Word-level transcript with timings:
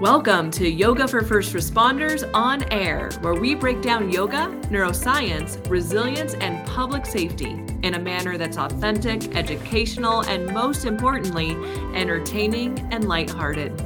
Welcome 0.00 0.50
to 0.52 0.68
Yoga 0.68 1.06
for 1.06 1.22
First 1.22 1.54
Responders 1.54 2.28
on 2.34 2.64
Air, 2.72 3.10
where 3.20 3.34
we 3.34 3.54
break 3.54 3.80
down 3.80 4.10
yoga, 4.10 4.48
neuroscience, 4.64 5.70
resilience, 5.70 6.34
and 6.34 6.66
public 6.66 7.06
safety 7.06 7.62
in 7.84 7.94
a 7.94 7.98
manner 8.00 8.36
that's 8.36 8.58
authentic, 8.58 9.36
educational, 9.36 10.22
and 10.22 10.52
most 10.52 10.84
importantly, 10.84 11.52
entertaining 11.94 12.76
and 12.92 13.06
lighthearted. 13.06 13.80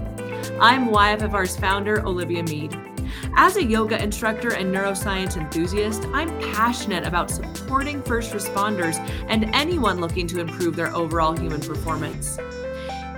I'm 0.59 0.89
YFFR's 0.89 1.59
founder, 1.59 2.05
Olivia 2.07 2.43
Mead. 2.43 2.75
As 3.36 3.56
a 3.56 3.64
yoga 3.64 4.02
instructor 4.02 4.54
and 4.54 4.75
neuroscience 4.75 5.36
enthusiast, 5.36 6.06
I'm 6.14 6.30
passionate 6.54 7.06
about 7.06 7.30
supporting 7.30 8.02
first 8.02 8.32
responders 8.32 8.96
and 9.29 9.54
anyone 9.54 10.00
looking 10.00 10.27
to 10.29 10.40
improve 10.40 10.75
their 10.75 10.93
overall 10.95 11.36
human 11.36 11.61
performance. 11.61 12.38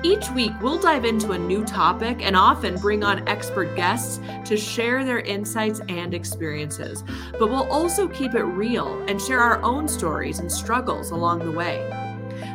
Each 0.03 0.31
week, 0.31 0.53
we'll 0.63 0.79
dive 0.79 1.05
into 1.05 1.33
a 1.33 1.39
new 1.39 1.63
topic 1.63 2.23
and 2.23 2.35
often 2.35 2.79
bring 2.79 3.05
on 3.05 3.29
expert 3.29 3.77
guests 3.77 4.19
to 4.47 4.57
share 4.57 5.05
their 5.05 5.21
insights 5.21 5.83
and 5.91 6.15
experiences. 6.15 7.05
But 7.33 7.51
we'll 7.51 7.71
also 7.71 8.09
keep 8.09 8.35
it 8.35 8.45
real 8.45 9.05
and 9.09 9.21
share 9.21 9.41
our 9.41 9.63
own 9.63 9.87
stories 9.87 10.39
and 10.39 10.51
struggles 10.51 11.11
along 11.11 11.41
the 11.41 11.53
way. 11.53 11.87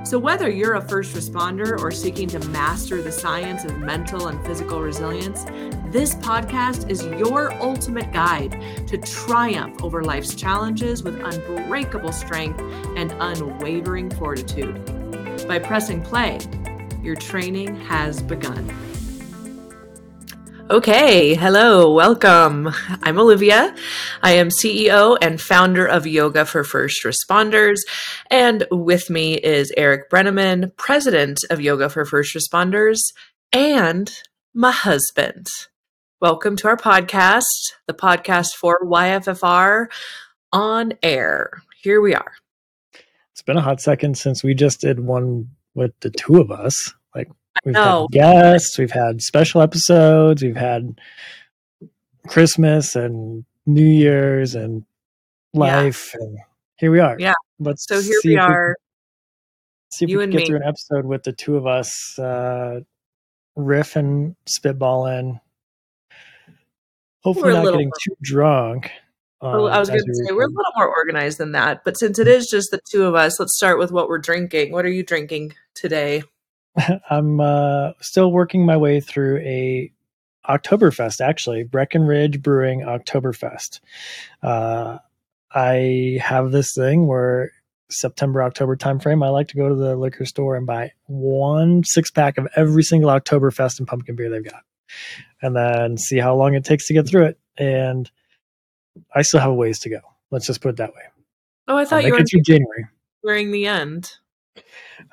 So, 0.04 0.18
whether 0.18 0.50
you're 0.50 0.74
a 0.74 0.82
first 0.82 1.16
responder 1.16 1.80
or 1.80 1.92
seeking 1.92 2.28
to 2.30 2.40
master 2.50 3.04
the 3.04 3.12
science 3.12 3.64
of 3.64 3.78
mental 3.78 4.28
and 4.28 4.44
physical 4.44 4.82
resilience, 4.82 5.44
this 5.92 6.16
podcast 6.16 6.90
is 6.90 7.06
your 7.06 7.54
ultimate 7.62 8.12
guide 8.12 8.60
to 8.88 8.98
triumph 8.98 9.84
over 9.84 10.04
life's 10.04 10.34
challenges 10.34 11.04
with 11.04 11.20
unbreakable 11.22 12.12
strength 12.12 12.60
and 12.96 13.14
unwavering 13.20 14.10
fortitude. 14.10 14.84
By 15.48 15.60
pressing 15.60 16.02
play, 16.02 16.40
your 17.06 17.16
training 17.16 17.76
has 17.82 18.24
begun. 18.24 18.68
Okay, 20.72 21.36
hello, 21.36 21.94
welcome. 21.94 22.74
I'm 23.04 23.20
Olivia. 23.20 23.76
I 24.24 24.32
am 24.32 24.50
CEO 24.50 25.16
and 25.22 25.40
founder 25.40 25.86
of 25.86 26.08
Yoga 26.08 26.46
for 26.46 26.64
First 26.64 27.04
Responders. 27.04 27.78
And 28.32 28.66
with 28.72 29.12
me 29.12 29.36
is 29.36 29.72
Eric 29.78 30.10
Brenneman, 30.10 30.76
president 30.78 31.38
of 31.52 31.62
Yoga 31.62 31.90
for 31.90 32.04
First 32.06 32.36
Responders, 32.36 32.98
and 33.54 34.12
my 34.56 34.72
husband. 34.72 35.46
Welcome 36.20 36.56
to 36.56 36.68
our 36.70 36.78
podcast, 36.78 37.44
the 37.86 37.94
podcast 37.94 38.56
for 38.56 38.80
YFFR 38.82 39.86
on 40.52 40.94
air. 41.04 41.52
Here 41.84 42.02
we 42.02 42.16
are. 42.16 42.32
It's 43.32 43.44
been 43.44 43.58
a 43.58 43.62
hot 43.62 43.80
second 43.80 44.18
since 44.18 44.44
we 44.44 44.56
just 44.56 44.82
did 44.82 45.00
one 45.00 45.52
with 45.76 45.92
the 46.00 46.10
two 46.10 46.40
of 46.40 46.50
us. 46.50 46.94
We've 47.64 47.76
had 47.76 48.06
guests, 48.12 48.78
we've 48.78 48.92
had 48.92 49.22
special 49.22 49.62
episodes, 49.62 50.44
we've 50.44 50.56
had 50.56 51.00
Christmas 52.28 52.96
and 52.96 53.46
New 53.66 53.86
Year's 53.86 54.56
and 54.56 54.84
life, 55.54 56.14
yeah. 56.14 56.26
and 56.26 56.38
here 56.78 56.92
we 56.92 57.00
are. 57.00 57.16
Yeah. 57.20 57.34
But 57.60 57.76
so 57.80 58.02
here 58.02 58.20
we 58.24 58.38
are. 58.38 58.76
We, 58.78 59.96
see 59.96 60.06
if 60.06 60.12
you 60.12 60.18
we 60.18 60.24
can 60.26 60.32
get 60.32 60.38
me. 60.40 60.46
through 60.46 60.58
an 60.58 60.64
episode 60.64 61.06
with 61.06 61.24
the 61.24 61.32
two 61.32 61.56
of 61.56 61.66
us, 61.66 62.20
uh, 62.20 62.82
riff 63.56 63.96
and 63.96 64.36
spitballing. 64.46 65.40
Hopefully, 67.24 67.54
not 67.54 67.72
getting 67.72 67.92
too 68.04 68.16
drunk. 68.22 68.92
Um, 69.42 69.66
I 69.66 69.80
was 69.80 69.90
going 69.90 70.02
to 70.02 70.16
say 70.16 70.32
we're 70.32 70.44
a 70.44 70.48
little 70.48 70.72
more 70.76 70.88
organized 70.88 71.38
than 71.38 71.52
that, 71.54 71.84
but 71.84 71.98
since 71.98 72.20
it 72.20 72.28
is 72.28 72.48
just 72.48 72.70
the 72.72 72.80
two 72.90 73.04
of 73.04 73.16
us, 73.16 73.40
let's 73.40 73.56
start 73.56 73.78
with 73.78 73.92
what 73.92 74.08
we're 74.08 74.20
drinking. 74.20 74.72
What 74.72 74.86
are 74.86 74.92
you 74.92 75.04
drinking 75.04 75.54
today? 75.74 76.24
I'm 77.10 77.40
uh, 77.40 77.92
still 78.02 78.32
working 78.32 78.66
my 78.66 78.78
way 78.78 79.00
through 79.00 79.38
a 79.40 79.92
Oktoberfest, 80.48 81.22
actually, 81.22 81.64
Breckenridge 81.64 82.42
Brewing 82.42 82.82
Oktoberfest. 82.82 83.80
Uh, 84.44 85.00
I 85.52 86.20
have 86.22 86.52
this 86.52 86.74
thing 86.74 87.08
where 87.08 87.52
September 87.90 88.44
October 88.44 88.76
timeframe, 88.76 89.24
I 89.24 89.30
like 89.30 89.48
to 89.50 89.56
go 89.56 89.70
to 89.70 89.76
the 89.76 89.96
liquor 89.96 90.26
store 90.26 90.56
and 90.56 90.66
buy 90.66 90.92
one 91.06 91.84
six 91.84 92.12
pack 92.12 92.38
of 92.38 92.48
every 92.56 92.84
single 92.84 93.10
Oktoberfest 93.10 93.80
and 93.80 93.88
pumpkin 93.88 94.16
beer 94.16 94.30
they've 94.30 94.44
got, 94.44 94.64
and 95.42 95.56
then 95.56 95.98
see 95.98 96.18
how 96.18 96.36
long 96.36 96.54
it 96.54 96.66
takes 96.66 96.88
to 96.88 96.94
get 96.94 97.08
through 97.08 97.26
it. 97.26 97.40
And 97.58 98.10
I 99.14 99.22
still 99.22 99.40
have 99.40 99.52
a 99.52 99.56
ways 99.56 99.80
to 99.80 99.90
go. 99.90 100.00
Let's 100.32 100.48
just 100.48 100.62
put 100.62 100.70
it 100.70 100.78
that 100.78 100.94
way. 100.94 101.02
Oh, 101.68 101.78
I 101.78 101.86
thought 101.86 102.04
you 102.04 102.12
were 102.12 102.24
through 102.24 102.42
January. 102.42 102.88
Wearing 103.24 103.52
the 103.52 103.66
end. 103.66 104.18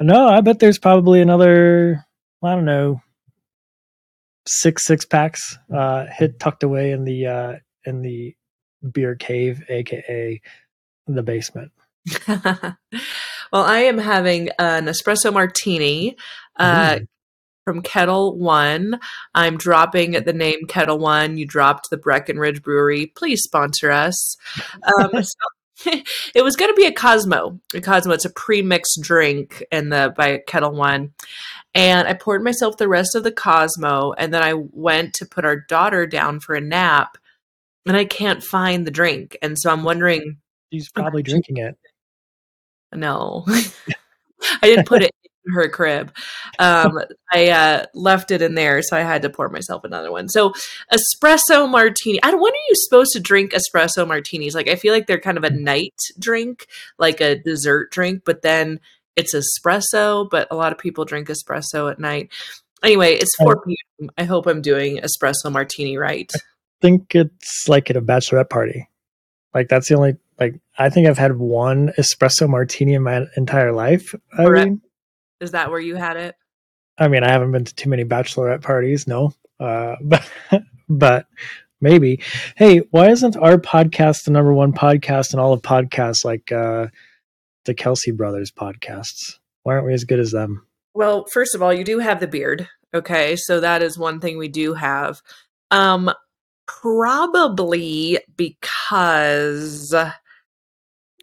No, 0.00 0.28
I 0.28 0.41
bet 0.41 0.58
there's 0.58 0.78
probably 0.78 1.20
another. 1.20 2.04
I 2.42 2.54
don't 2.54 2.64
know, 2.64 3.00
six 4.47 4.84
six 4.84 5.04
packs 5.04 5.58
uh, 5.75 6.06
hit 6.06 6.38
tucked 6.41 6.62
away 6.62 6.92
in 6.92 7.04
the 7.04 7.26
uh, 7.26 7.52
in 7.84 8.02
the 8.02 8.34
beer 8.92 9.14
cave, 9.14 9.62
aka 9.69 10.41
the 11.06 11.22
basement. 11.22 11.72
well, 12.28 12.76
I 13.52 13.78
am 13.81 13.98
having 13.98 14.48
an 14.58 14.86
espresso 14.86 15.32
martini. 15.32 16.16
Uh, 16.56 16.94
mm 16.94 17.06
from 17.64 17.82
Ketel 17.82 18.36
One. 18.36 18.98
I'm 19.34 19.56
dropping 19.56 20.12
the 20.12 20.32
name 20.32 20.66
Ketel 20.66 20.98
One. 20.98 21.36
You 21.36 21.47
dropped 21.47 21.91
the 21.91 21.97
Breckenridge 21.97 22.62
Brewery. 22.62 23.06
Please 23.06 23.42
sponsor 23.42 23.91
us. 23.91 24.36
Um, 24.98 25.10
so 25.22 25.34
it 26.34 26.43
was 26.43 26.56
going 26.56 26.70
to 26.70 26.76
be 26.76 26.87
a 26.87 26.93
Cosmo. 26.93 27.59
A 27.75 27.81
Cosmo. 27.81 28.12
It's 28.12 28.25
a 28.25 28.31
pre-mixed 28.31 29.00
drink 29.03 29.65
in 29.70 29.88
the 29.88 30.12
by 30.16 30.41
Ketel 30.47 30.72
One. 30.72 31.12
And 31.75 32.06
I 32.06 32.15
poured 32.15 32.44
myself 32.44 32.76
the 32.76 32.88
rest 32.88 33.15
of 33.15 33.25
the 33.25 33.32
Cosmo, 33.32 34.12
and 34.12 34.32
then 34.32 34.43
I 34.43 34.53
went 34.54 35.15
to 35.15 35.26
put 35.26 35.47
our 35.47 35.56
daughter 35.56 36.06
down 36.06 36.41
for 36.41 36.54
a 36.54 36.60
nap, 36.60 37.16
and 37.87 37.97
I 37.97 38.04
can't 38.04 38.43
find 38.43 38.87
the 38.87 38.91
drink. 38.91 39.38
And 39.41 39.59
so 39.59 39.70
I'm 39.70 39.82
wondering. 39.82 40.38
She's 40.72 40.91
probably 40.91 41.22
drinking 41.22 41.56
it. 41.59 41.78
No. 42.94 43.44
I 43.49 44.66
didn't 44.66 44.87
put 44.87 45.03
it 45.03 45.12
her 45.53 45.69
crib. 45.69 46.12
Um, 46.58 46.98
I 47.32 47.48
uh, 47.48 47.86
left 47.94 48.30
it 48.30 48.42
in 48.42 48.54
there, 48.54 48.82
so 48.82 48.97
I 48.97 49.00
had 49.00 49.22
to 49.22 49.30
pour 49.30 49.48
myself 49.48 49.84
another 49.84 50.12
one. 50.12 50.28
So 50.28 50.53
espresso 50.92 51.70
martini. 51.70 52.22
I 52.22 52.30
don't, 52.30 52.41
when 52.41 52.53
are 52.53 52.69
you 52.69 52.75
supposed 52.75 53.12
to 53.12 53.20
drink 53.20 53.52
espresso 53.52 54.06
martinis? 54.06 54.54
Like 54.54 54.69
I 54.69 54.76
feel 54.76 54.92
like 54.92 55.06
they're 55.06 55.20
kind 55.20 55.38
of 55.38 55.44
a 55.44 55.50
night 55.50 55.94
drink, 56.19 56.66
like 56.98 57.20
a 57.20 57.36
dessert 57.36 57.91
drink, 57.91 58.22
but 58.25 58.42
then 58.42 58.81
it's 59.16 59.34
espresso. 59.34 60.28
But 60.31 60.48
a 60.50 60.56
lot 60.56 60.72
of 60.72 60.78
people 60.78 61.04
drink 61.04 61.28
espresso 61.28 61.91
at 61.91 61.98
night. 61.98 62.31
Anyway, 62.82 63.14
it's 63.14 63.34
4 63.38 63.62
p.m. 63.62 64.10
I 64.19 64.25
hope 64.25 64.47
I'm 64.47 64.60
doing 64.60 64.98
espresso 64.98 65.50
martini 65.50 65.97
right. 65.97 66.31
I 66.34 66.41
think 66.81 67.14
it's 67.14 67.69
like 67.69 67.91
at 67.91 67.97
a 67.97 68.02
bachelorette 68.02 68.50
party. 68.50 68.88
Like 69.54 69.69
that's 69.69 69.88
the 69.88 69.94
only 69.94 70.16
like 70.41 70.60
I 70.78 70.91
think 70.91 71.06
I've 71.06 71.19
had 71.19 71.36
one 71.36 71.92
espresso 71.98 72.48
martini 72.48 72.94
in 72.94 73.02
my 73.02 73.26
entire 73.36 73.72
life. 73.72 74.14
I 74.36 74.48
mean, 74.48 74.81
is 75.42 75.50
that 75.50 75.70
where 75.70 75.80
you 75.80 75.97
had 75.97 76.16
it? 76.16 76.36
I 76.98 77.08
mean, 77.08 77.25
I 77.25 77.30
haven't 77.30 77.53
been 77.53 77.64
to 77.64 77.75
too 77.75 77.91
many 77.91 78.04
bachelorette 78.04 78.62
parties, 78.62 79.06
no. 79.06 79.34
Uh, 79.58 79.97
but 80.00 80.28
but 80.88 81.26
maybe. 81.80 82.20
Hey, 82.56 82.78
why 82.91 83.10
isn't 83.10 83.36
our 83.36 83.58
podcast 83.58 84.25
the 84.25 84.31
number 84.31 84.52
one 84.52 84.72
podcast 84.72 85.34
in 85.34 85.41
all 85.41 85.52
of 85.52 85.62
podcasts 85.62 86.25
like 86.25 86.52
uh, 86.52 86.86
the 87.64 87.75
Kelce 87.75 88.16
Brothers 88.16 88.52
podcasts? 88.52 89.38
Why 89.64 89.75
aren't 89.75 89.86
we 89.86 89.94
as 89.94 90.04
good 90.04 90.20
as 90.20 90.31
them? 90.31 90.66
Well, 90.94 91.26
first 91.32 91.54
of 91.54 91.62
all, 91.62 91.72
you 91.72 91.84
do 91.84 91.98
have 91.98 92.20
the 92.20 92.26
beard. 92.26 92.69
Okay, 92.94 93.36
so 93.36 93.60
that 93.60 93.82
is 93.82 93.98
one 93.98 94.20
thing 94.20 94.36
we 94.36 94.48
do 94.48 94.75
have. 94.75 95.22
Um, 95.70 96.12
probably 96.66 98.19
because 98.36 99.94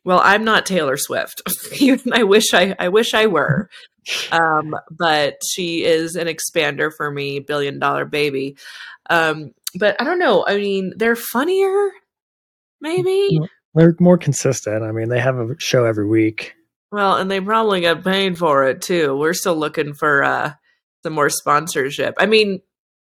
well, 0.06 0.22
I'm 0.24 0.44
not 0.44 0.66
Taylor 0.66 0.98
Swift. 0.98 1.42
I 2.12 2.24
wish 2.24 2.54
I 2.54 2.76
I 2.80 2.90
wish 2.90 3.14
I 3.14 3.28
were. 3.28 3.70
Um, 4.32 4.76
but 4.92 5.36
she 5.48 5.84
is 5.84 6.16
an 6.16 6.28
expander 6.28 6.92
for 6.96 7.12
me, 7.12 7.40
billion 7.40 7.80
dollar 7.80 8.06
baby. 8.06 8.58
Um, 9.10 9.52
but 9.76 10.00
I 10.00 10.04
don't 10.04 10.20
know. 10.20 10.46
I 10.48 10.58
mean, 10.58 10.94
they're 10.96 11.16
funnier, 11.16 11.92
maybe. 12.82 13.40
They're 13.76 13.96
more 14.00 14.18
consistent. 14.18 14.84
I 14.84 14.92
mean, 14.92 15.10
they 15.10 15.20
have 15.20 15.38
a 15.38 15.56
show 15.60 15.86
every 15.86 16.08
week. 16.08 16.56
Well, 16.92 17.18
and 17.18 17.30
they 17.30 17.40
probably 17.40 17.82
get 17.82 18.04
paid 18.04 18.38
for 18.38 18.66
it 18.66 18.82
too. 18.82 19.16
We're 19.16 19.34
still 19.34 19.56
looking 19.56 19.94
for 19.94 20.24
uh, 20.24 20.54
some 21.04 21.14
more 21.14 21.30
sponsorship. 21.30 22.16
I 22.18 22.26
mean, 22.26 22.62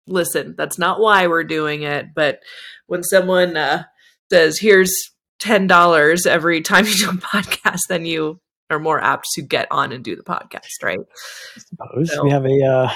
listen, 0.07 0.55
that's 0.57 0.79
not 0.79 1.01
why 1.01 1.27
we're 1.27 1.45
doing 1.45 1.83
it, 1.83 2.07
but 2.15 2.41
when 2.87 3.03
someone 3.03 3.57
uh, 3.57 3.85
says, 4.31 4.59
"Here's 4.59 4.93
ten 5.39 5.67
dollars 5.67 6.27
every 6.27 6.63
time 6.63 6.87
you 6.87 6.97
do 6.97 7.11
a 7.11 7.13
podcast, 7.13 7.81
then 7.89 8.07
you 8.07 8.41
are 8.71 8.79
more 8.79 9.01
apt 9.03 9.27
to 9.35 9.43
get 9.43 9.69
on 9.71 9.93
and 9.93 10.05
do 10.05 10.17
the 10.17 10.23
podcast, 10.23 10.83
right? 10.83 10.99
I 10.99 11.61
suppose 11.61 12.13
so. 12.13 12.25
we 12.25 12.31
have 12.31 12.47
a 12.47 12.63
uh, 12.63 12.91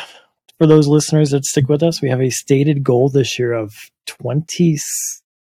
for 0.59 0.67
those 0.67 0.89
listeners 0.89 1.31
that 1.31 1.45
stick 1.45 1.69
with 1.69 1.83
us, 1.83 2.03
we 2.03 2.11
have 2.11 2.21
a 2.21 2.31
stated 2.31 2.83
goal 2.83 3.09
this 3.09 3.39
year 3.39 3.53
of 3.53 3.75
twenty 4.07 4.77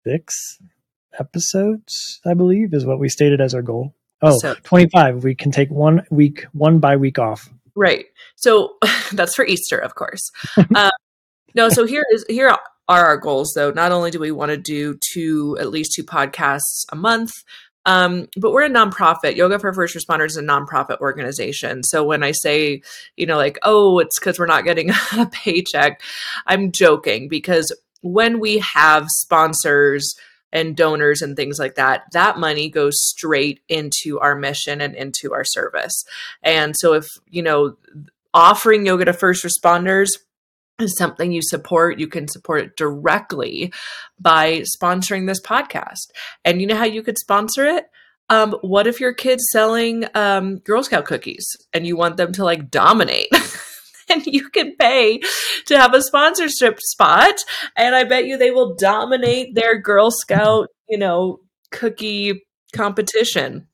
six 0.06 0.60
episodes. 1.20 2.20
I 2.26 2.34
believe 2.34 2.74
is 2.74 2.86
what 2.86 3.00
we 3.00 3.10
stated 3.10 3.42
as 3.42 3.54
our 3.54 3.62
goal. 3.62 3.94
Oh, 4.22 4.38
so, 4.40 4.56
25. 4.64 5.24
We 5.24 5.36
can 5.36 5.52
take 5.52 5.70
one 5.70 6.04
week, 6.10 6.46
one 6.54 6.80
by 6.80 6.96
week 6.98 7.20
off. 7.20 7.50
Right. 7.76 8.06
So 8.36 8.78
that's 9.14 9.36
for 9.36 9.46
Easter, 9.46 9.78
of 9.78 9.96
course. 9.96 10.32
uh, 10.76 10.90
no, 11.56 11.70
so 11.70 11.86
here 11.86 12.04
is 12.12 12.26
here 12.28 12.50
are 12.50 12.60
our 12.88 13.18
goals 13.18 13.52
though. 13.56 13.72
Not 13.72 13.92
only 13.92 14.12
do 14.12 14.20
we 14.20 14.32
want 14.32 14.50
to 14.50 14.58
do 14.58 14.98
two 15.12 15.58
at 15.60 15.70
least 15.70 15.92
two 15.96 16.04
podcasts 16.04 16.86
a 16.92 16.96
month, 16.96 17.32
um, 17.88 18.28
but 18.36 18.52
we're 18.52 18.66
a 18.66 18.70
nonprofit. 18.70 19.38
Yoga 19.38 19.58
for 19.60 19.74
First 19.74 19.96
Responders 19.96 20.28
is 20.28 20.38
a 20.38 20.44
nonprofit 20.44 21.00
organization. 21.00 21.84
So 21.84 22.04
when 22.04 22.22
I 22.22 22.34
say, 22.34 22.82
you 23.16 23.26
know, 23.26 23.38
like, 23.38 23.58
oh, 23.64 24.00
it's 24.00 24.20
because 24.20 24.38
we're 24.38 24.46
not 24.46 24.66
getting 24.66 24.90
a 25.18 25.26
paycheck, 25.32 26.02
I'm 26.46 26.74
joking 26.74 27.30
because 27.30 27.74
when 28.02 28.42
we 28.42 28.58
have 28.58 29.08
sponsors 29.08 30.14
and 30.52 30.76
donors 30.76 31.22
and 31.22 31.38
things 31.38 31.60
like 31.60 31.76
that, 31.76 32.04
that 32.12 32.38
money 32.38 32.70
goes 32.70 32.96
straight 33.00 33.62
into 33.70 34.20
our 34.20 34.36
mission 34.36 34.82
and 34.82 34.94
into 34.94 35.34
our 35.34 35.46
service. 35.46 36.04
And 36.44 36.76
so 36.78 36.94
if, 36.94 37.06
you 37.30 37.42
know, 37.42 37.78
offering 38.34 38.86
yoga 38.86 39.06
to 39.06 39.14
first 39.14 39.46
responders 39.46 40.10
is 40.80 40.98
something 40.98 41.32
you 41.32 41.42
support, 41.42 42.00
you 42.00 42.08
can 42.08 42.28
support 42.28 42.62
it 42.62 42.76
directly 42.76 43.74
by 44.20 44.64
sponsoring 44.80 45.28
this 45.28 45.42
podcast. 45.42 46.12
And 46.46 46.62
you 46.62 46.68
know 46.68 46.76
how 46.76 46.86
you 46.86 47.04
could 47.04 47.18
sponsor 47.18 47.66
it? 47.66 47.86
Um, 48.30 48.56
what 48.62 48.88
if 48.88 49.00
your 49.00 49.14
kid's 49.14 49.46
selling 49.52 50.06
um, 50.14 50.58
Girl 50.60 50.84
Scout 50.84 51.06
cookies 51.06 51.48
and 51.74 51.88
you 51.88 51.96
want 51.96 52.18
them 52.18 52.34
to 52.34 52.44
like 52.44 52.70
dominate? 52.70 53.30
and 54.10 54.26
you 54.26 54.50
can 54.50 54.76
pay 54.76 55.20
to 55.66 55.78
have 55.78 55.94
a 55.94 56.02
sponsorship 56.02 56.80
spot. 56.80 57.36
And 57.76 57.96
I 57.96 58.04
bet 58.04 58.26
you 58.26 58.38
they 58.38 58.52
will 58.52 58.76
dominate 58.76 59.56
their 59.56 59.80
Girl 59.80 60.12
Scout, 60.12 60.68
you 60.90 60.98
know, 60.98 61.40
cookie 61.72 62.46
competition. 62.74 63.68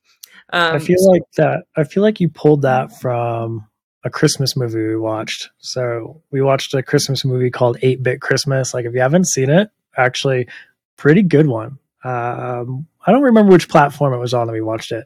Um, 0.51 0.75
I 0.75 0.79
feel 0.79 1.11
like 1.11 1.23
that. 1.37 1.63
I 1.75 1.83
feel 1.83 2.03
like 2.03 2.19
you 2.19 2.29
pulled 2.29 2.61
that 2.61 2.99
from 2.99 3.67
a 4.03 4.09
Christmas 4.09 4.55
movie 4.55 4.85
we 4.87 4.97
watched. 4.97 5.49
So 5.59 6.21
we 6.31 6.41
watched 6.41 6.73
a 6.73 6.83
Christmas 6.83 7.23
movie 7.23 7.49
called 7.49 7.77
8 7.81 8.03
Bit 8.03 8.21
Christmas. 8.21 8.73
Like, 8.73 8.85
if 8.85 8.93
you 8.93 9.01
haven't 9.01 9.27
seen 9.27 9.49
it, 9.49 9.69
actually, 9.97 10.47
pretty 10.97 11.21
good 11.21 11.47
one. 11.47 11.79
Um, 12.03 12.87
I 13.05 13.11
don't 13.11 13.21
remember 13.21 13.53
which 13.53 13.69
platform 13.69 14.13
it 14.13 14.17
was 14.17 14.33
on 14.33 14.47
that 14.47 14.53
we 14.53 14.61
watched 14.61 14.91
it, 14.91 15.05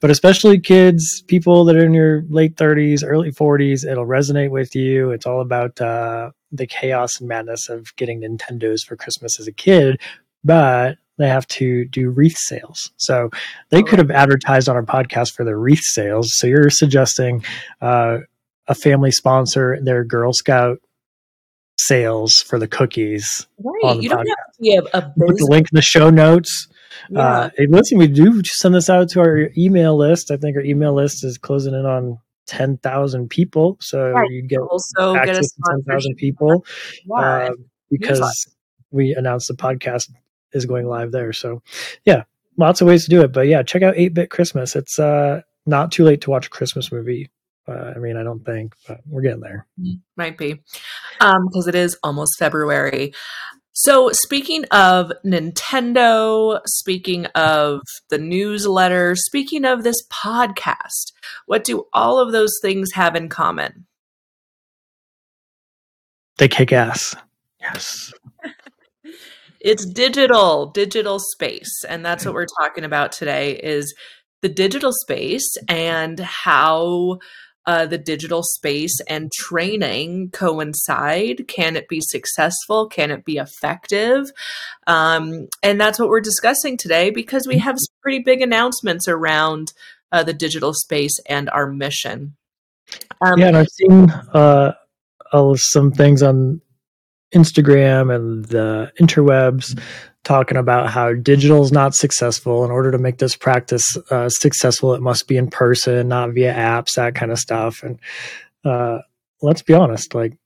but 0.00 0.10
especially 0.10 0.58
kids, 0.58 1.22
people 1.28 1.64
that 1.64 1.76
are 1.76 1.84
in 1.84 1.94
your 1.94 2.24
late 2.28 2.56
30s, 2.56 3.02
early 3.04 3.30
40s, 3.30 3.88
it'll 3.88 4.06
resonate 4.06 4.50
with 4.50 4.74
you. 4.74 5.10
It's 5.12 5.26
all 5.26 5.40
about 5.40 5.80
uh, 5.80 6.30
the 6.50 6.66
chaos 6.66 7.20
and 7.20 7.28
madness 7.28 7.68
of 7.68 7.94
getting 7.94 8.22
Nintendos 8.22 8.84
for 8.84 8.96
Christmas 8.96 9.38
as 9.38 9.46
a 9.46 9.52
kid, 9.52 10.00
but 10.42 10.98
they 11.18 11.28
have 11.28 11.46
to 11.48 11.86
do 11.86 12.10
wreath 12.10 12.36
sales. 12.36 12.90
So 12.96 13.30
they 13.70 13.82
could 13.82 13.98
have 13.98 14.10
advertised 14.10 14.68
on 14.68 14.76
our 14.76 14.82
podcast 14.82 15.32
for 15.32 15.44
their 15.44 15.58
wreath 15.58 15.82
sales. 15.82 16.32
So 16.36 16.46
you're 16.46 16.70
suggesting 16.70 17.44
uh, 17.80 18.18
a 18.68 18.74
family 18.74 19.10
sponsor 19.10 19.78
their 19.82 20.04
Girl 20.04 20.32
Scout 20.32 20.78
sales 21.78 22.34
for 22.34 22.58
the 22.58 22.68
cookies. 22.68 23.46
Right. 23.58 24.02
you 24.02 24.10
podcast. 24.10 24.12
don't 24.12 24.28
have 24.28 24.54
to 24.54 24.60
be 24.60 24.76
a, 24.76 24.82
a 24.98 25.02
Put 25.02 25.36
the 25.36 25.48
link 25.48 25.68
in 25.72 25.76
the 25.76 25.82
show 25.82 26.10
notes. 26.10 26.68
Yeah. 27.10 27.20
Uh, 27.20 27.50
listen, 27.68 27.98
we 27.98 28.08
do 28.08 28.42
send 28.44 28.74
this 28.74 28.88
out 28.88 29.10
to 29.10 29.20
our 29.20 29.50
email 29.56 29.96
list. 29.96 30.30
I 30.30 30.36
think 30.36 30.56
our 30.56 30.62
email 30.62 30.94
list 30.94 31.24
is 31.24 31.38
closing 31.38 31.74
in 31.74 31.86
on 31.86 32.18
10,000 32.46 33.28
people. 33.28 33.76
So 33.80 34.10
right. 34.10 34.30
you 34.30 34.42
get 34.42 34.60
also 34.60 35.14
access 35.14 35.52
get 35.52 35.76
to 35.76 35.82
10,000 35.86 36.14
people 36.16 36.64
uh, 37.14 37.50
because 37.90 38.48
we 38.90 39.14
announced 39.14 39.48
the 39.48 39.54
podcast 39.54 40.10
is 40.56 40.66
going 40.66 40.88
live 40.88 41.12
there. 41.12 41.32
So 41.32 41.62
yeah, 42.04 42.24
lots 42.56 42.80
of 42.80 42.88
ways 42.88 43.04
to 43.04 43.10
do 43.10 43.22
it. 43.22 43.32
But 43.32 43.46
yeah, 43.46 43.62
check 43.62 43.82
out 43.82 43.96
8 43.96 44.14
Bit 44.14 44.30
Christmas. 44.30 44.74
It's 44.74 44.98
uh, 44.98 45.42
not 45.66 45.92
too 45.92 46.04
late 46.04 46.22
to 46.22 46.30
watch 46.30 46.46
a 46.46 46.50
Christmas 46.50 46.90
movie. 46.90 47.30
Uh, 47.68 47.92
I 47.96 47.98
mean, 47.98 48.16
I 48.16 48.22
don't 48.22 48.44
think, 48.44 48.74
but 48.86 49.00
we're 49.06 49.22
getting 49.22 49.40
there. 49.40 49.66
Mm, 49.80 50.00
might 50.16 50.38
be 50.38 50.54
because 51.18 51.66
um, 51.66 51.68
it 51.68 51.74
is 51.74 51.98
almost 52.02 52.38
February. 52.38 53.12
So, 53.78 54.10
speaking 54.12 54.64
of 54.70 55.12
Nintendo, 55.24 56.60
speaking 56.64 57.26
of 57.34 57.82
the 58.08 58.16
newsletter, 58.16 59.14
speaking 59.16 59.66
of 59.66 59.82
this 59.82 60.02
podcast, 60.10 61.12
what 61.44 61.62
do 61.62 61.84
all 61.92 62.18
of 62.18 62.32
those 62.32 62.52
things 62.62 62.92
have 62.92 63.14
in 63.14 63.28
common? 63.28 63.86
They 66.38 66.48
kick 66.48 66.72
ass. 66.72 67.16
Yes. 67.60 68.14
It's 69.66 69.84
digital, 69.84 70.66
digital 70.66 71.18
space. 71.18 71.84
And 71.88 72.06
that's 72.06 72.24
what 72.24 72.34
we're 72.34 72.46
talking 72.60 72.84
about 72.84 73.10
today 73.10 73.56
is 73.56 73.92
the 74.40 74.48
digital 74.48 74.92
space 74.92 75.56
and 75.68 76.20
how 76.20 77.18
uh, 77.66 77.84
the 77.84 77.98
digital 77.98 78.44
space 78.44 78.96
and 79.08 79.32
training 79.32 80.30
coincide? 80.30 81.48
Can 81.48 81.74
it 81.74 81.88
be 81.88 82.00
successful? 82.00 82.86
Can 82.86 83.10
it 83.10 83.24
be 83.24 83.38
effective? 83.38 84.30
Um, 84.86 85.48
and 85.64 85.80
that's 85.80 85.98
what 85.98 86.10
we're 86.10 86.20
discussing 86.20 86.76
today 86.76 87.10
because 87.10 87.48
we 87.48 87.58
have 87.58 87.74
some 87.76 87.94
pretty 88.02 88.20
big 88.20 88.42
announcements 88.42 89.08
around 89.08 89.72
uh, 90.12 90.22
the 90.22 90.32
digital 90.32 90.74
space 90.74 91.18
and 91.28 91.50
our 91.50 91.66
mission. 91.66 92.36
Um, 93.20 93.40
yeah, 93.40 93.48
and 93.48 93.56
I've 93.56 93.66
seen 93.68 94.10
uh, 94.32 94.74
some 95.56 95.90
things 95.90 96.22
on 96.22 96.60
Instagram 97.34 98.14
and 98.14 98.44
the 98.46 98.92
interwebs 99.00 99.78
talking 100.24 100.56
about 100.56 100.90
how 100.90 101.12
digital 101.12 101.62
is 101.62 101.72
not 101.72 101.94
successful. 101.94 102.64
In 102.64 102.70
order 102.70 102.90
to 102.90 102.98
make 102.98 103.18
this 103.18 103.36
practice 103.36 103.96
uh, 104.10 104.28
successful, 104.28 104.94
it 104.94 105.00
must 105.00 105.28
be 105.28 105.36
in 105.36 105.48
person, 105.48 106.08
not 106.08 106.32
via 106.32 106.52
apps, 106.52 106.94
that 106.96 107.14
kind 107.14 107.30
of 107.30 107.38
stuff. 107.38 107.82
And 107.82 108.00
uh, 108.64 108.98
let's 109.40 109.62
be 109.62 109.74
honest, 109.74 110.14
like 110.14 110.36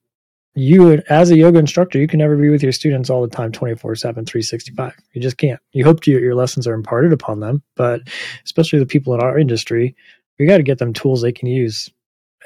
you 0.54 1.00
as 1.08 1.30
a 1.30 1.36
yoga 1.36 1.58
instructor, 1.58 1.98
you 1.98 2.06
can 2.08 2.18
never 2.18 2.36
be 2.36 2.50
with 2.50 2.62
your 2.62 2.72
students 2.72 3.08
all 3.08 3.22
the 3.22 3.34
time, 3.34 3.52
24 3.52 3.94
7, 3.94 4.26
365. 4.26 4.94
You 5.12 5.22
just 5.22 5.38
can't. 5.38 5.60
You 5.72 5.84
hope 5.84 6.00
to, 6.02 6.10
your 6.10 6.34
lessons 6.34 6.66
are 6.66 6.74
imparted 6.74 7.12
upon 7.12 7.40
them, 7.40 7.62
but 7.76 8.02
especially 8.44 8.80
the 8.80 8.86
people 8.86 9.14
in 9.14 9.20
our 9.20 9.38
industry, 9.38 9.94
we 10.38 10.46
got 10.46 10.58
to 10.58 10.62
get 10.62 10.78
them 10.78 10.92
tools 10.92 11.22
they 11.22 11.32
can 11.32 11.48
use 11.48 11.88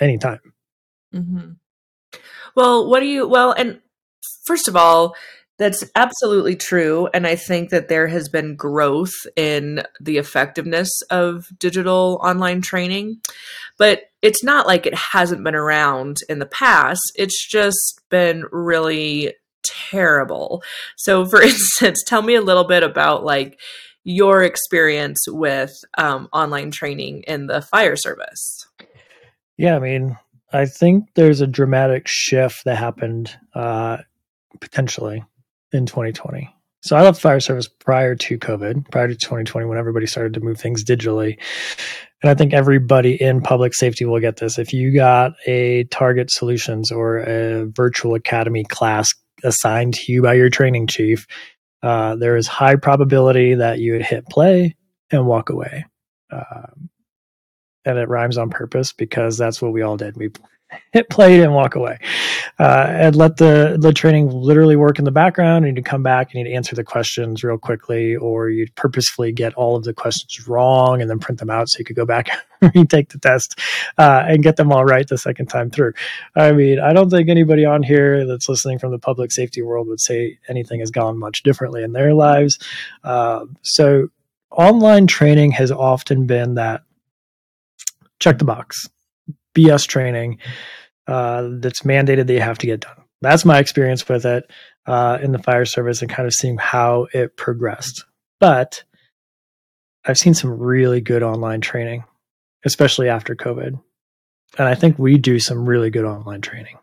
anytime. 0.00 0.40
Mm-hmm. 1.14 1.52
Well, 2.54 2.88
what 2.88 3.00
do 3.00 3.06
you, 3.06 3.26
well, 3.26 3.52
and 3.52 3.80
first 4.44 4.68
of 4.68 4.76
all, 4.76 5.14
that's 5.58 5.84
absolutely 5.94 6.56
true. 6.56 7.08
And 7.14 7.26
I 7.26 7.36
think 7.36 7.70
that 7.70 7.88
there 7.88 8.08
has 8.08 8.28
been 8.28 8.56
growth 8.56 9.12
in 9.36 9.82
the 10.00 10.18
effectiveness 10.18 10.90
of 11.10 11.46
digital 11.58 12.20
online 12.24 12.60
training. 12.60 13.20
But 13.78 14.02
it's 14.20 14.42
not 14.42 14.66
like 14.66 14.86
it 14.86 14.94
hasn't 14.94 15.44
been 15.44 15.54
around 15.54 16.18
in 16.28 16.38
the 16.38 16.46
past, 16.46 17.00
it's 17.14 17.48
just 17.48 18.00
been 18.10 18.44
really 18.50 19.34
terrible. 19.62 20.62
So, 20.96 21.24
for 21.24 21.42
instance, 21.42 22.02
tell 22.06 22.22
me 22.22 22.34
a 22.34 22.42
little 22.42 22.64
bit 22.64 22.82
about 22.82 23.24
like 23.24 23.58
your 24.02 24.42
experience 24.42 25.24
with 25.28 25.72
um, 25.96 26.28
online 26.32 26.70
training 26.70 27.24
in 27.26 27.46
the 27.46 27.62
fire 27.62 27.96
service. 27.96 28.66
Yeah, 29.56 29.76
I 29.76 29.78
mean, 29.78 30.18
I 30.52 30.66
think 30.66 31.14
there's 31.14 31.40
a 31.40 31.46
dramatic 31.46 32.06
shift 32.06 32.64
that 32.64 32.76
happened 32.76 33.36
uh, 33.54 33.98
potentially 34.64 35.24
in 35.72 35.86
2020. 35.86 36.54
So 36.82 36.96
I 36.96 37.02
left 37.02 37.20
fire 37.20 37.40
service 37.40 37.66
prior 37.66 38.14
to 38.14 38.38
COVID, 38.38 38.90
prior 38.90 39.08
to 39.08 39.14
2020, 39.14 39.66
when 39.66 39.78
everybody 39.78 40.06
started 40.06 40.34
to 40.34 40.40
move 40.40 40.60
things 40.60 40.84
digitally. 40.84 41.38
And 42.22 42.30
I 42.30 42.34
think 42.34 42.52
everybody 42.52 43.20
in 43.20 43.40
public 43.40 43.74
safety 43.74 44.04
will 44.04 44.20
get 44.20 44.36
this. 44.36 44.58
If 44.58 44.72
you 44.72 44.94
got 44.94 45.32
a 45.46 45.84
Target 45.84 46.30
Solutions 46.30 46.92
or 46.92 47.18
a 47.18 47.64
virtual 47.66 48.14
academy 48.14 48.64
class 48.64 49.14
assigned 49.42 49.94
to 49.94 50.12
you 50.12 50.22
by 50.22 50.34
your 50.34 50.50
training 50.50 50.86
chief, 50.86 51.26
uh, 51.82 52.16
there 52.16 52.36
is 52.36 52.46
high 52.46 52.76
probability 52.76 53.54
that 53.54 53.78
you 53.78 53.92
would 53.92 54.02
hit 54.02 54.26
play 54.28 54.76
and 55.10 55.26
walk 55.26 55.50
away. 55.50 55.86
Um, 56.30 56.90
and 57.84 57.98
it 57.98 58.08
rhymes 58.08 58.38
on 58.38 58.50
purpose 58.50 58.92
because 58.92 59.36
that's 59.36 59.60
what 59.60 59.72
we 59.72 59.82
all 59.82 59.96
did. 59.96 60.16
We 60.16 60.30
hit 60.92 61.08
play 61.10 61.40
and 61.40 61.54
walk 61.54 61.74
away, 61.74 61.98
uh, 62.58 62.86
and 62.88 63.16
let 63.16 63.36
the 63.36 63.76
the 63.80 63.92
training 63.92 64.30
literally 64.30 64.76
work 64.76 64.98
in 64.98 65.04
the 65.04 65.10
background. 65.10 65.64
And 65.64 65.76
you 65.76 65.82
come 65.82 66.02
back 66.02 66.34
and 66.34 66.46
you 66.46 66.54
answer 66.54 66.74
the 66.74 66.84
questions 66.84 67.42
real 67.42 67.58
quickly, 67.58 68.16
or 68.16 68.48
you 68.48 68.66
purposefully 68.76 69.32
get 69.32 69.54
all 69.54 69.76
of 69.76 69.84
the 69.84 69.94
questions 69.94 70.46
wrong 70.48 71.00
and 71.00 71.10
then 71.10 71.18
print 71.18 71.40
them 71.40 71.50
out 71.50 71.68
so 71.68 71.78
you 71.78 71.84
could 71.84 71.96
go 71.96 72.06
back 72.06 72.28
and 72.60 72.72
retake 72.74 73.10
the 73.10 73.18
test 73.18 73.58
uh, 73.98 74.24
and 74.26 74.42
get 74.42 74.56
them 74.56 74.72
all 74.72 74.84
right 74.84 75.08
the 75.08 75.18
second 75.18 75.46
time 75.46 75.70
through. 75.70 75.92
I 76.36 76.52
mean, 76.52 76.78
I 76.80 76.92
don't 76.92 77.10
think 77.10 77.28
anybody 77.28 77.64
on 77.64 77.82
here 77.82 78.26
that's 78.26 78.48
listening 78.48 78.78
from 78.78 78.92
the 78.92 78.98
public 78.98 79.32
safety 79.32 79.62
world 79.62 79.88
would 79.88 80.00
say 80.00 80.38
anything 80.48 80.80
has 80.80 80.90
gone 80.90 81.18
much 81.18 81.42
differently 81.42 81.82
in 81.82 81.92
their 81.92 82.14
lives. 82.14 82.58
Uh, 83.02 83.46
so 83.62 84.08
online 84.50 85.06
training 85.06 85.52
has 85.52 85.70
often 85.70 86.26
been 86.26 86.54
that 86.54 86.82
check 88.20 88.38
the 88.38 88.44
box 88.44 88.88
BS 89.54 89.86
training 89.86 90.38
uh, 91.06 91.48
that's 91.58 91.82
mandated 91.82 92.26
that 92.26 92.32
you 92.32 92.40
have 92.40 92.58
to 92.58 92.66
get 92.66 92.80
done. 92.80 92.96
That's 93.20 93.44
my 93.44 93.58
experience 93.58 94.06
with 94.08 94.26
it 94.26 94.50
uh, 94.86 95.18
in 95.22 95.32
the 95.32 95.38
fire 95.38 95.64
service 95.64 96.02
and 96.02 96.10
kind 96.10 96.26
of 96.26 96.34
seeing 96.34 96.58
how 96.58 97.06
it 97.12 97.36
progressed. 97.36 98.04
But 98.40 98.84
I've 100.04 100.18
seen 100.18 100.34
some 100.34 100.50
really 100.50 101.00
good 101.00 101.22
online 101.22 101.60
training, 101.60 102.04
especially 102.64 103.08
after 103.08 103.34
COVID. 103.34 103.80
And 104.58 104.68
I 104.68 104.74
think 104.74 104.98
we 104.98 105.18
do 105.18 105.40
some 105.40 105.66
really 105.68 105.90
good 105.90 106.04
online 106.04 106.40
training. 106.40 106.78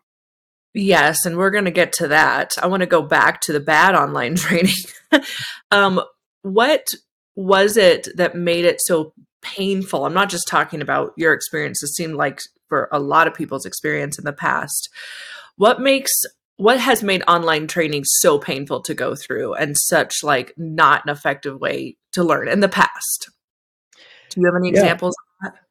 Yes, 0.73 1.25
and 1.25 1.37
we're 1.37 1.51
going 1.51 1.65
to 1.65 1.71
get 1.71 1.93
to 1.93 2.07
that. 2.07 2.53
I 2.61 2.67
want 2.67 2.81
to 2.81 2.87
go 2.87 3.01
back 3.01 3.41
to 3.41 3.53
the 3.53 3.59
bad 3.59 3.93
online 3.93 4.35
training. 4.37 4.73
um, 5.69 6.01
what 6.41 6.87
was 7.35 7.77
it 7.77 8.07
that 8.15 8.35
made 8.35 8.65
it 8.65 8.81
so 8.81 9.13
painful? 9.41 10.05
I'm 10.05 10.13
not 10.13 10.29
just 10.29 10.47
talking 10.47 10.81
about 10.81 11.13
your 11.17 11.33
experience. 11.33 11.83
It 11.83 11.89
seemed 11.89 12.15
like 12.15 12.39
for 12.71 12.87
a 12.89 12.99
lot 13.01 13.27
of 13.27 13.33
people's 13.33 13.65
experience 13.65 14.17
in 14.17 14.23
the 14.23 14.31
past. 14.31 14.87
What 15.57 15.81
makes 15.81 16.09
what 16.55 16.79
has 16.79 17.03
made 17.03 17.21
online 17.27 17.67
training 17.67 18.03
so 18.05 18.39
painful 18.39 18.81
to 18.83 18.93
go 18.93 19.13
through 19.13 19.55
and 19.55 19.75
such 19.77 20.23
like 20.23 20.53
not 20.55 21.03
an 21.03 21.11
effective 21.11 21.59
way 21.59 21.97
to 22.13 22.23
learn 22.23 22.47
in 22.47 22.61
the 22.61 22.69
past? 22.69 23.29
Do 24.29 24.39
you 24.39 24.45
have 24.47 24.55
any 24.55 24.69
Yeah. 24.69 24.79
examples? 24.79 25.13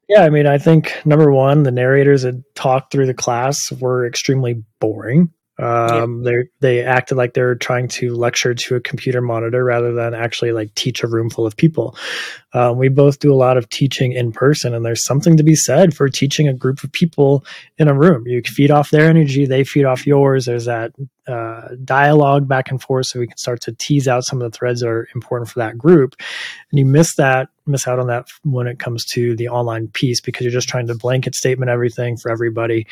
Yeah, 0.09 0.23
I 0.23 0.29
mean, 0.29 0.45
I 0.45 0.59
think 0.59 0.93
number 1.03 1.31
one, 1.31 1.63
the 1.63 1.71
narrators 1.71 2.21
that 2.21 2.35
talked 2.53 2.91
through 2.91 3.07
the 3.07 3.13
class 3.15 3.57
were 3.79 4.05
extremely 4.05 4.63
boring. 4.79 5.31
Um, 5.59 6.23
they 6.23 6.35
they 6.59 6.83
acted 6.83 7.15
like 7.15 7.33
they're 7.33 7.55
trying 7.55 7.87
to 7.89 8.15
lecture 8.15 8.53
to 8.53 8.75
a 8.75 8.81
computer 8.81 9.21
monitor 9.21 9.63
rather 9.63 9.93
than 9.93 10.13
actually 10.13 10.53
like 10.53 10.73
teach 10.75 11.03
a 11.03 11.07
room 11.07 11.29
full 11.29 11.45
of 11.45 11.55
people. 11.55 11.95
Um, 12.53 12.77
we 12.77 12.89
both 12.89 13.19
do 13.19 13.33
a 13.33 13.35
lot 13.35 13.57
of 13.57 13.69
teaching 13.69 14.13
in 14.13 14.31
person, 14.31 14.73
and 14.73 14.85
there's 14.85 15.05
something 15.05 15.37
to 15.37 15.43
be 15.43 15.55
said 15.55 15.93
for 15.93 16.09
teaching 16.09 16.47
a 16.47 16.53
group 16.53 16.83
of 16.83 16.91
people 16.91 17.45
in 17.77 17.87
a 17.87 17.93
room. 17.93 18.23
You 18.25 18.41
feed 18.43 18.71
off 18.71 18.89
their 18.89 19.07
energy, 19.07 19.45
they 19.45 19.63
feed 19.63 19.85
off 19.85 20.07
yours. 20.07 20.45
There's 20.45 20.65
that 20.65 20.93
uh, 21.27 21.69
dialogue 21.83 22.47
back 22.47 22.71
and 22.71 22.81
forth, 22.81 23.05
so 23.07 23.19
we 23.19 23.27
can 23.27 23.37
start 23.37 23.61
to 23.61 23.73
tease 23.73 24.07
out 24.07 24.25
some 24.25 24.41
of 24.41 24.51
the 24.51 24.57
threads 24.57 24.81
that 24.81 24.89
are 24.89 25.07
important 25.13 25.49
for 25.49 25.59
that 25.59 25.77
group. 25.77 26.15
And 26.71 26.79
you 26.79 26.85
miss 26.85 27.15
that, 27.17 27.49
miss 27.67 27.87
out 27.87 27.99
on 27.99 28.07
that 28.07 28.27
when 28.43 28.67
it 28.67 28.79
comes 28.79 29.05
to 29.13 29.35
the 29.35 29.49
online 29.49 29.89
piece 29.89 30.21
because 30.21 30.41
you're 30.43 30.51
just 30.51 30.69
trying 30.69 30.87
to 30.87 30.95
blanket 30.95 31.35
statement 31.35 31.69
everything 31.69 32.17
for 32.17 32.31
everybody, 32.31 32.87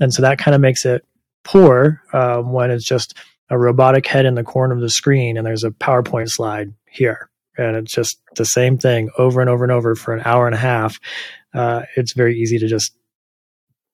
and 0.00 0.14
so 0.14 0.22
that 0.22 0.38
kind 0.38 0.54
of 0.54 0.60
makes 0.60 0.84
it 0.84 1.04
poor 1.44 2.02
um, 2.12 2.52
when 2.52 2.70
it's 2.70 2.84
just 2.84 3.16
a 3.50 3.58
robotic 3.58 4.06
head 4.06 4.26
in 4.26 4.34
the 4.34 4.44
corner 4.44 4.74
of 4.74 4.80
the 4.80 4.90
screen 4.90 5.36
and 5.36 5.46
there's 5.46 5.64
a 5.64 5.70
PowerPoint 5.70 6.30
slide 6.30 6.72
here. 6.88 7.28
And 7.58 7.76
it's 7.76 7.92
just 7.92 8.18
the 8.36 8.44
same 8.44 8.78
thing 8.78 9.10
over 9.18 9.40
and 9.40 9.50
over 9.50 9.62
and 9.62 9.72
over 9.72 9.94
for 9.94 10.14
an 10.14 10.22
hour 10.24 10.46
and 10.46 10.54
a 10.54 10.58
half. 10.58 10.98
Uh, 11.52 11.82
it's 11.96 12.14
very 12.14 12.38
easy 12.38 12.58
to 12.58 12.66
just 12.66 12.92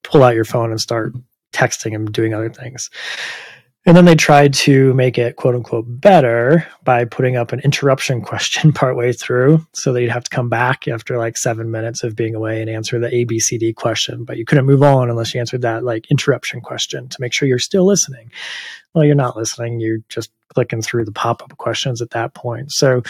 pull 0.04 0.22
out 0.22 0.36
your 0.36 0.44
phone 0.44 0.70
and 0.70 0.80
start 0.80 1.12
texting 1.52 1.94
and 1.94 2.12
doing 2.12 2.34
other 2.34 2.50
things. 2.50 2.88
And 3.86 3.96
then 3.96 4.04
they 4.04 4.16
tried 4.16 4.52
to 4.54 4.92
make 4.94 5.16
it 5.16 5.36
quote 5.36 5.54
unquote 5.54 5.86
better 5.88 6.66
by 6.84 7.04
putting 7.04 7.36
up 7.36 7.52
an 7.52 7.60
interruption 7.60 8.20
question 8.22 8.72
partway 8.72 9.12
through 9.12 9.66
so 9.72 9.92
that 9.92 10.02
you'd 10.02 10.10
have 10.10 10.24
to 10.24 10.30
come 10.30 10.48
back 10.48 10.86
after 10.88 11.16
like 11.16 11.36
seven 11.36 11.70
minutes 11.70 12.04
of 12.04 12.16
being 12.16 12.34
away 12.34 12.60
and 12.60 12.68
answer 12.68 12.98
the 12.98 13.08
ABCD 13.08 13.74
question. 13.74 14.24
But 14.24 14.36
you 14.36 14.44
couldn't 14.44 14.66
move 14.66 14.82
on 14.82 15.08
unless 15.08 15.32
you 15.32 15.40
answered 15.40 15.62
that 15.62 15.84
like 15.84 16.10
interruption 16.10 16.60
question 16.60 17.08
to 17.08 17.16
make 17.20 17.32
sure 17.32 17.48
you're 17.48 17.58
still 17.58 17.86
listening. 17.86 18.30
Well, 18.94 19.04
you're 19.04 19.14
not 19.14 19.36
listening. 19.36 19.80
You're 19.80 20.00
just 20.08 20.30
clicking 20.48 20.82
through 20.82 21.04
the 21.04 21.12
pop 21.12 21.42
up 21.42 21.56
questions 21.56 22.02
at 22.02 22.10
that 22.10 22.34
point. 22.34 22.72
So 22.72 23.02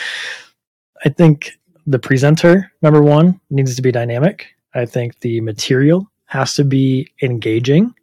I 1.05 1.09
think 1.09 1.59
the 1.87 1.99
presenter, 1.99 2.71
number 2.83 3.03
one, 3.03 3.41
needs 3.51 3.75
to 3.77 3.83
be 3.83 3.91
dynamic. 3.91 4.55
I 4.75 4.85
think 4.85 5.21
the 5.21 5.41
material 5.41 6.11
has 6.27 6.53
to 6.55 6.65
be 6.65 7.11
engaging. 7.23 7.95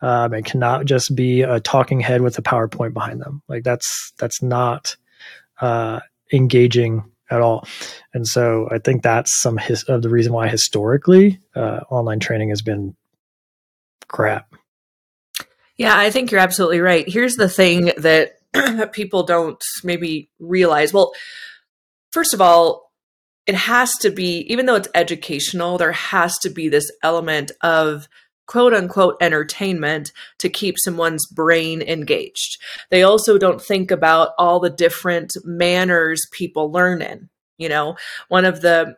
Um, 0.00 0.32
it 0.32 0.44
cannot 0.44 0.84
just 0.86 1.14
be 1.14 1.42
a 1.42 1.60
talking 1.60 2.00
head 2.00 2.20
with 2.20 2.38
a 2.38 2.42
PowerPoint 2.42 2.92
behind 2.92 3.20
them. 3.20 3.42
Like 3.48 3.64
that's 3.64 4.12
that's 4.18 4.42
not 4.42 4.96
uh, 5.60 6.00
engaging 6.32 7.04
at 7.30 7.40
all. 7.40 7.66
And 8.14 8.26
so 8.26 8.68
I 8.70 8.78
think 8.78 9.02
that's 9.02 9.40
some 9.40 9.58
his, 9.58 9.82
of 9.84 10.02
the 10.02 10.08
reason 10.08 10.32
why 10.32 10.48
historically 10.48 11.40
uh, 11.54 11.80
online 11.90 12.20
training 12.20 12.50
has 12.50 12.62
been 12.62 12.96
crap. 14.06 14.54
Yeah, 15.76 15.96
I 15.96 16.10
think 16.10 16.30
you're 16.30 16.40
absolutely 16.40 16.80
right. 16.80 17.08
Here's 17.08 17.34
the 17.34 17.48
thing 17.48 17.92
that 17.98 18.32
people 18.92 19.22
don't 19.22 19.62
maybe 19.84 20.30
realize. 20.38 20.92
Well, 20.92 21.12
first 22.10 22.34
of 22.34 22.40
all, 22.40 22.92
it 23.46 23.54
has 23.54 23.92
to 24.00 24.10
be, 24.10 24.40
even 24.52 24.66
though 24.66 24.74
it's 24.74 24.88
educational, 24.94 25.78
there 25.78 25.92
has 25.92 26.36
to 26.38 26.50
be 26.50 26.68
this 26.68 26.90
element 27.02 27.52
of 27.62 28.08
quote 28.48 28.74
unquote 28.74 29.16
entertainment 29.20 30.10
to 30.38 30.48
keep 30.48 30.74
someone's 30.78 31.26
brain 31.26 31.80
engaged. 31.82 32.60
They 32.90 33.04
also 33.04 33.38
don't 33.38 33.62
think 33.62 33.92
about 33.92 34.30
all 34.38 34.58
the 34.58 34.70
different 34.70 35.36
manners 35.44 36.20
people 36.32 36.72
learn 36.72 37.00
in. 37.00 37.28
You 37.58 37.68
know, 37.68 37.96
one 38.28 38.44
of 38.44 38.60
the 38.60 38.96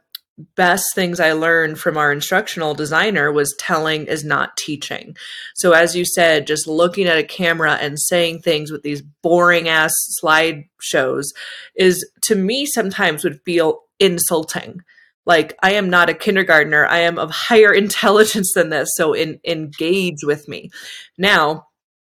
best 0.55 0.95
things 0.95 1.21
I 1.21 1.33
learned 1.33 1.79
from 1.79 1.97
our 1.97 2.11
instructional 2.13 2.75
designer 2.75 3.31
was 3.31 3.55
telling 3.59 4.07
is 4.07 4.25
not 4.25 4.57
teaching. 4.57 5.17
So, 5.55 5.73
as 5.73 5.95
you 5.95 6.05
said, 6.05 6.47
just 6.47 6.67
looking 6.67 7.07
at 7.07 7.19
a 7.19 7.25
camera 7.25 7.75
and 7.75 7.99
saying 7.99 8.41
things 8.41 8.71
with 8.71 8.83
these 8.83 9.03
boring 9.23 9.69
ass 9.69 9.93
slide 10.21 10.65
shows 10.81 11.33
is 11.77 12.09
to 12.23 12.35
me 12.35 12.67
sometimes 12.67 13.25
would 13.25 13.41
feel 13.45 13.83
insulting. 13.99 14.83
Like, 15.31 15.57
I 15.63 15.75
am 15.75 15.89
not 15.89 16.11
a 16.11 16.15
kindergartner, 16.15 16.87
I 16.87 17.03
am 17.03 17.17
of 17.17 17.31
higher 17.31 17.73
intelligence 17.85 18.51
than 18.53 18.71
this. 18.71 18.89
So, 18.97 19.13
in, 19.13 19.39
engage 19.47 20.25
with 20.25 20.49
me. 20.49 20.71
Now, 21.17 21.69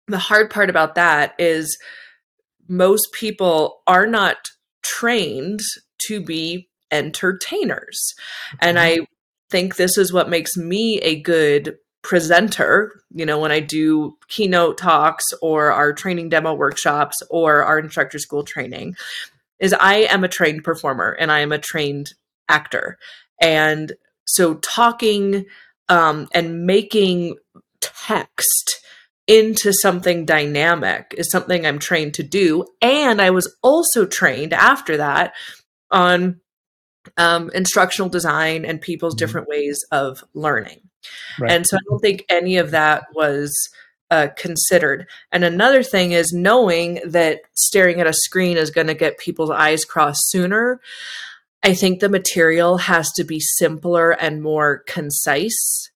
the 0.09 0.19
hard 0.19 0.49
part 0.49 0.71
about 0.71 0.95
that 0.95 1.35
is 1.39 1.77
most 2.69 3.13
people 3.13 3.83
are 3.87 4.07
not 4.07 4.37
trained 4.83 5.61
to 6.07 6.23
be 6.25 6.71
entertainers. 6.91 8.15
And 8.61 8.79
mm-hmm. 8.79 9.03
I 9.03 9.07
think 9.51 9.77
this 9.77 9.99
is 9.99 10.11
what 10.11 10.31
makes 10.31 10.57
me 10.57 10.99
a 11.01 11.21
good 11.21 11.77
presenter. 12.01 12.99
You 13.11 13.27
know, 13.27 13.39
when 13.39 13.53
I 13.53 13.61
do 13.61 14.17
keynote 14.29 14.79
talks 14.79 15.25
or 15.43 15.71
our 15.71 15.93
training 15.93 16.31
demo 16.31 16.55
workshops 16.55 17.17
or 17.29 17.63
our 17.63 17.79
instructor 17.79 18.19
school 18.19 18.43
training, 18.43 18.97
is 19.61 19.75
I 19.75 19.97
am 20.11 20.25
a 20.25 20.29
trained 20.29 20.65
performer 20.65 21.15
and 21.21 21.31
I 21.31 21.41
am 21.41 21.53
a 21.53 21.59
trained 21.59 22.15
actor. 22.49 22.99
And 23.41 23.93
so 24.25 24.55
talking 24.55 25.47
um, 25.89 26.29
and 26.33 26.65
making 26.65 27.37
text 27.81 28.81
into 29.27 29.73
something 29.73 30.25
dynamic 30.25 31.15
is 31.17 31.31
something 31.31 31.65
I'm 31.67 31.79
trained 31.79 32.15
to 32.15 32.23
do. 32.23 32.65
And 32.81 33.21
I 33.21 33.31
was 33.31 33.55
also 33.63 34.07
trained 34.07 34.53
after 34.53 34.97
that 34.97 35.35
on 35.91 36.41
um, 37.17 37.51
instructional 37.53 38.09
design 38.09 38.65
and 38.65 38.81
people's 38.81 39.15
Mhm. 39.15 39.19
different 39.19 39.49
ways 39.49 39.85
of 39.91 40.25
learning. 40.35 40.81
Right. 41.41 41.51
And 41.51 41.67
so 41.67 41.77
I 41.77 41.81
don't 41.89 41.99
think 41.99 42.25
any 42.29 42.59
of 42.59 42.71
that 42.71 43.05
was 43.15 43.53
uh, 44.11 44.29
considered. 44.37 45.07
And 45.33 45.43
another 45.43 45.83
thing 45.83 46.13
is 46.13 46.33
knowing 46.33 47.01
that 47.07 47.41
staring 47.55 47.99
at 48.01 48.07
a 48.07 48.13
screen 48.13 48.57
is 48.59 48.71
going 48.71 48.87
to 48.89 48.95
get 48.95 49.17
people's 49.19 49.51
eyes 49.51 49.85
crossed 49.87 50.29
sooner. 50.29 50.81
I 51.63 51.75
think 51.75 52.01
the 52.01 52.09
material 52.09 52.77
has 52.79 53.11
to 53.13 53.25
be 53.25 53.41
simpler 53.41 54.11
and 54.11 54.43
more 54.43 54.83
concise 54.87 55.91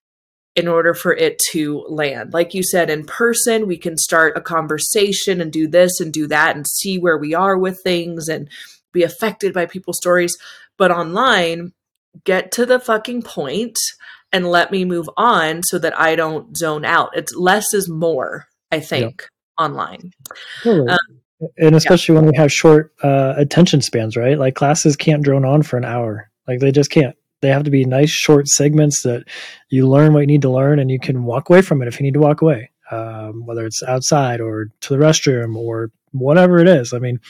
in 0.54 0.68
order 0.68 0.94
for 0.94 1.14
it 1.14 1.38
to 1.50 1.84
land. 1.88 2.32
Like 2.32 2.54
you 2.54 2.62
said, 2.62 2.88
in 2.88 3.04
person, 3.04 3.66
we 3.66 3.76
can 3.76 3.98
start 3.98 4.36
a 4.36 4.40
conversation 4.40 5.40
and 5.40 5.52
do 5.52 5.68
this 5.68 6.00
and 6.00 6.12
do 6.12 6.26
that 6.28 6.56
and 6.56 6.66
see 6.66 6.98
where 6.98 7.18
we 7.18 7.34
are 7.34 7.58
with 7.58 7.80
things 7.82 8.28
and 8.28 8.48
be 8.92 9.02
affected 9.02 9.52
by 9.52 9.66
people's 9.66 9.98
stories. 9.98 10.34
But 10.78 10.90
online, 10.90 11.72
get 12.24 12.52
to 12.52 12.64
the 12.64 12.80
fucking 12.80 13.22
point 13.22 13.76
and 14.32 14.46
let 14.46 14.70
me 14.70 14.84
move 14.84 15.10
on 15.16 15.62
so 15.62 15.78
that 15.78 15.98
I 15.98 16.16
don't 16.16 16.56
zone 16.56 16.84
out. 16.84 17.10
It's 17.14 17.34
less 17.34 17.74
is 17.74 17.88
more, 17.88 18.46
I 18.72 18.80
think, 18.80 19.28
online. 19.58 20.12
Totally. 20.62 20.88
Um, 20.88 21.20
and 21.58 21.74
especially 21.74 22.14
when 22.14 22.26
we 22.26 22.36
have 22.36 22.50
short 22.50 22.92
uh, 23.02 23.34
attention 23.36 23.80
spans, 23.80 24.16
right? 24.16 24.38
Like 24.38 24.54
classes 24.54 24.96
can't 24.96 25.22
drone 25.22 25.44
on 25.44 25.62
for 25.62 25.76
an 25.76 25.84
hour. 25.84 26.30
Like 26.46 26.60
they 26.60 26.72
just 26.72 26.90
can't. 26.90 27.16
They 27.42 27.48
have 27.48 27.64
to 27.64 27.70
be 27.70 27.84
nice 27.84 28.10
short 28.10 28.48
segments 28.48 29.02
that 29.02 29.24
you 29.68 29.86
learn 29.86 30.14
what 30.14 30.20
you 30.20 30.26
need 30.26 30.42
to 30.42 30.50
learn 30.50 30.78
and 30.78 30.90
you 30.90 30.98
can 30.98 31.24
walk 31.24 31.50
away 31.50 31.60
from 31.60 31.82
it 31.82 31.88
if 31.88 32.00
you 32.00 32.04
need 32.04 32.14
to 32.14 32.20
walk 32.20 32.40
away, 32.40 32.70
um, 32.90 33.44
whether 33.44 33.66
it's 33.66 33.82
outside 33.82 34.40
or 34.40 34.68
to 34.80 34.94
the 34.94 34.98
restroom 34.98 35.54
or 35.54 35.90
whatever 36.12 36.58
it 36.58 36.68
is. 36.68 36.94
I 36.94 36.98
mean, 36.98 37.20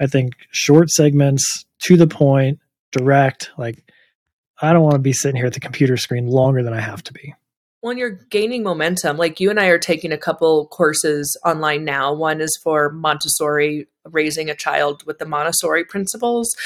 I 0.00 0.06
think 0.06 0.34
short 0.50 0.88
segments, 0.90 1.66
to 1.84 1.96
the 1.96 2.06
point, 2.06 2.58
direct. 2.90 3.50
Like 3.58 3.84
I 4.60 4.72
don't 4.72 4.82
want 4.82 4.94
to 4.94 5.00
be 5.00 5.12
sitting 5.12 5.36
here 5.36 5.46
at 5.46 5.52
the 5.52 5.60
computer 5.60 5.96
screen 5.96 6.26
longer 6.26 6.62
than 6.62 6.72
I 6.72 6.80
have 6.80 7.02
to 7.04 7.12
be. 7.12 7.34
When 7.84 7.98
you're 7.98 8.18
gaining 8.30 8.62
momentum, 8.62 9.18
like 9.18 9.40
you 9.40 9.50
and 9.50 9.60
I 9.60 9.66
are 9.66 9.78
taking 9.78 10.10
a 10.10 10.16
couple 10.16 10.68
courses 10.68 11.38
online 11.44 11.84
now. 11.84 12.14
One 12.14 12.40
is 12.40 12.58
for 12.62 12.90
Montessori, 12.90 13.88
raising 14.06 14.48
a 14.48 14.54
child 14.54 15.02
with 15.06 15.18
the 15.18 15.26
Montessori 15.26 15.84
principles. 15.84 16.56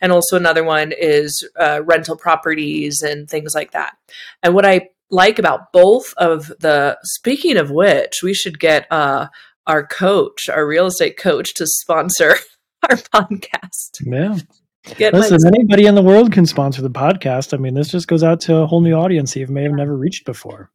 And 0.00 0.12
also 0.12 0.34
another 0.34 0.64
one 0.64 0.94
is 0.98 1.46
uh, 1.60 1.82
rental 1.84 2.16
properties 2.16 3.02
and 3.02 3.28
things 3.28 3.54
like 3.54 3.72
that. 3.72 3.98
And 4.42 4.54
what 4.54 4.64
I 4.64 4.88
like 5.10 5.38
about 5.38 5.74
both 5.74 6.14
of 6.16 6.46
the, 6.60 6.96
speaking 7.02 7.58
of 7.58 7.70
which, 7.70 8.22
we 8.22 8.32
should 8.32 8.58
get 8.58 8.90
uh, 8.90 9.26
our 9.66 9.86
coach, 9.86 10.48
our 10.48 10.66
real 10.66 10.86
estate 10.86 11.18
coach, 11.18 11.52
to 11.56 11.66
sponsor 11.66 12.36
our 12.88 12.96
podcast. 12.96 14.00
Yeah. 14.00 14.38
Get 14.96 15.12
my- 15.12 15.20
Listen, 15.20 15.38
anybody 15.46 15.86
in 15.86 15.94
the 15.94 16.02
world 16.02 16.32
can 16.32 16.46
sponsor 16.46 16.82
the 16.82 16.90
podcast. 16.90 17.54
I 17.54 17.56
mean, 17.56 17.74
this 17.74 17.88
just 17.88 18.08
goes 18.08 18.22
out 18.22 18.40
to 18.42 18.56
a 18.56 18.66
whole 18.66 18.80
new 18.80 18.94
audience 18.94 19.36
you 19.36 19.46
may 19.46 19.62
have 19.62 19.72
never 19.72 19.96
reached 19.96 20.24
before. 20.24 20.70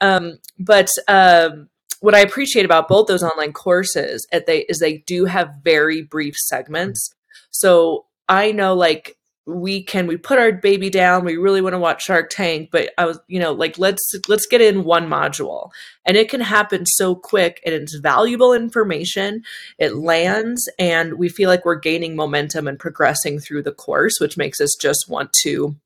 Um, 0.00 0.38
but 0.58 0.88
um, 1.08 1.68
what 2.00 2.14
I 2.14 2.20
appreciate 2.20 2.64
about 2.64 2.88
both 2.88 3.06
those 3.06 3.22
online 3.22 3.52
courses 3.52 4.26
at 4.32 4.46
they 4.46 4.60
is 4.60 4.78
they 4.78 4.98
do 5.06 5.26
have 5.26 5.56
very 5.62 6.02
brief 6.02 6.34
segments. 6.36 7.14
So 7.50 8.06
I 8.28 8.52
know 8.52 8.74
like 8.74 9.16
we 9.46 9.82
can 9.82 10.06
we 10.06 10.16
put 10.16 10.38
our 10.38 10.52
baby 10.52 10.90
down 10.90 11.24
we 11.24 11.36
really 11.36 11.60
want 11.60 11.72
to 11.72 11.78
watch 11.78 12.02
shark 12.02 12.28
tank 12.30 12.68
but 12.70 12.90
i 12.98 13.04
was 13.04 13.18
you 13.26 13.38
know 13.40 13.52
like 13.52 13.78
let's 13.78 14.12
let's 14.28 14.46
get 14.46 14.60
in 14.60 14.84
one 14.84 15.08
module. 15.08 15.70
And 16.04 16.16
it 16.16 16.28
can 16.28 16.40
happen 16.40 16.86
so 16.86 17.14
quick 17.14 17.60
and 17.64 17.74
it's 17.74 17.94
valuable 17.96 18.52
information 18.52 19.42
it 19.78 19.96
lands 19.96 20.68
and 20.78 21.14
we 21.14 21.28
feel 21.28 21.48
like 21.48 21.64
we're 21.64 21.76
gaining 21.76 22.16
momentum 22.16 22.68
and 22.68 22.78
progressing 22.78 23.38
through 23.38 23.62
the 23.62 23.72
course 23.72 24.18
which 24.20 24.36
makes 24.36 24.60
us 24.60 24.76
just 24.80 25.06
want 25.08 25.32
to 25.42 25.76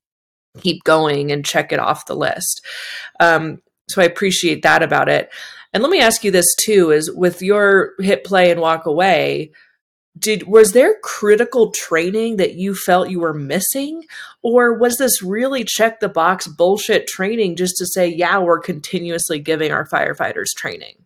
keep 0.60 0.84
going 0.84 1.32
and 1.32 1.44
check 1.44 1.72
it 1.72 1.80
off 1.80 2.06
the 2.06 2.16
list. 2.16 2.64
Um, 3.20 3.60
so 3.88 4.00
i 4.00 4.04
appreciate 4.04 4.62
that 4.62 4.82
about 4.82 5.08
it. 5.08 5.30
And 5.72 5.82
let 5.82 5.90
me 5.90 6.00
ask 6.00 6.24
you 6.24 6.30
this 6.30 6.54
too 6.64 6.90
is 6.90 7.10
with 7.12 7.42
your 7.42 7.92
hit 7.98 8.24
play 8.24 8.50
and 8.50 8.60
walk 8.60 8.86
away 8.86 9.50
did 10.18 10.44
was 10.44 10.72
there 10.72 10.96
critical 11.02 11.72
training 11.72 12.36
that 12.36 12.54
you 12.54 12.74
felt 12.74 13.10
you 13.10 13.20
were 13.20 13.34
missing? 13.34 14.04
Or 14.42 14.72
was 14.78 14.96
this 14.96 15.22
really 15.22 15.64
check 15.64 16.00
the 16.00 16.08
box 16.08 16.46
bullshit 16.46 17.06
training 17.06 17.56
just 17.56 17.76
to 17.78 17.86
say 17.86 18.08
yeah 18.08 18.38
we're 18.38 18.60
continuously 18.60 19.38
giving 19.38 19.72
our 19.72 19.86
firefighters 19.86 20.48
training 20.56 20.96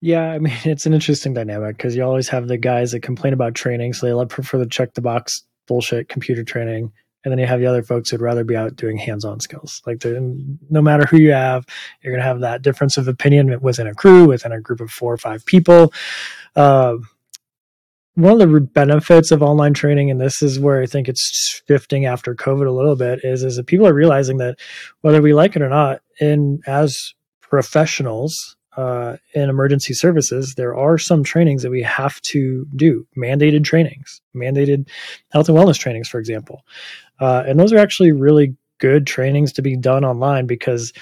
yeah 0.00 0.30
i 0.30 0.38
mean 0.38 0.54
it's 0.64 0.86
an 0.86 0.94
interesting 0.94 1.34
dynamic 1.34 1.76
because 1.76 1.96
you 1.96 2.04
always 2.04 2.28
have 2.28 2.46
the 2.46 2.56
guys 2.56 2.92
that 2.92 3.00
complain 3.00 3.32
about 3.32 3.54
training 3.54 3.92
so 3.92 4.06
they 4.06 4.12
love 4.12 4.28
prefer 4.28 4.58
the 4.58 4.66
check 4.66 4.94
the 4.94 5.00
box 5.00 5.44
bullshit 5.68 6.08
computer 6.08 6.42
training. 6.42 6.90
And 7.24 7.32
then 7.32 7.38
you 7.38 7.46
have 7.46 7.60
the 7.60 7.66
other 7.66 7.82
folks 7.82 8.10
who'd 8.10 8.20
rather 8.20 8.42
be 8.42 8.56
out 8.56 8.76
doing 8.76 8.96
hands-on 8.96 9.40
skills. 9.40 9.82
Like 9.86 10.02
no 10.04 10.80
matter 10.82 11.04
who 11.06 11.18
you 11.18 11.32
have 11.32 11.66
you're 12.02 12.12
going 12.12 12.22
to 12.22 12.26
have 12.26 12.40
that 12.40 12.62
difference 12.62 12.96
of 12.96 13.06
opinion 13.06 13.60
within 13.60 13.86
a 13.86 13.94
crew 13.94 14.26
within 14.26 14.50
a 14.50 14.60
group 14.60 14.80
of 14.80 14.90
four 14.90 15.12
or 15.12 15.18
five 15.18 15.44
people. 15.46 15.92
Uh, 16.56 16.96
one 18.18 18.40
of 18.42 18.50
the 18.50 18.60
benefits 18.60 19.30
of 19.30 19.44
online 19.44 19.74
training, 19.74 20.10
and 20.10 20.20
this 20.20 20.42
is 20.42 20.58
where 20.58 20.82
I 20.82 20.86
think 20.86 21.08
it's 21.08 21.62
shifting 21.68 22.04
after 22.04 22.34
COVID 22.34 22.66
a 22.66 22.72
little 22.72 22.96
bit, 22.96 23.20
is 23.22 23.44
is 23.44 23.56
that 23.56 23.68
people 23.68 23.86
are 23.86 23.94
realizing 23.94 24.38
that 24.38 24.58
whether 25.02 25.22
we 25.22 25.32
like 25.32 25.54
it 25.54 25.62
or 25.62 25.68
not, 25.68 26.00
in 26.20 26.60
as 26.66 27.14
professionals 27.40 28.56
uh, 28.76 29.18
in 29.34 29.48
emergency 29.48 29.94
services, 29.94 30.54
there 30.56 30.74
are 30.74 30.98
some 30.98 31.22
trainings 31.22 31.62
that 31.62 31.70
we 31.70 31.80
have 31.80 32.20
to 32.22 32.66
do, 32.74 33.06
mandated 33.16 33.62
trainings, 33.62 34.20
mandated 34.34 34.88
health 35.30 35.48
and 35.48 35.56
wellness 35.56 35.78
trainings, 35.78 36.08
for 36.08 36.18
example, 36.18 36.62
uh, 37.20 37.44
and 37.46 37.60
those 37.60 37.72
are 37.72 37.78
actually 37.78 38.10
really 38.10 38.56
good 38.78 39.06
trainings 39.06 39.52
to 39.52 39.62
be 39.62 39.76
done 39.76 40.04
online 40.04 40.46
because 40.46 40.92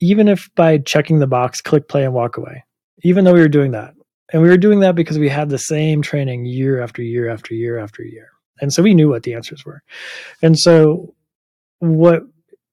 even 0.00 0.28
if 0.28 0.50
by 0.54 0.76
checking 0.76 1.18
the 1.18 1.26
box, 1.26 1.62
click 1.62 1.88
play 1.88 2.04
and 2.04 2.12
walk 2.12 2.36
away, 2.36 2.62
even 3.04 3.24
though 3.24 3.32
we 3.32 3.40
were 3.40 3.48
doing 3.48 3.70
that, 3.70 3.94
and 4.32 4.42
we 4.42 4.48
were 4.48 4.56
doing 4.56 4.80
that 4.80 4.94
because 4.94 5.18
we 5.18 5.28
had 5.28 5.50
the 5.50 5.58
same 5.58 6.02
training 6.02 6.46
year 6.46 6.82
after 6.82 7.02
year 7.02 7.28
after 7.28 7.54
year 7.54 7.78
after 7.78 8.02
year. 8.02 8.30
And 8.60 8.72
so 8.72 8.82
we 8.82 8.94
knew 8.94 9.08
what 9.08 9.24
the 9.24 9.34
answers 9.34 9.64
were. 9.64 9.82
And 10.40 10.58
so 10.58 11.14
what 11.80 12.22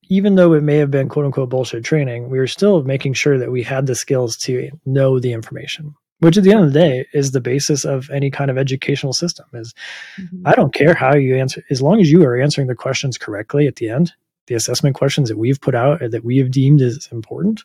even 0.09 0.35
though 0.35 0.53
it 0.53 0.63
may 0.63 0.77
have 0.77 0.91
been 0.91 1.09
quote 1.09 1.25
unquote 1.25 1.49
bullshit 1.49 1.83
training, 1.83 2.29
we 2.29 2.39
were 2.39 2.47
still 2.47 2.83
making 2.83 3.13
sure 3.13 3.37
that 3.37 3.51
we 3.51 3.63
had 3.63 3.85
the 3.85 3.95
skills 3.95 4.35
to 4.37 4.69
know 4.85 5.19
the 5.19 5.33
information, 5.33 5.93
which 6.19 6.37
at 6.37 6.43
the 6.43 6.51
end 6.51 6.63
of 6.63 6.73
the 6.73 6.79
day 6.79 7.05
is 7.13 7.31
the 7.31 7.41
basis 7.41 7.85
of 7.85 8.09
any 8.09 8.31
kind 8.31 8.49
of 8.49 8.57
educational 8.57 9.13
system 9.13 9.45
is 9.53 9.73
mm-hmm. 10.19 10.47
I 10.47 10.53
don't 10.53 10.73
care 10.73 10.93
how 10.93 11.15
you 11.15 11.35
answer 11.37 11.63
as 11.69 11.81
long 11.81 12.01
as 12.01 12.11
you 12.11 12.23
are 12.23 12.39
answering 12.39 12.67
the 12.67 12.75
questions 12.75 13.17
correctly 13.17 13.67
at 13.67 13.75
the 13.75 13.89
end, 13.89 14.13
the 14.47 14.55
assessment 14.55 14.95
questions 14.95 15.29
that 15.29 15.37
we've 15.37 15.61
put 15.61 15.75
out 15.75 15.99
that 15.99 16.25
we 16.25 16.37
have 16.37 16.51
deemed 16.51 16.81
as 16.81 17.07
important. 17.11 17.63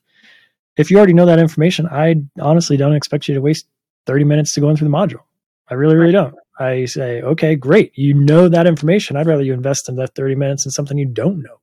If 0.76 0.90
you 0.90 0.98
already 0.98 1.14
know 1.14 1.26
that 1.26 1.38
information, 1.38 1.86
I 1.86 2.16
honestly 2.40 2.76
don't 2.76 2.96
expect 2.96 3.28
you 3.28 3.34
to 3.34 3.40
waste 3.40 3.66
30 4.06 4.24
minutes 4.24 4.54
to 4.54 4.60
go 4.60 4.74
through 4.74 4.88
the 4.88 4.94
module. 4.94 5.22
I 5.68 5.74
really, 5.74 5.96
really 5.96 6.12
don't. 6.12 6.34
I 6.58 6.84
say, 6.84 7.20
okay, 7.22 7.56
great. 7.56 7.92
You 7.96 8.14
know 8.14 8.48
that 8.48 8.66
information. 8.66 9.16
I'd 9.16 9.26
rather 9.26 9.42
you 9.42 9.52
invest 9.52 9.88
in 9.88 9.96
that 9.96 10.14
30 10.14 10.34
minutes 10.36 10.64
in 10.64 10.70
something 10.70 10.96
you 10.96 11.06
don't 11.06 11.42
know, 11.42 11.58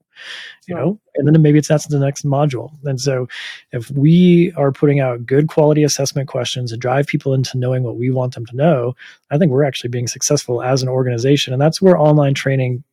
you 0.67 0.75
know, 0.75 0.99
and 1.15 1.27
then 1.27 1.41
maybe 1.41 1.60
it's 1.60 1.67
that's 1.67 1.88
the 1.88 1.99
next 1.99 2.25
module. 2.25 2.71
And 2.84 2.99
so 2.99 3.27
if 3.71 3.89
we 3.91 4.51
are 4.58 4.71
putting 4.71 4.99
out 4.99 5.25
good 5.25 5.47
quality 5.47 5.84
assessment 5.84 6.27
questions 6.27 6.71
and 6.71 6.82
drive 6.82 7.08
people 7.08 7.34
into 7.34 7.58
knowing 7.58 7.84
what 7.84 7.95
we 7.95 8.10
want 8.10 8.36
them 8.36 8.45
to 8.47 8.56
know, 8.56 8.93
I 9.30 9.38
think 9.38 9.51
we're 9.51 9.63
actually 9.63 9.91
being 9.91 10.08
successful 10.08 10.62
as 10.62 10.84
an 10.84 10.89
organization. 10.89 11.54
And 11.54 11.62
that's 11.62 11.82
where 11.82 11.97
online 11.97 12.34
training 12.34 12.84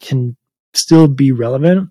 can 0.00 0.36
still 0.72 1.08
be 1.08 1.32
relevant 1.32 1.90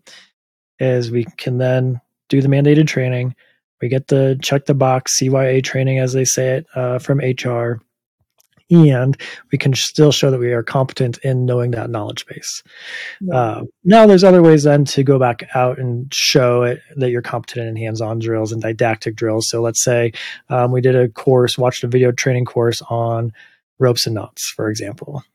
as 0.79 1.11
we 1.11 1.25
can 1.37 1.57
then 1.57 1.99
do 2.29 2.41
the 2.41 2.47
mandated 2.47 2.87
training 2.87 3.35
we 3.83 3.89
get 3.89 4.07
the 4.07 4.39
check 4.41 4.65
the 4.65 4.73
box 4.73 5.19
CYA 5.19 5.61
training, 5.61 5.99
as 5.99 6.13
they 6.13 6.23
say 6.23 6.55
it, 6.55 6.65
uh, 6.73 6.99
from 6.99 7.19
HR, 7.19 7.81
and 8.69 9.17
we 9.51 9.57
can 9.57 9.73
still 9.73 10.13
show 10.13 10.31
that 10.31 10.39
we 10.39 10.53
are 10.53 10.63
competent 10.63 11.17
in 11.17 11.45
knowing 11.45 11.71
that 11.71 11.89
knowledge 11.89 12.25
base. 12.25 12.63
Yeah. 13.19 13.35
Uh, 13.35 13.63
now, 13.83 14.07
there's 14.07 14.23
other 14.23 14.41
ways 14.41 14.63
then 14.63 14.85
to 14.85 15.03
go 15.03 15.19
back 15.19 15.43
out 15.53 15.79
and 15.79 16.09
show 16.13 16.63
it 16.63 16.79
that 16.95 17.09
you're 17.09 17.21
competent 17.21 17.67
in 17.67 17.75
hands-on 17.75 18.19
drills 18.19 18.53
and 18.53 18.61
didactic 18.61 19.17
drills. 19.17 19.49
So 19.49 19.61
let's 19.61 19.83
say 19.83 20.13
um, 20.47 20.71
we 20.71 20.79
did 20.79 20.95
a 20.95 21.09
course, 21.09 21.57
watched 21.57 21.83
a 21.83 21.87
video 21.87 22.13
training 22.13 22.45
course 22.45 22.81
on 22.89 23.33
ropes 23.79 24.05
and 24.05 24.15
knots, 24.15 24.49
for 24.55 24.69
example 24.69 25.25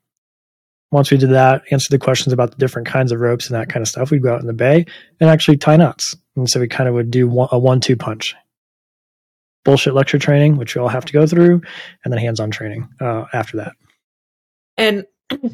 once 0.90 1.10
we 1.10 1.18
did 1.18 1.30
that, 1.30 1.62
answer 1.70 1.88
the 1.90 1.98
questions 1.98 2.32
about 2.32 2.50
the 2.50 2.56
different 2.56 2.88
kinds 2.88 3.12
of 3.12 3.20
ropes 3.20 3.48
and 3.48 3.60
that 3.60 3.68
kind 3.68 3.82
of 3.82 3.88
stuff, 3.88 4.10
we'd 4.10 4.22
go 4.22 4.34
out 4.34 4.40
in 4.40 4.46
the 4.46 4.52
bay 4.52 4.86
and 5.20 5.28
actually 5.28 5.56
tie 5.56 5.76
knots. 5.76 6.16
And 6.36 6.48
so 6.48 6.60
we 6.60 6.68
kind 6.68 6.88
of 6.88 6.94
would 6.94 7.10
do 7.10 7.28
one, 7.28 7.48
a 7.52 7.58
one 7.58 7.80
two 7.80 7.96
punch. 7.96 8.34
Bullshit 9.64 9.92
lecture 9.92 10.18
training, 10.18 10.56
which 10.56 10.74
we 10.74 10.80
all 10.80 10.88
have 10.88 11.04
to 11.04 11.12
go 11.12 11.26
through, 11.26 11.60
and 12.04 12.12
then 12.12 12.18
hands 12.18 12.40
on 12.40 12.50
training 12.50 12.88
uh, 13.00 13.24
after 13.34 13.58
that. 13.58 13.72
And 14.78 15.04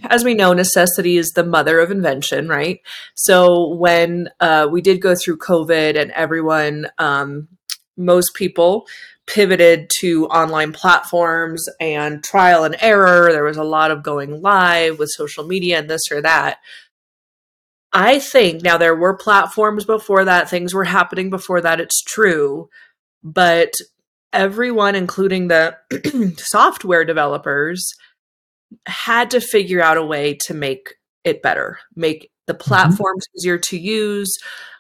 as 0.05 0.23
we 0.23 0.35
know, 0.35 0.53
necessity 0.53 1.17
is 1.17 1.31
the 1.31 1.45
mother 1.45 1.81
of 1.81 1.91
invention, 1.91 2.49
right? 2.49 2.81
So 3.15 3.75
when 3.75 4.29
uh, 4.39 4.69
we 4.71 4.83
did 4.83 5.01
go 5.01 5.15
through 5.17 5.39
COVID 5.39 6.01
and 6.01 6.13
everyone, 6.13 6.87
um, 6.99 7.49
most 7.97 8.35
people 8.35 8.87
pivoted 9.27 9.91
to 10.01 10.27
online 10.27 10.73
platforms 10.73 11.67
and 11.81 12.23
trial 12.23 12.65
and 12.65 12.77
error. 12.81 13.33
There 13.33 13.45
was 13.45 13.57
a 13.57 13.65
lot 13.65 13.91
of 13.91 14.03
going 14.03 14.43
live 14.43 14.99
with 14.99 15.11
social 15.11 15.45
media 15.45 15.79
and 15.79 15.89
this 15.89 16.11
or 16.11 16.21
that. 16.23 16.59
I 17.93 18.19
think 18.19 18.63
now 18.63 18.77
there 18.77 18.97
were 18.97 19.17
platforms 19.17 19.85
before 19.85 20.25
that, 20.25 20.51
things 20.51 20.75
were 20.75 20.85
happening 20.85 21.31
before 21.31 21.61
that, 21.61 21.81
it's 21.81 22.03
true. 22.03 22.69
But 23.23 23.73
everyone, 24.33 24.97
including 24.97 25.49
the 25.49 25.77
software 26.37 27.05
developers, 27.05 27.87
had 28.87 29.31
to 29.31 29.41
figure 29.41 29.81
out 29.81 29.97
a 29.97 30.05
way 30.05 30.37
to 30.47 30.55
make 30.55 30.95
it 31.23 31.41
better, 31.41 31.79
make 31.95 32.31
the 32.47 32.53
mm-hmm. 32.53 32.61
platforms 32.61 33.25
mm-hmm. 33.29 33.39
easier 33.39 33.59
to 33.59 33.79
use 33.79 34.33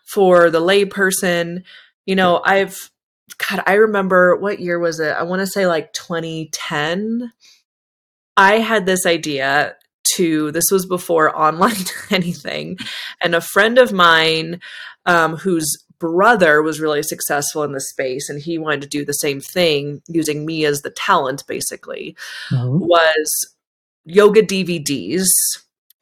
for 0.05 0.51
the 0.51 0.61
layperson. 0.61 1.63
You 2.07 2.17
know, 2.17 2.43
I've 2.45 2.77
God, 3.39 3.63
I 3.67 3.75
remember 3.75 4.37
what 4.37 4.61
year 4.61 4.79
was 4.79 5.01
it? 5.01 5.11
I 5.11 5.23
want 5.23 5.41
to 5.41 5.47
say 5.47 5.67
like 5.67 5.93
2010. 5.93 7.33
I 8.37 8.59
had 8.59 8.87
this 8.87 9.07
idea 9.07 9.77
to, 10.17 10.51
this 10.51 10.71
was 10.71 10.87
before 10.87 11.37
online 11.41 11.85
anything. 12.11 12.79
And 13.23 13.35
a 13.35 13.41
friend 13.41 13.79
of 13.79 13.93
mine 13.93 14.61
um, 15.07 15.37
whose 15.37 15.85
brother 15.99 16.63
was 16.63 16.81
really 16.81 17.03
successful 17.03 17.63
in 17.63 17.73
the 17.73 17.81
space 17.81 18.29
and 18.29 18.41
he 18.41 18.59
wanted 18.59 18.83
to 18.83 18.89
do 18.89 19.05
the 19.05 19.13
same 19.13 19.41
thing 19.41 20.03
using 20.09 20.45
me 20.45 20.65
as 20.65 20.83
the 20.83 20.91
talent 20.91 21.45
basically 21.47 22.17
mm-hmm. 22.51 22.79
was 22.79 23.55
yoga 24.05 24.43
DVDs 24.43 25.25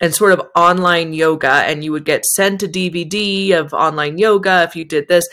and 0.02 0.12
sort 0.12 0.32
of 0.32 0.42
online 0.56 1.14
yoga 1.14 1.48
and 1.48 1.84
you 1.84 1.92
would 1.92 2.04
get 2.04 2.26
sent 2.26 2.62
a 2.62 2.68
dvd 2.68 3.52
of 3.52 3.72
online 3.72 4.18
yoga 4.18 4.64
if 4.64 4.76
you 4.76 4.84
did 4.84 5.08
this 5.08 5.24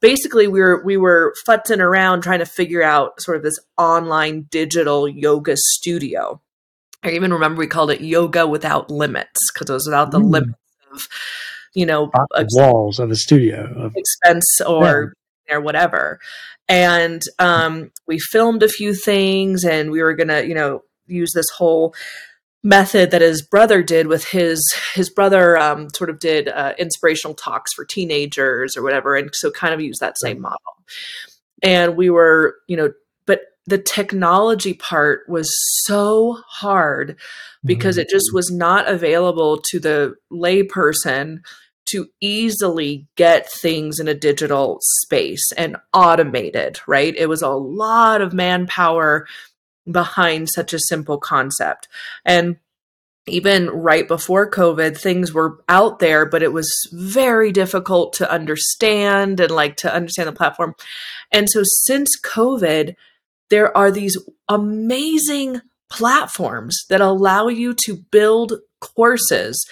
basically 0.00 0.46
we 0.46 0.60
were 0.60 0.84
we 0.84 0.96
were 0.96 1.34
futzing 1.48 1.80
around 1.80 2.20
trying 2.20 2.38
to 2.38 2.46
figure 2.46 2.82
out 2.82 3.20
sort 3.20 3.38
of 3.38 3.42
this 3.42 3.58
online 3.78 4.42
digital 4.50 5.08
yoga 5.08 5.54
studio 5.56 6.40
i 7.02 7.10
even 7.10 7.32
remember 7.32 7.58
we 7.58 7.66
called 7.66 7.90
it 7.90 8.02
yoga 8.02 8.46
without 8.46 8.90
limits 8.90 9.50
because 9.52 9.68
it 9.68 9.72
was 9.72 9.86
without 9.86 10.12
the 10.12 10.20
mm. 10.20 10.30
limits 10.30 10.58
of 10.92 11.08
you 11.74 11.86
know 11.86 12.10
walls 12.52 13.00
of 13.00 13.10
a 13.10 13.16
studio 13.16 13.72
of 13.76 13.96
expense 13.96 14.60
or 14.66 15.14
yeah. 15.48 15.56
or 15.56 15.60
whatever 15.60 16.20
and 16.70 17.22
um, 17.38 17.90
we 18.06 18.18
filmed 18.18 18.62
a 18.62 18.68
few 18.68 18.92
things 18.94 19.64
and 19.64 19.90
we 19.90 20.02
were 20.02 20.14
gonna 20.14 20.42
you 20.42 20.54
know 20.54 20.82
use 21.06 21.32
this 21.32 21.48
whole 21.56 21.94
method 22.64 23.10
that 23.10 23.20
his 23.20 23.42
brother 23.42 23.82
did 23.82 24.06
with 24.08 24.24
his 24.26 24.60
his 24.94 25.10
brother 25.10 25.56
um, 25.56 25.88
sort 25.94 26.10
of 26.10 26.18
did 26.18 26.48
uh, 26.48 26.74
inspirational 26.78 27.34
talks 27.34 27.72
for 27.72 27.84
teenagers 27.84 28.76
or 28.76 28.82
whatever 28.82 29.16
and 29.16 29.30
so 29.32 29.50
kind 29.50 29.72
of 29.72 29.80
use 29.80 29.98
that 30.00 30.16
same 30.20 30.40
model 30.40 30.58
and 31.62 31.96
we 31.96 32.10
were 32.10 32.56
you 32.66 32.76
know 32.76 32.92
but 33.26 33.42
the 33.66 33.78
technology 33.78 34.74
part 34.74 35.28
was 35.28 35.48
so 35.84 36.38
hard 36.48 37.16
because 37.64 37.96
mm-hmm. 37.96 38.02
it 38.02 38.10
just 38.10 38.32
was 38.32 38.50
not 38.50 38.88
available 38.88 39.60
to 39.70 39.78
the 39.78 40.14
layperson 40.32 41.38
to 41.90 42.06
easily 42.20 43.06
get 43.16 43.50
things 43.50 43.98
in 43.98 44.08
a 44.08 44.14
digital 44.14 44.78
space 44.82 45.52
and 45.56 45.76
automated, 45.94 46.78
right? 46.86 47.14
It 47.16 47.28
was 47.28 47.40
a 47.40 47.48
lot 47.48 48.20
of 48.20 48.34
manpower 48.34 49.26
behind 49.90 50.48
such 50.48 50.72
a 50.72 50.78
simple 50.78 51.18
concept. 51.18 51.88
And 52.24 52.56
even 53.26 53.68
right 53.68 54.08
before 54.08 54.50
COVID, 54.50 54.96
things 54.96 55.32
were 55.32 55.62
out 55.68 55.98
there, 55.98 56.26
but 56.26 56.42
it 56.42 56.52
was 56.52 56.70
very 56.92 57.52
difficult 57.52 58.14
to 58.14 58.30
understand 58.30 59.40
and 59.40 59.50
like 59.50 59.76
to 59.76 59.94
understand 59.94 60.28
the 60.28 60.32
platform. 60.32 60.74
And 61.30 61.48
so 61.50 61.62
since 61.64 62.18
COVID, 62.24 62.94
there 63.50 63.76
are 63.76 63.90
these 63.90 64.16
amazing 64.48 65.60
platforms 65.90 66.84
that 66.88 67.00
allow 67.00 67.48
you 67.48 67.74
to 67.84 67.96
build 68.10 68.54
courses 68.80 69.66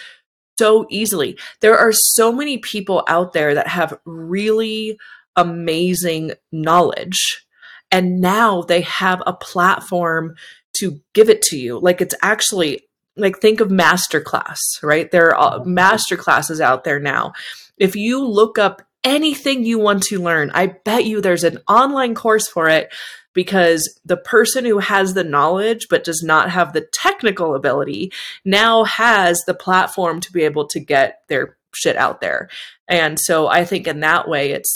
so 0.59 0.87
easily. 0.91 1.39
There 1.61 1.79
are 1.79 1.93
so 1.93 2.33
many 2.33 2.59
people 2.59 3.05
out 3.09 3.33
there 3.33 3.55
that 3.55 3.69
have 3.69 3.99
really 4.05 4.99
amazing 5.37 6.33
knowledge. 6.51 7.46
And 7.91 8.21
now 8.21 8.63
they 8.63 8.83
have 8.83 9.23
a 9.27 9.33
platform 9.33 10.35
to 10.79 11.01
give 11.15 11.29
it 11.29 11.43
to 11.43 11.57
you. 11.57 11.79
Like 11.79 12.01
it's 12.01 12.15
actually 12.23 12.87
like 13.17 13.39
think 13.39 13.61
of 13.61 13.69
masterclass, 13.69 14.59
right? 14.83 15.11
There 15.11 15.35
are 15.35 15.61
uh, 15.61 15.65
master 15.65 16.17
classes 16.17 16.61
out 16.61 16.85
there 16.85 17.01
now. 17.01 17.33
If 17.79 17.97
you 17.97 18.27
look 18.27 18.59
up 18.59 18.83
anything 19.05 19.65
you 19.65 19.79
want 19.79 20.03
to 20.05 20.21
learn, 20.21 20.51
I 20.53 20.67
bet 20.67 21.07
you 21.07 21.21
there's 21.21 21.45
an 21.45 21.59
online 21.69 22.15
course 22.15 22.49
for 22.49 22.69
it 22.69 22.93
because 23.33 24.01
the 24.05 24.17
person 24.17 24.65
who 24.65 24.79
has 24.79 25.15
the 25.15 25.25
knowledge 25.25 25.89
but 25.89 26.05
does 26.05 26.23
not 26.23 26.51
have 26.51 26.73
the 26.73 26.87
technical 26.93 27.55
ability 27.55 28.13
now 28.45 28.85
has 28.85 29.43
the 29.47 29.55
platform 29.55 30.21
to 30.21 30.33
be 30.33 30.43
able 30.43 30.67
to 30.69 30.81
get 30.81 31.21
their 31.29 31.57
shit 31.75 31.97
out 31.97 32.21
there. 32.21 32.49
And 32.89 33.19
so 33.21 33.47
I 33.47 33.65
think 33.65 33.87
in 33.87 34.01
that 34.01 34.29
way, 34.29 34.53
it's 34.53 34.75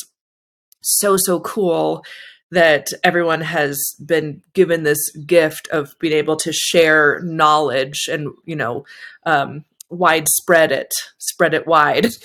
so, 0.82 1.16
so 1.18 1.40
cool 1.40 2.04
that 2.50 2.86
everyone 3.04 3.40
has 3.40 3.78
been 4.04 4.42
given 4.54 4.82
this 4.82 5.10
gift 5.26 5.68
of 5.68 5.94
being 5.98 6.14
able 6.14 6.36
to 6.36 6.52
share 6.52 7.20
knowledge 7.22 8.08
and 8.10 8.28
you 8.44 8.56
know 8.56 8.84
um, 9.24 9.64
widespread 9.88 10.72
it 10.72 10.92
spread 11.18 11.54
it 11.54 11.66
wide. 11.66 12.08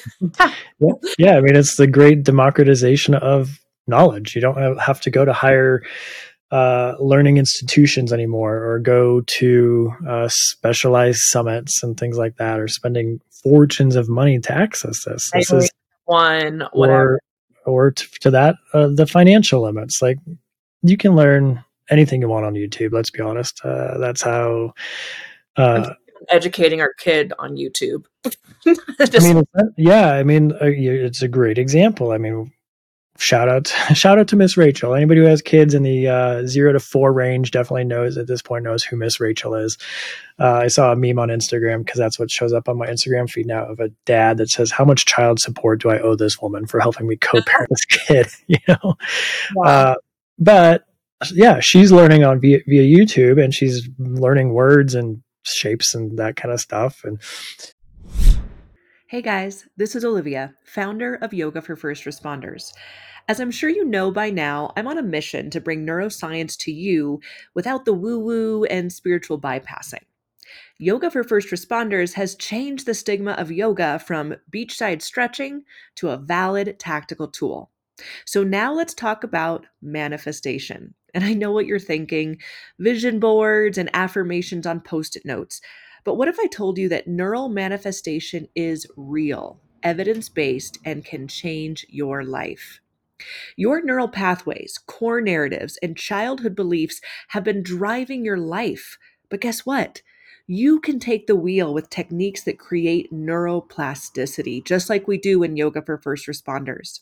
Yeah. 0.78 0.92
yeah 1.18 1.38
i 1.38 1.40
mean 1.40 1.56
it's 1.56 1.78
the 1.78 1.88
great 1.88 2.24
democratization 2.24 3.16
of 3.16 3.62
knowledge. 3.88 4.36
You 4.36 4.42
don't 4.42 4.80
have 4.80 5.02
to 5.02 5.12
go 5.12 5.26
to 5.26 5.34
higher 5.34 5.84
uh, 6.52 6.94
learning 7.00 7.38
institutions 7.38 8.14
anymore 8.14 8.58
or 8.58 8.80
go 8.80 9.22
to 9.40 9.92
uh, 10.08 10.30
specialized 10.30 11.20
summits 11.24 11.84
and 11.84 11.98
things 11.98 12.18
like 12.18 12.38
that 12.38 12.60
or 12.60 12.68
spending 12.68 13.20
fortunes 13.44 13.96
of 13.96 14.10
money 14.10 14.40
to 14.40 14.54
access 14.54 15.04
this. 15.06 15.30
This 15.34 15.52
is 15.52 15.72
one 16.06 16.64
whatever 16.72 17.20
or 17.66 17.92
to, 17.92 18.10
to 18.22 18.32
that 18.32 18.56
uh, 18.74 18.88
the 18.88 19.06
financial 19.06 19.62
limits. 19.62 20.02
Like 20.02 20.18
you 20.82 20.98
can 20.98 21.16
learn 21.16 21.64
anything 21.90 22.22
you 22.22 22.28
want 22.28 22.46
on 22.46 22.54
youtube 22.54 22.94
let's 22.94 23.12
be 23.12 23.22
honest. 23.22 23.62
Uh, 23.64 23.98
that's 23.98 24.22
how 24.22 24.74
uh, 25.58 25.94
educating 26.30 26.82
our 26.82 26.94
kid 26.94 27.34
on 27.40 27.56
youtube. 27.56 28.06
I 28.68 29.20
mean 29.20 29.44
yeah 29.78 30.14
i 30.14 30.24
mean 30.24 30.54
uh, 30.54 30.58
it's 30.62 31.22
a 31.22 31.28
great 31.28 31.58
example. 31.58 32.12
I 32.12 32.18
mean 32.18 32.52
shout 33.18 33.50
out 33.50 33.68
shout 33.94 34.20
out 34.20 34.28
to 34.30 34.36
miss 34.36 34.58
rachel. 34.58 34.94
Anybody 34.94 35.22
who 35.22 35.28
has 35.28 35.42
kids 35.42 35.74
in 35.74 35.84
the 35.84 36.08
uh, 36.08 36.46
zero 36.46 36.74
to 36.74 36.80
four 36.80 37.14
range 37.14 37.52
definitely 37.52 37.86
knows 37.86 38.18
at 38.18 38.28
this 38.28 38.42
point 38.42 38.64
knows 38.64 38.84
who 38.84 38.96
miss 38.98 39.20
rachel 39.20 39.56
is. 39.56 39.78
Uh, 40.38 40.60
i 40.64 40.68
saw 40.68 40.92
a 40.92 40.96
meme 40.96 41.18
on 41.18 41.30
instagram 41.30 41.86
because 41.86 41.98
that's 41.98 42.20
what 42.20 42.30
shows 42.30 42.52
up 42.52 42.68
on 42.68 42.78
my 42.78 42.88
instagram 42.88 43.30
feed 43.30 43.48
now 43.48 43.66
of 43.66 43.80
a 43.80 43.90
dad 44.06 44.38
that 44.38 44.50
says 44.50 44.70
how 44.70 44.84
much 44.84 45.06
child 45.06 45.40
support 45.40 45.82
do 45.82 45.90
i 45.90 46.00
owe 46.00 46.16
this 46.16 46.42
woman 46.42 46.66
for 46.66 46.80
helping 46.80 47.08
me 47.08 47.16
co-parent 47.16 47.70
this 47.70 47.86
kid? 47.86 48.28
You 48.48 48.58
know? 48.68 48.96
Wow. 49.56 49.66
uh, 49.66 49.96
but 50.38 50.86
yeah 51.32 51.62
she's 51.62 51.92
learning 51.92 52.26
on 52.26 52.42
via, 52.42 52.60
via 52.68 52.82
youtube 52.82 53.42
and 53.42 53.54
she's 53.54 53.88
learning 53.98 54.54
words 54.54 54.94
and 54.94 55.22
shapes 55.44 55.96
and 55.96 56.18
that 56.18 56.36
kind 56.36 56.54
of 56.54 56.60
stuff 56.60 57.02
and 57.06 57.22
Hey 59.08 59.22
guys, 59.22 59.68
this 59.78 59.96
is 59.96 60.04
Olivia, 60.04 60.56
founder 60.64 61.14
of 61.14 61.32
Yoga 61.32 61.62
for 61.62 61.76
First 61.76 62.06
Responders. 62.06 62.74
As 63.28 63.40
I'm 63.40 63.52
sure 63.52 63.70
you 63.70 63.86
know 63.86 64.10
by 64.10 64.32
now, 64.32 64.74
I'm 64.76 64.88
on 64.88 64.98
a 64.98 65.04
mission 65.04 65.52
to 65.52 65.62
bring 65.62 65.86
neuroscience 65.86 66.58
to 66.62 66.72
you 66.72 67.22
without 67.54 67.86
the 67.86 67.94
woo 67.94 68.18
woo 68.18 68.64
and 68.64 68.92
spiritual 68.92 69.40
bypassing. 69.40 70.02
Yoga 70.80 71.12
for 71.12 71.24
First 71.24 71.50
Responders 71.50 72.14
has 72.14 72.34
changed 72.34 72.88
the 72.88 72.96
stigma 72.96 73.34
of 73.34 73.52
yoga 73.52 74.00
from 74.00 74.38
beachside 74.52 75.04
stretching 75.04 75.66
to 75.98 76.10
a 76.10 76.18
valid 76.18 76.80
tactical 76.80 77.28
tool. 77.28 77.70
So 78.26 78.44
now 78.44 78.74
let's 78.74 78.96
talk 78.96 79.24
about 79.24 79.68
manifestation. 79.84 80.96
And 81.14 81.24
I 81.24 81.36
know 81.36 81.52
what 81.52 81.68
you're 81.68 81.78
thinking 81.78 82.40
vision 82.80 83.20
boards 83.20 83.78
and 83.78 83.90
affirmations 83.94 84.66
on 84.66 84.82
post 84.82 85.16
it 85.16 85.26
notes. 85.26 85.62
But 86.06 86.16
what 86.16 86.30
if 86.30 86.40
I 86.40 86.48
told 86.48 86.78
you 86.78 86.90
that 86.90 87.08
neural 87.08 87.50
manifestation 87.50 88.48
is 88.56 88.88
real, 88.96 89.60
evidence 89.84 90.30
based, 90.30 90.80
and 90.86 91.04
can 91.06 91.28
change 91.28 91.86
your 91.90 92.24
life? 92.24 92.80
Your 93.58 93.84
neural 93.84 94.10
pathways, 94.10 94.78
core 94.88 95.22
narratives, 95.22 95.78
and 95.84 95.98
childhood 95.98 96.56
beliefs 96.56 97.02
have 97.30 97.44
been 97.44 97.64
driving 97.64 98.26
your 98.26 98.38
life. 98.38 98.98
But 99.30 99.42
guess 99.42 99.66
what? 99.66 100.02
You 100.48 100.80
can 100.80 101.00
take 101.00 101.26
the 101.26 101.36
wheel 101.36 101.74
with 101.74 101.90
techniques 101.90 102.44
that 102.44 102.60
create 102.60 103.12
neuroplasticity, 103.12 104.64
just 104.64 104.90
like 104.90 105.08
we 105.08 105.18
do 105.18 105.42
in 105.42 105.58
Yoga 105.58 105.82
for 105.82 105.98
First 105.98 106.28
Responders. 106.28 107.00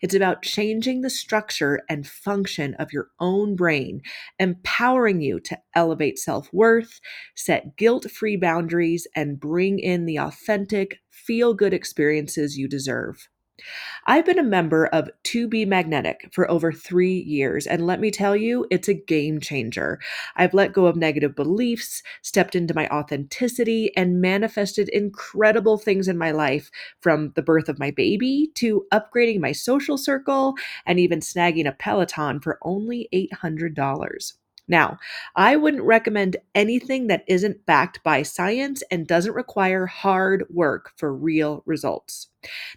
It's 0.00 0.14
about 0.14 0.42
changing 0.42 1.00
the 1.00 1.10
structure 1.10 1.80
and 1.88 2.06
function 2.06 2.74
of 2.74 2.92
your 2.92 3.08
own 3.18 3.56
brain, 3.56 4.00
empowering 4.38 5.20
you 5.20 5.40
to 5.40 5.58
elevate 5.74 6.18
self 6.18 6.52
worth, 6.52 7.00
set 7.34 7.76
guilt 7.76 8.10
free 8.10 8.36
boundaries, 8.36 9.08
and 9.16 9.40
bring 9.40 9.80
in 9.80 10.06
the 10.06 10.18
authentic, 10.18 10.98
feel 11.10 11.52
good 11.54 11.74
experiences 11.74 12.56
you 12.56 12.68
deserve. 12.68 13.28
I've 14.06 14.26
been 14.26 14.38
a 14.38 14.42
member 14.42 14.86
of 14.86 15.10
To 15.24 15.48
Be 15.48 15.64
Magnetic 15.64 16.28
for 16.32 16.50
over 16.50 16.72
three 16.72 17.20
years, 17.20 17.66
and 17.66 17.86
let 17.86 18.00
me 18.00 18.10
tell 18.10 18.36
you, 18.36 18.66
it's 18.70 18.88
a 18.88 18.94
game 18.94 19.40
changer. 19.40 19.98
I've 20.36 20.54
let 20.54 20.72
go 20.72 20.86
of 20.86 20.96
negative 20.96 21.34
beliefs, 21.34 22.02
stepped 22.20 22.54
into 22.54 22.74
my 22.74 22.88
authenticity, 22.88 23.96
and 23.96 24.20
manifested 24.20 24.88
incredible 24.90 25.78
things 25.78 26.08
in 26.08 26.18
my 26.18 26.32
life 26.32 26.70
from 27.00 27.32
the 27.34 27.42
birth 27.42 27.68
of 27.68 27.78
my 27.78 27.90
baby 27.90 28.50
to 28.56 28.86
upgrading 28.92 29.40
my 29.40 29.52
social 29.52 29.96
circle 29.96 30.54
and 30.84 30.98
even 30.98 31.20
snagging 31.20 31.66
a 31.66 31.72
Peloton 31.72 32.40
for 32.40 32.58
only 32.62 33.08
$800. 33.14 34.34
Now, 34.66 34.98
I 35.36 35.56
wouldn't 35.56 35.82
recommend 35.82 36.36
anything 36.54 37.08
that 37.08 37.24
isn't 37.26 37.66
backed 37.66 38.02
by 38.02 38.22
science 38.22 38.82
and 38.90 39.06
doesn't 39.06 39.34
require 39.34 39.86
hard 39.86 40.44
work 40.48 40.92
for 40.96 41.14
real 41.14 41.62
results. 41.66 42.28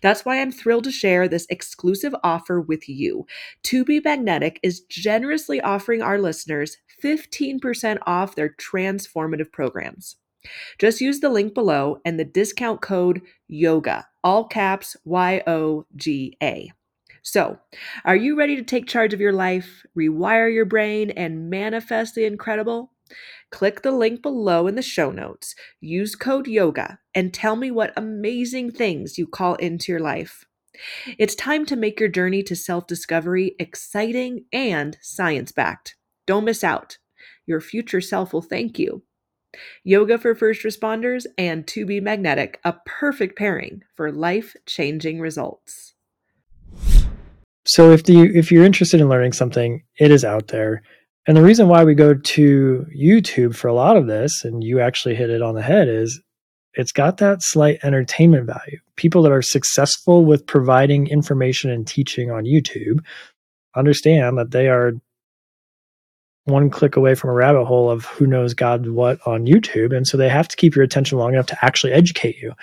That's 0.01 0.25
why 0.25 0.41
I'm 0.41 0.51
thrilled 0.51 0.83
to 0.85 0.91
share 0.91 1.27
this 1.27 1.47
exclusive 1.49 2.13
offer 2.23 2.59
with 2.59 2.89
you. 2.89 3.25
To 3.63 3.85
Be 3.85 4.01
Magnetic 4.01 4.59
is 4.63 4.81
generously 4.81 5.61
offering 5.61 6.01
our 6.01 6.19
listeners 6.19 6.77
15% 7.01 7.99
off 8.05 8.35
their 8.35 8.49
transformative 8.49 9.51
programs. 9.51 10.17
Just 10.77 11.01
use 11.01 11.19
the 11.19 11.29
link 11.29 11.53
below 11.53 11.99
and 12.05 12.19
the 12.19 12.25
discount 12.25 12.81
code 12.81 13.21
YOGA, 13.49 14.05
all 14.23 14.45
caps 14.45 14.95
Y 15.05 15.41
O 15.47 15.85
G 15.95 16.37
A. 16.41 16.71
So, 17.29 17.59
are 18.05 18.15
you 18.15 18.37
ready 18.37 18.55
to 18.55 18.63
take 18.63 18.87
charge 18.87 19.13
of 19.13 19.19
your 19.19 19.33
life, 19.33 19.85
rewire 19.97 20.51
your 20.51 20.63
brain, 20.63 21.09
and 21.09 21.49
manifest 21.49 22.15
the 22.15 22.23
incredible? 22.23 22.93
Click 23.51 23.81
the 23.81 23.91
link 23.91 24.21
below 24.21 24.65
in 24.65 24.75
the 24.75 24.81
show 24.81 25.11
notes, 25.11 25.53
use 25.81 26.15
code 26.15 26.47
YOGA, 26.47 26.99
and 27.13 27.33
tell 27.33 27.57
me 27.57 27.69
what 27.69 27.91
amazing 27.97 28.71
things 28.71 29.17
you 29.17 29.27
call 29.27 29.55
into 29.55 29.91
your 29.91 29.99
life. 29.99 30.45
It's 31.19 31.35
time 31.35 31.65
to 31.65 31.75
make 31.75 31.99
your 31.99 32.07
journey 32.07 32.43
to 32.43 32.55
self 32.55 32.87
discovery 32.87 33.57
exciting 33.59 34.45
and 34.53 34.97
science 35.01 35.51
backed. 35.51 35.97
Don't 36.27 36.45
miss 36.45 36.63
out. 36.63 36.97
Your 37.45 37.59
future 37.59 37.99
self 37.99 38.31
will 38.31 38.41
thank 38.41 38.79
you. 38.79 39.03
Yoga 39.83 40.17
for 40.17 40.33
First 40.33 40.63
Responders 40.63 41.25
and 41.37 41.67
To 41.67 41.85
Be 41.85 41.99
Magnetic, 41.99 42.61
a 42.63 42.75
perfect 42.85 43.37
pairing 43.37 43.81
for 43.97 44.13
life 44.13 44.55
changing 44.65 45.19
results. 45.19 45.93
So 47.67 47.91
if 47.91 48.03
the 48.03 48.21
if 48.21 48.51
you're 48.51 48.65
interested 48.65 49.01
in 49.01 49.09
learning 49.09 49.33
something, 49.33 49.83
it 49.99 50.11
is 50.11 50.23
out 50.23 50.47
there. 50.47 50.81
And 51.27 51.35
the 51.35 51.43
reason 51.43 51.67
why 51.67 51.83
we 51.83 51.93
go 51.93 52.13
to 52.13 52.85
YouTube 52.97 53.53
for 53.53 53.67
a 53.67 53.73
lot 53.73 53.97
of 53.97 54.07
this, 54.07 54.45
and 54.45 54.63
you 54.63 54.79
actually 54.79 55.15
hit 55.15 55.29
it 55.29 55.41
on 55.41 55.55
the 55.55 55.61
head, 55.61 55.89
is 55.89 56.21
it's 56.73 56.93
got 56.93 57.17
that 57.17 57.39
slight 57.41 57.79
entertainment 57.83 58.45
value. 58.45 58.79
People 58.95 59.23
that 59.23 59.31
are 59.31 59.41
successful 59.41 60.23
with 60.23 60.47
providing 60.47 61.07
information 61.07 61.69
and 61.69 61.85
teaching 61.85 62.31
on 62.31 62.45
YouTube 62.45 62.99
understand 63.75 64.37
that 64.37 64.51
they 64.51 64.69
are 64.69 64.93
one 66.45 66.69
click 66.69 66.95
away 66.95 67.13
from 67.13 67.29
a 67.29 67.33
rabbit 67.33 67.65
hole 67.65 67.89
of 67.89 68.05
who 68.05 68.25
knows 68.25 68.53
God 68.53 68.87
what 68.87 69.19
on 69.27 69.45
YouTube. 69.45 69.93
And 69.93 70.07
so 70.07 70.15
they 70.15 70.29
have 70.29 70.47
to 70.47 70.55
keep 70.55 70.75
your 70.75 70.85
attention 70.85 71.17
long 71.17 71.33
enough 71.33 71.47
to 71.47 71.65
actually 71.65 71.91
educate 71.91 72.37
you. 72.37 72.53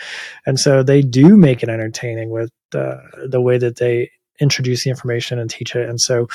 And 0.47 0.59
so 0.59 0.83
they 0.83 1.03
do 1.03 1.37
make 1.37 1.63
it 1.63 1.69
entertaining 1.69 2.31
with 2.31 2.51
the, 2.71 3.03
the 3.29 3.43
way 3.43 3.59
that 3.59 3.77
they 3.77 4.11
introduce 4.41 4.85
the 4.85 4.91
information 4.91 5.39
and 5.39 5.51
teach 5.51 5.75
it. 5.75 5.89
And 5.89 6.01
so 6.01 6.27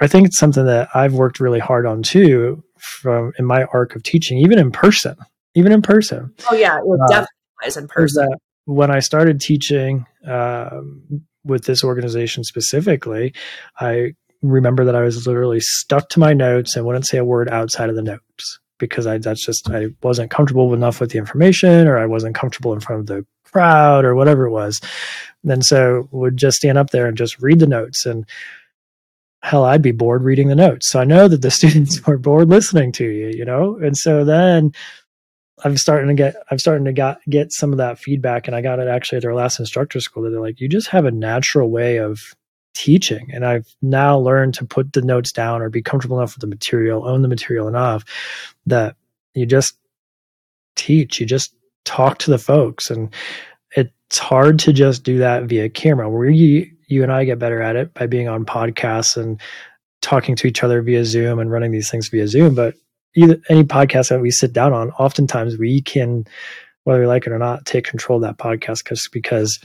I 0.00 0.06
think 0.06 0.26
it's 0.26 0.38
something 0.38 0.66
that 0.66 0.88
I've 0.94 1.14
worked 1.14 1.40
really 1.40 1.58
hard 1.58 1.86
on 1.86 2.02
too 2.02 2.62
from 2.78 3.32
in 3.38 3.44
my 3.44 3.64
arc 3.64 3.96
of 3.96 4.02
teaching, 4.02 4.38
even 4.38 4.58
in 4.58 4.70
person, 4.70 5.16
even 5.54 5.72
in 5.72 5.82
person. 5.82 6.32
Oh 6.50 6.54
yeah, 6.54 6.78
it 6.78 7.00
uh, 7.02 7.06
definitely 7.08 7.28
is 7.66 7.76
in 7.76 7.88
person. 7.88 8.28
when 8.66 8.90
I 8.90 9.00
started 9.00 9.40
teaching 9.40 10.06
um, 10.26 11.24
with 11.44 11.64
this 11.64 11.82
organization 11.82 12.44
specifically, 12.44 13.34
I 13.80 14.12
remember 14.42 14.84
that 14.84 14.94
I 14.94 15.02
was 15.02 15.26
literally 15.26 15.60
stuck 15.60 16.10
to 16.10 16.20
my 16.20 16.32
notes 16.32 16.76
and 16.76 16.86
wouldn't 16.86 17.06
say 17.06 17.18
a 17.18 17.24
word 17.24 17.48
outside 17.48 17.88
of 17.88 17.96
the 17.96 18.02
notes 18.02 18.60
because 18.78 19.06
I 19.06 19.18
that's 19.18 19.44
just 19.44 19.68
I 19.70 19.88
wasn't 20.02 20.30
comfortable 20.30 20.72
enough 20.74 21.00
with 21.00 21.10
the 21.10 21.18
information 21.18 21.86
or 21.86 21.98
I 21.98 22.06
wasn't 22.06 22.34
comfortable 22.34 22.72
in 22.72 22.80
front 22.80 23.00
of 23.00 23.06
the 23.06 23.26
crowd 23.44 24.04
or 24.04 24.14
whatever 24.14 24.46
it 24.46 24.50
was. 24.50 24.80
And 25.48 25.64
so 25.64 26.08
would 26.10 26.36
just 26.36 26.58
stand 26.58 26.78
up 26.78 26.90
there 26.90 27.06
and 27.06 27.16
just 27.16 27.40
read 27.40 27.60
the 27.60 27.66
notes 27.66 28.06
and 28.06 28.26
hell 29.42 29.64
I'd 29.64 29.82
be 29.82 29.92
bored 29.92 30.22
reading 30.22 30.48
the 30.48 30.56
notes. 30.56 30.90
So 30.90 31.00
I 31.00 31.04
know 31.04 31.28
that 31.28 31.42
the 31.42 31.50
students 31.58 32.00
are 32.06 32.18
bored 32.18 32.48
listening 32.48 32.92
to 32.92 33.04
you, 33.04 33.28
you 33.28 33.44
know? 33.44 33.76
And 33.76 33.96
so 33.96 34.24
then 34.24 34.72
I'm 35.64 35.76
starting 35.76 36.08
to 36.08 36.14
get 36.14 36.36
I'm 36.50 36.58
starting 36.58 36.84
to 36.84 36.92
got, 36.92 37.18
get 37.28 37.52
some 37.52 37.72
of 37.72 37.78
that 37.78 37.98
feedback 37.98 38.46
and 38.46 38.54
I 38.54 38.60
got 38.60 38.78
it 38.78 38.88
actually 38.88 39.16
at 39.16 39.22
their 39.22 39.34
last 39.34 39.58
instructor 39.58 40.00
school 40.00 40.22
that 40.24 40.30
they're 40.30 40.40
like 40.40 40.60
you 40.60 40.68
just 40.68 40.88
have 40.88 41.04
a 41.04 41.10
natural 41.10 41.70
way 41.70 41.98
of 41.98 42.20
teaching. 42.78 43.28
And 43.32 43.44
I've 43.44 43.66
now 43.82 44.16
learned 44.16 44.54
to 44.54 44.64
put 44.64 44.92
the 44.92 45.02
notes 45.02 45.32
down 45.32 45.60
or 45.60 45.68
be 45.68 45.82
comfortable 45.82 46.16
enough 46.18 46.34
with 46.36 46.42
the 46.42 46.46
material, 46.46 47.06
own 47.06 47.22
the 47.22 47.28
material 47.28 47.66
enough 47.66 48.04
that 48.66 48.94
you 49.34 49.46
just 49.46 49.74
teach, 50.76 51.18
you 51.18 51.26
just 51.26 51.52
talk 51.84 52.18
to 52.18 52.30
the 52.30 52.38
folks. 52.38 52.88
And 52.88 53.12
it's 53.72 54.18
hard 54.18 54.60
to 54.60 54.72
just 54.72 55.02
do 55.02 55.18
that 55.18 55.44
via 55.44 55.68
camera. 55.68 56.08
Where 56.08 56.30
you, 56.30 56.70
you 56.86 57.02
and 57.02 57.10
I 57.10 57.24
get 57.24 57.40
better 57.40 57.60
at 57.60 57.74
it 57.74 57.92
by 57.94 58.06
being 58.06 58.28
on 58.28 58.44
podcasts 58.44 59.16
and 59.16 59.40
talking 60.00 60.36
to 60.36 60.46
each 60.46 60.62
other 60.62 60.80
via 60.80 61.04
Zoom 61.04 61.40
and 61.40 61.50
running 61.50 61.72
these 61.72 61.90
things 61.90 62.08
via 62.08 62.28
Zoom. 62.28 62.54
But 62.54 62.74
either, 63.16 63.40
any 63.48 63.64
podcast 63.64 64.10
that 64.10 64.20
we 64.20 64.30
sit 64.30 64.52
down 64.52 64.72
on, 64.72 64.92
oftentimes 64.92 65.58
we 65.58 65.82
can, 65.82 66.24
whether 66.84 67.00
we 67.00 67.06
like 67.06 67.26
it 67.26 67.32
or 67.32 67.38
not, 67.38 67.66
take 67.66 67.84
control 67.84 68.18
of 68.18 68.22
that 68.22 68.38
podcast 68.38 68.84
because 68.84 69.08
because 69.12 69.58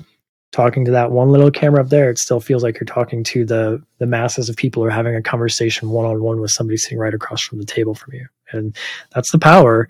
talking 0.54 0.86
to 0.86 0.92
that 0.92 1.12
one 1.12 1.30
little 1.30 1.52
camera 1.52 1.82
up 1.82 1.89
there, 1.89 2.10
it 2.10 2.20
still 2.20 2.39
feels 2.39 2.63
like 2.63 2.76
you're 2.76 2.86
talking 2.86 3.24
to 3.26 3.44
the 3.44 3.84
the 3.98 4.06
masses 4.06 4.48
of 4.48 4.56
people 4.56 4.84
or 4.84 4.89
having 4.89 5.16
a 5.16 5.22
conversation 5.22 5.89
one 5.89 6.06
on 6.06 6.24
one 6.24 6.39
with 6.39 6.52
somebody 6.52 6.78
sitting 6.78 7.00
right 7.00 7.13
across 7.13 7.42
from 7.42 7.58
the 7.58 7.66
table 7.66 7.96
from 7.96 8.13
you. 8.13 8.28
And 8.52 8.78
that's 9.13 9.32
the 9.32 9.39
power 9.39 9.89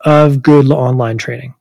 of 0.00 0.42
good 0.42 0.70
online 0.70 1.16
training. 1.16 1.54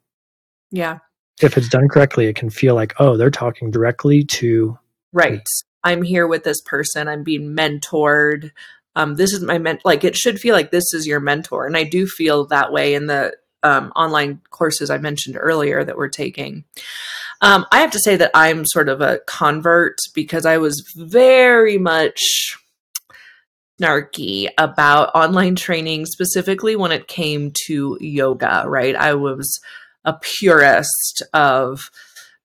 Yeah. 0.72 0.98
If 1.42 1.58
it's 1.58 1.70
done 1.70 1.88
correctly, 1.88 2.26
it 2.26 2.36
can 2.36 2.50
feel 2.50 2.76
like, 2.76 2.94
oh, 3.00 3.16
they're 3.16 3.32
talking 3.32 3.72
directly 3.72 4.24
to 4.26 4.78
Right. 5.14 5.34
Me. 5.34 5.44
I'm 5.84 6.02
here 6.02 6.26
with 6.26 6.44
this 6.44 6.62
person. 6.62 7.08
I'm 7.08 7.24
being 7.24 7.56
mentored. 7.56 8.52
Um, 8.96 9.16
this 9.16 9.32
is 9.32 9.42
my 9.42 9.58
ment 9.58 9.82
like 9.86 10.04
it 10.04 10.16
should 10.16 10.40
feel 10.40 10.56
like 10.56 10.72
this 10.72 10.94
is 10.94 11.06
your 11.06 11.20
mentor. 11.20 11.66
And 11.66 11.78
I 11.78 11.84
do 11.84 12.08
feel 12.08 12.46
that 12.48 12.72
way 12.72 12.96
in 12.96 13.08
the 13.08 13.36
um, 13.64 13.92
online 13.96 14.42
courses 14.50 14.90
I 14.90 14.98
mentioned 14.98 15.38
earlier 15.40 15.84
that 15.84 15.98
we're 15.98 16.10
taking. 16.10 16.66
Um, 17.44 17.66
I 17.74 17.82
have 17.82 17.92
to 17.92 18.00
say 18.00 18.16
that 18.16 18.32
I'm 18.34 18.66
sort 18.66 18.88
of 18.88 19.02
a 19.02 19.20
convert 19.28 19.98
because 20.16 20.46
I 20.46 20.60
was 20.60 20.82
very 20.96 21.78
much 21.78 22.56
snarky 23.82 24.48
about 24.58 25.14
online 25.14 25.56
training, 25.56 26.06
specifically 26.06 26.78
when 26.78 26.94
it 26.94 27.10
came 27.10 27.52
to 27.66 27.98
yoga, 28.00 28.64
right? 28.66 28.96
I 28.96 29.16
was 29.16 29.60
a 30.06 30.14
purist 30.14 31.22
of 31.34 31.82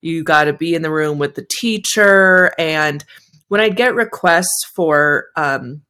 you 0.00 0.24
got 0.24 0.44
to 0.44 0.52
be 0.52 0.74
in 0.74 0.82
the 0.82 0.90
room 0.90 1.18
with 1.18 1.37
the 1.37 1.46
teacher. 1.48 2.52
And 2.58 3.04
when 3.46 3.61
I'd 3.61 3.76
get 3.76 3.94
requests 3.94 4.64
for 4.74 5.26
um, 5.37 5.82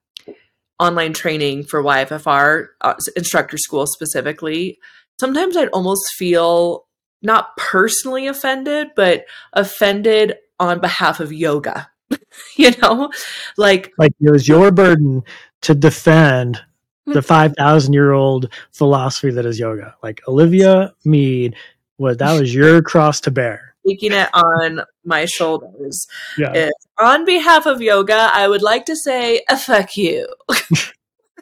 online 0.78 1.14
training 1.14 1.64
for 1.64 1.82
YFFR, 1.82 2.66
uh, 2.82 2.94
instructor 3.16 3.56
school 3.56 3.86
specifically, 3.86 4.78
sometimes 5.18 5.56
I'd 5.56 5.68
almost 5.68 6.02
feel 6.18 6.84
not 7.22 7.56
personally 7.56 8.26
offended, 8.26 8.88
but 8.96 9.24
offended 9.52 10.36
on 10.60 10.80
behalf 10.80 11.20
of 11.20 11.32
yoga. 11.32 11.90
you 12.56 12.72
know, 12.82 13.10
like 13.56 13.92
like 13.98 14.12
it 14.20 14.30
was 14.30 14.48
your 14.48 14.70
burden 14.70 15.22
to 15.62 15.74
defend 15.74 16.62
hmm. 17.06 17.12
the 17.12 17.22
5,000 17.22 17.92
year 17.92 18.12
old 18.12 18.52
philosophy 18.72 19.30
that 19.30 19.46
is 19.46 19.58
yoga. 19.58 19.94
Like 20.02 20.20
Olivia 20.26 20.94
Mead 21.04 21.54
was 21.98 22.16
that 22.18 22.38
was 22.38 22.54
your 22.54 22.82
cross 22.82 23.20
to 23.22 23.30
bear. 23.30 23.74
Taking 23.86 24.12
it 24.12 24.28
on 24.34 24.82
my 25.04 25.24
shoulders. 25.24 26.06
Yeah. 26.36 26.70
on 26.98 27.24
behalf 27.24 27.64
of 27.66 27.80
yoga, 27.80 28.30
I 28.32 28.46
would 28.46 28.62
like 28.62 28.84
to 28.86 28.96
say, 28.96 29.42
fuck 29.58 29.96
you. 29.96 30.26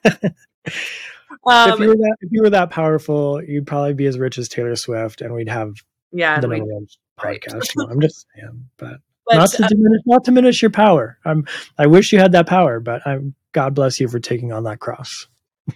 Um, 1.47 1.73
if 1.73 1.81
you 1.81 1.89
were 1.89 1.97
that 1.97 2.17
if 2.21 2.29
you 2.33 2.43
were 2.43 2.51
that 2.51 2.71
powerful, 2.71 3.43
you'd 3.43 3.67
probably 3.67 3.95
be 3.95 4.07
as 4.07 4.19
rich 4.19 4.39
as 4.39 4.49
Taylor 4.49 4.77
Swift, 4.77 5.21
and 5.21 5.35
we'd 5.35 5.49
have 5.49 5.73
yeah 6.13 6.41
the 6.41 6.49
number 6.49 6.65
one 6.65 6.87
podcast. 7.19 7.71
no, 7.77 7.87
I'm 7.91 8.01
just 8.01 8.27
saying, 8.35 8.69
but, 8.77 9.01
but 9.27 9.37
not 9.37 9.51
to 9.51 9.65
uh, 9.65 9.69
diminish 9.69 10.01
not 10.07 10.25
to 10.25 10.31
diminish 10.31 10.63
your 10.63 10.71
power. 10.71 11.19
I'm 11.25 11.47
I 11.79 11.87
wish 11.87 12.13
you 12.13 12.19
had 12.19 12.33
that 12.33 12.47
power, 12.47 12.81
but 12.81 13.07
I'm 13.07 13.35
God 13.53 13.75
bless 13.75 14.01
you 14.01 14.09
for 14.09 14.19
taking 14.19 14.53
on 14.53 14.65
that 14.65 14.81
cross. 14.81 15.27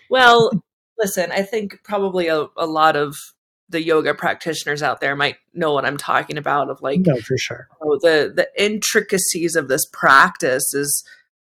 Well, 0.09 0.51
listen, 0.99 1.33
I 1.33 1.43
think 1.43 1.83
probably 1.83 2.29
a, 2.29 2.47
a 2.57 2.67
lot 2.67 2.97
of 2.97 3.17
the 3.71 3.83
yoga 3.83 4.15
practitioners 4.15 4.83
out 4.83 5.01
there 5.01 5.15
might 5.15 5.37
know 5.55 5.73
what 5.73 5.85
I'm 5.85 5.97
talking 5.97 6.37
about 6.37 6.71
of 6.71 6.83
like 6.83 7.01
no 7.01 7.17
for 7.21 7.39
sure. 7.39 7.69
Oh, 7.83 7.99
the 8.01 8.33
the 8.35 8.49
intricacies 8.63 9.57
of 9.57 9.69
this 9.69 9.87
practice 9.93 10.75
is 10.75 11.05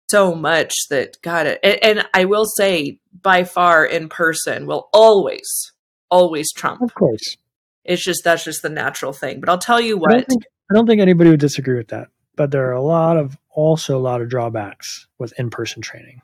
so 0.10 0.34
much 0.36 0.74
that 0.90 1.22
got 1.22 1.48
it. 1.48 1.60
And, 1.64 1.84
and, 1.84 2.08
I 2.14 2.26
will 2.26 2.46
say, 2.46 3.00
by 3.22 3.44
far, 3.44 3.86
in 3.86 4.10
person 4.10 4.66
will 4.66 4.90
always, 4.94 5.72
always 6.10 6.52
trump. 6.54 6.82
Of 6.82 6.94
course, 6.94 7.38
it's 7.84 8.04
just 8.04 8.24
that's 8.24 8.44
just 8.44 8.62
the 8.62 8.70
natural 8.70 9.14
thing. 9.14 9.40
But 9.40 9.50
I'll 9.50 9.58
tell 9.58 9.82
you 9.82 9.98
what. 9.98 10.12
I 10.12 10.18
don't 10.18 10.28
think, 10.28 10.44
I 10.72 10.74
don't 10.74 10.88
think 10.88 11.02
anybody 11.02 11.30
would 11.30 11.40
disagree 11.40 11.78
with 11.78 11.90
that. 11.90 12.08
But 12.36 12.52
there 12.52 12.70
are 12.70 12.74
a 12.74 12.82
lot 12.82 13.18
of 13.18 13.38
also 13.50 13.98
a 13.98 14.00
lot 14.00 14.22
of 14.22 14.30
drawbacks 14.30 15.08
with 15.18 15.34
in-person 15.40 15.82
training. 15.82 16.22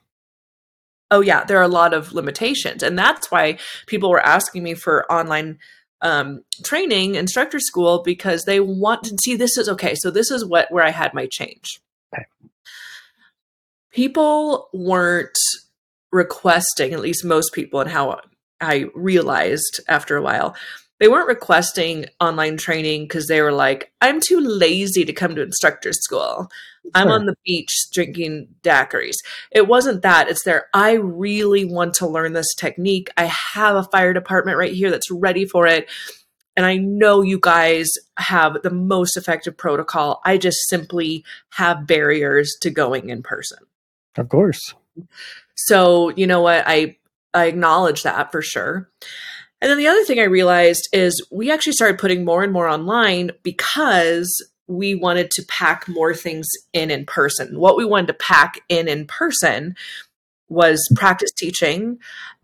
Oh 1.10 1.22
yeah, 1.22 1.44
there 1.44 1.60
are 1.60 1.64
a 1.64 1.68
lot 1.68 1.94
of 1.94 2.14
limitations, 2.14 2.82
and 2.82 2.98
that's 2.98 3.30
why 3.30 3.58
people 3.88 4.10
were 4.10 4.26
asking 4.26 4.64
me 4.64 4.74
for 4.74 5.12
online 5.12 5.60
um, 6.02 6.42
training, 6.64 7.16
instructor 7.16 7.60
school, 7.60 8.04
because 8.04 8.44
they 8.44 8.60
want 8.60 9.04
to 9.04 9.18
see 9.24 9.36
this 9.36 9.58
is 9.58 9.70
okay. 9.70 9.96
So 9.96 10.12
this 10.12 10.32
is 10.32 10.46
what 10.46 10.72
where 10.72 10.86
I 10.86 10.92
had 10.92 11.14
my 11.14 11.28
change. 11.32 11.80
People 13.94 14.70
weren't 14.74 15.38
requesting, 16.12 16.94
at 16.94 17.00
least 17.00 17.24
most 17.24 17.54
people, 17.54 17.80
and 17.80 17.90
how 17.90 18.20
I 18.60 18.86
realized 18.96 19.82
after 19.88 20.18
a 20.18 20.22
while, 20.22 20.56
they 21.00 21.08
weren't 21.08 21.28
requesting 21.28 22.06
online 22.20 22.58
training 22.58 23.04
because 23.04 23.28
they 23.28 23.42
were 23.42 23.52
like, 23.52 23.92
I'm 24.02 24.22
too 24.22 24.40
lazy 24.40 25.06
to 25.06 25.14
come 25.14 25.36
to 25.36 25.42
instructor 25.42 25.92
school. 25.92 26.50
I'm 26.96 27.10
on 27.10 27.26
the 27.26 27.36
beach 27.46 27.88
drinking 27.94 28.48
daiquiris. 28.62 29.16
It 29.52 29.68
wasn't 29.68 30.02
that. 30.02 30.30
It's 30.30 30.44
there. 30.44 30.68
I 30.74 30.94
really 30.94 31.66
want 31.66 31.94
to 31.96 32.08
learn 32.08 32.34
this 32.34 32.54
technique. 32.56 33.10
I 33.18 33.26
have 33.26 33.76
a 33.76 33.84
fire 33.84 34.14
department 34.14 34.58
right 34.58 34.74
here 34.74 34.92
that's 34.92 35.10
ready 35.10 35.46
for 35.46 35.66
it. 35.66 35.90
And 36.56 36.66
I 36.66 36.78
know 36.78 37.22
you 37.22 37.40
guys 37.40 37.90
have 38.18 38.62
the 38.64 38.70
most 38.70 39.18
effective 39.18 39.58
protocol. 39.58 40.22
I 40.24 40.38
just 40.38 40.70
simply 40.70 41.26
have 41.52 41.88
barriers 41.88 42.56
to 42.62 42.70
going 42.70 43.10
in 43.10 43.24
person. 43.24 43.60
Of 44.18 44.30
course. 44.30 44.74
So, 45.56 46.10
you 46.10 46.28
know 46.28 46.42
what? 46.42 46.64
I 46.68 46.98
I 47.34 47.46
acknowledge 47.46 48.04
that 48.04 48.32
for 48.32 48.42
sure. 48.42 48.90
And 49.62 49.72
then 49.72 49.78
the 49.78 49.88
other 49.88 50.04
thing 50.04 50.20
I 50.20 50.24
realized 50.24 50.90
is 50.92 51.26
we 51.32 51.52
actually 51.52 51.74
started 51.74 51.98
putting 51.98 52.26
more 52.26 52.44
and 52.44 52.52
more 52.52 52.68
online 52.68 53.32
because 53.44 54.30
we 54.68 54.94
wanted 54.94 55.32
to 55.32 55.46
pack 55.48 55.88
more 55.88 56.14
things 56.14 56.48
in 56.74 56.92
in 56.92 57.06
person. 57.06 57.60
What 57.60 57.78
we 57.78 57.86
wanted 57.86 58.08
to 58.08 58.14
pack 58.14 58.60
in 58.70 58.88
in 58.88 59.08
person 59.08 59.76
was 60.50 60.86
practice 60.96 61.32
teaching 61.32 61.96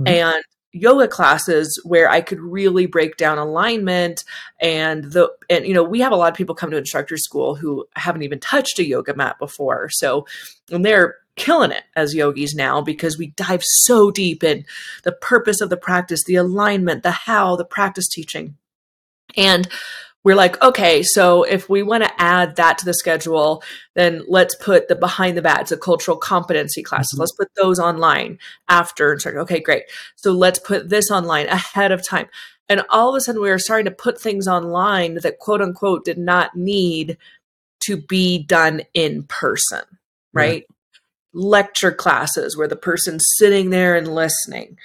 mm-hmm. 0.01 0.07
and 0.07 0.43
yoga 0.71 1.07
classes 1.07 1.81
where 1.83 2.09
I 2.09 2.21
could 2.21 2.39
really 2.39 2.85
break 2.85 3.17
down 3.17 3.37
alignment 3.37 4.23
and 4.61 5.03
the 5.03 5.31
and 5.49 5.65
you 5.65 5.73
know 5.73 5.83
we 5.83 5.99
have 6.01 6.11
a 6.11 6.15
lot 6.15 6.31
of 6.31 6.37
people 6.37 6.53
come 6.53 6.69
to 6.71 6.77
instructor 6.77 7.17
school 7.17 7.55
who 7.55 7.85
haven't 7.95 8.21
even 8.21 8.39
touched 8.39 8.77
a 8.77 8.85
yoga 8.85 9.15
mat 9.15 9.37
before 9.39 9.89
so 9.89 10.27
and 10.69 10.85
they're 10.85 11.15
killing 11.39 11.71
it 11.71 11.83
as 11.95 12.13
yogis 12.13 12.53
now 12.53 12.81
because 12.81 13.17
we 13.17 13.27
dive 13.27 13.63
so 13.63 14.11
deep 14.11 14.43
in 14.43 14.65
the 15.03 15.11
purpose 15.11 15.61
of 15.61 15.69
the 15.69 15.77
practice, 15.77 16.23
the 16.25 16.35
alignment, 16.35 17.01
the 17.01 17.11
how, 17.11 17.55
the 17.55 17.65
practice 17.65 18.07
teaching. 18.07 18.57
And 19.35 19.67
we're 20.23 20.35
like, 20.35 20.61
okay, 20.61 21.01
so 21.01 21.43
if 21.43 21.69
we 21.69 21.81
want 21.81 22.03
to 22.03 22.21
add 22.21 22.57
that 22.57 22.77
to 22.79 22.85
the 22.85 22.93
schedule, 22.93 23.63
then 23.95 24.21
let's 24.27 24.53
put 24.55 24.89
the 24.89 24.95
behind 24.95 25.37
the 25.37 25.41
badge, 25.41 25.69
the 25.69 25.77
cultural 25.77 26.17
competency 26.17 26.83
classes, 26.83 27.13
mm-hmm. 27.13 27.21
let's 27.21 27.35
put 27.35 27.47
those 27.55 27.79
online 27.79 28.37
after. 28.67 29.11
And 29.11 29.21
start, 29.21 29.37
okay, 29.37 29.61
great. 29.61 29.83
So 30.17 30.33
let's 30.33 30.59
put 30.59 30.89
this 30.89 31.09
online 31.09 31.47
ahead 31.47 31.91
of 31.91 32.05
time. 32.05 32.27
And 32.67 32.83
all 32.89 33.09
of 33.09 33.15
a 33.15 33.21
sudden, 33.21 33.41
we 33.41 33.49
were 33.49 33.57
starting 33.57 33.85
to 33.85 33.91
put 33.91 34.21
things 34.21 34.47
online 34.47 35.15
that 35.15 35.39
quote 35.39 35.61
unquote 35.61 36.05
did 36.05 36.17
not 36.17 36.55
need 36.55 37.17
to 37.85 37.97
be 37.97 38.43
done 38.43 38.81
in 38.93 39.23
person, 39.23 39.81
right? 40.33 40.65
Lecture 41.33 41.91
classes 41.91 42.57
where 42.57 42.67
the 42.67 42.75
person's 42.75 43.25
sitting 43.37 43.69
there 43.69 43.95
and 43.95 44.07
listening. 44.07 44.77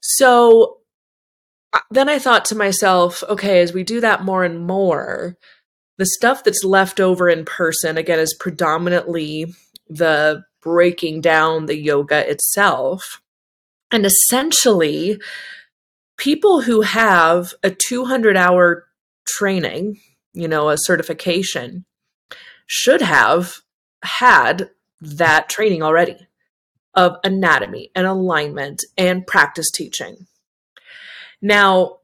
So 0.00 0.78
then 1.90 2.08
I 2.08 2.18
thought 2.18 2.44
to 2.46 2.54
myself, 2.54 3.22
okay, 3.28 3.62
as 3.62 3.72
we 3.72 3.82
do 3.82 4.00
that 4.00 4.22
more 4.22 4.44
and 4.44 4.66
more, 4.66 5.36
the 5.98 6.06
stuff 6.06 6.44
that's 6.44 6.64
left 6.64 7.00
over 7.00 7.28
in 7.28 7.44
person, 7.44 7.96
again, 7.96 8.18
is 8.18 8.36
predominantly 8.38 9.46
the 9.88 10.44
breaking 10.62 11.20
down 11.20 11.66
the 11.66 11.76
yoga 11.76 12.28
itself. 12.30 13.22
And 13.90 14.06
essentially, 14.06 15.20
people 16.18 16.62
who 16.62 16.82
have 16.82 17.52
a 17.62 17.70
200 17.70 18.36
hour 18.36 18.86
training, 19.26 19.98
you 20.32 20.48
know, 20.48 20.70
a 20.70 20.76
certification, 20.78 21.84
should 22.66 23.02
have 23.02 23.56
had 24.02 24.70
that 25.02 25.48
training 25.48 25.82
already 25.82 26.16
of 26.94 27.16
anatomy 27.24 27.90
and 27.94 28.06
alignment 28.06 28.82
and 28.96 29.26
practice 29.26 29.70
teaching. 29.70 30.26
Now, 31.40 31.98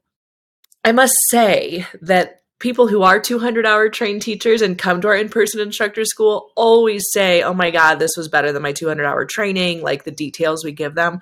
I 0.83 0.91
must 0.91 1.13
say 1.29 1.85
that 2.01 2.41
people 2.59 2.87
who 2.87 3.03
are 3.03 3.19
200 3.19 3.65
hour 3.65 3.89
trained 3.89 4.21
teachers 4.21 4.61
and 4.61 4.77
come 4.77 4.99
to 5.01 5.07
our 5.07 5.15
in 5.15 5.29
person 5.29 5.61
instructor 5.61 6.03
school 6.03 6.51
always 6.55 7.05
say, 7.11 7.41
Oh 7.41 7.53
my 7.53 7.71
God, 7.71 7.95
this 7.95 8.17
was 8.17 8.27
better 8.27 8.51
than 8.51 8.61
my 8.61 8.73
200 8.73 9.05
hour 9.05 9.25
training, 9.25 9.81
like 9.81 10.03
the 10.03 10.11
details 10.11 10.65
we 10.65 10.73
give 10.73 10.95
them. 10.95 11.21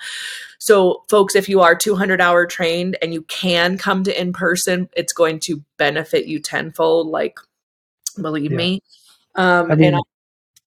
So, 0.59 1.03
folks, 1.09 1.35
if 1.35 1.47
you 1.47 1.61
are 1.61 1.75
200 1.75 2.19
hour 2.19 2.47
trained 2.47 2.97
and 3.01 3.13
you 3.13 3.21
can 3.23 3.77
come 3.77 4.03
to 4.05 4.19
in 4.19 4.33
person, 4.33 4.89
it's 4.95 5.13
going 5.13 5.39
to 5.41 5.63
benefit 5.77 6.25
you 6.25 6.39
tenfold. 6.39 7.07
Like, 7.07 7.37
believe 8.19 8.51
yeah. 8.51 8.57
me. 8.57 8.81
Um, 9.35 9.71
I 9.71 9.75
mean, 9.75 9.93
I 9.93 10.01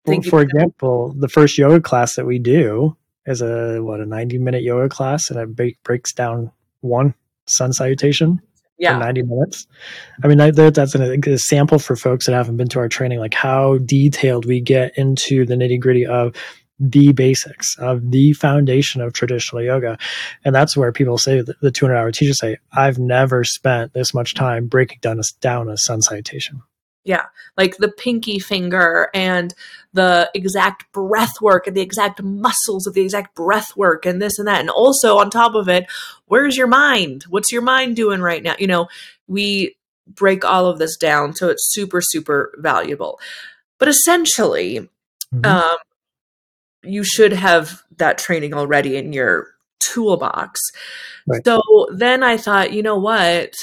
for, 0.05 0.23
for 0.23 0.41
example, 0.43 1.15
the 1.19 1.29
first 1.29 1.59
yoga 1.59 1.81
class 1.81 2.17
that 2.17 2.27
we 2.27 2.39
do 2.39 2.97
is 3.27 3.43
a 3.43 3.81
what 3.81 4.01
a 4.01 4.07
90 4.07 4.39
minute 4.39 4.63
yoga 4.63 4.89
class 4.89 5.31
and 5.31 5.39
it 5.39 5.83
breaks 5.85 6.13
down 6.13 6.51
one 6.81 7.15
sun 7.47 7.73
salutation 7.73 8.41
yeah. 8.79 8.95
for 8.95 9.05
90 9.05 9.23
minutes. 9.23 9.67
I 10.25 10.29
mean, 10.29 10.39
that, 10.39 10.75
that's 10.75 10.95
an 10.95 11.39
sample 11.39 11.79
for 11.79 11.97
folks 11.97 12.27
that 12.27 12.33
haven't 12.33 12.57
been 12.57 12.69
to 12.69 12.79
our 12.79 12.89
training, 12.89 13.21
like 13.21 13.35
how 13.35 13.79
detailed 13.79 14.47
we 14.47 14.61
get 14.61 14.97
into 14.97 15.45
the 15.45 15.55
nitty 15.55 15.79
gritty 15.79 16.07
of 16.07 16.35
the 16.83 17.13
basics 17.13 17.77
of 17.79 18.11
the 18.11 18.33
foundation 18.33 19.03
of 19.03 19.13
traditional 19.13 19.63
yoga. 19.63 19.99
And 20.45 20.55
that's 20.55 20.77
where 20.77 20.93
people 20.93 21.19
say, 21.19 21.43
the 21.61 21.71
200 21.71 21.95
hour 21.95 22.11
teachers 22.11 22.39
say, 22.41 22.57
I've 22.73 22.99
never 22.99 23.45
spent 23.45 23.93
this 23.93 24.15
much 24.15 24.35
time 24.35 24.67
breaking 24.67 24.99
down 25.03 25.19
a, 25.19 25.23
down 25.41 25.69
a 25.69 25.77
sun 25.77 26.01
salutation. 26.01 26.63
Yeah, 27.03 27.27
like 27.57 27.79
the 27.79 27.91
pinky 27.91 28.39
finger 28.39 29.09
and 29.15 29.55
the 29.95 30.31
exact 30.35 30.93
breath 30.93 31.41
work 31.41 31.67
and 31.67 31.75
the 31.75 31.81
exact 31.81 32.23
muscles 32.23 32.87
of 32.87 32.93
the 32.93 33.01
exact 33.01 33.35
breath 33.35 33.75
work 33.75 34.05
and 34.05 34.21
this 34.21 34.39
and 34.39 34.47
that. 34.47 34.61
And 34.61 34.69
also 34.69 35.17
on 35.17 35.31
top 35.31 35.55
of 35.55 35.69
it, 35.69 35.87
where's 36.27 36.59
your 36.59 36.67
mind? 36.67 37.25
What's 37.29 37.51
your 37.51 37.63
mind 37.63 37.97
doing 37.97 38.21
right 38.21 38.43
now? 38.43 38.55
You 38.59 38.67
know, 38.67 38.89
we 39.27 39.77
break 40.07 40.45
all 40.45 40.67
of 40.67 40.79
this 40.79 40.97
down. 40.99 41.35
So 41.35 41.49
it's 41.49 41.73
super, 41.73 42.01
super 42.03 42.53
valuable. 42.59 43.19
But 43.79 43.89
essentially, 43.89 44.89
mm-hmm. 45.35 45.45
um, 45.45 45.77
you 46.83 47.03
should 47.03 47.33
have 47.33 47.83
that 47.97 48.19
training 48.19 48.53
already 48.53 48.97
in 48.97 49.13
your 49.13 49.49
toolbox. 49.81 50.61
Right. 51.27 51.45
So 51.45 51.63
then 51.93 52.23
I 52.23 52.37
thought, 52.37 52.73
you 52.73 52.83
know 52.83 52.99
what? 52.99 53.55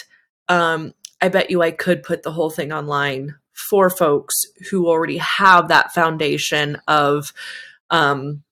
Um, 0.49 0.93
I 1.21 1.29
bet 1.29 1.49
you 1.49 1.61
I 1.61 1.71
could 1.71 2.03
put 2.03 2.23
the 2.23 2.31
whole 2.31 2.49
thing 2.49 2.71
online 2.71 3.35
for 3.69 3.89
folks 3.89 4.35
who 4.69 4.87
already 4.87 5.17
have 5.17 5.67
that 5.67 5.93
foundation 5.93 6.77
of, 6.87 7.33
um, 7.89 8.43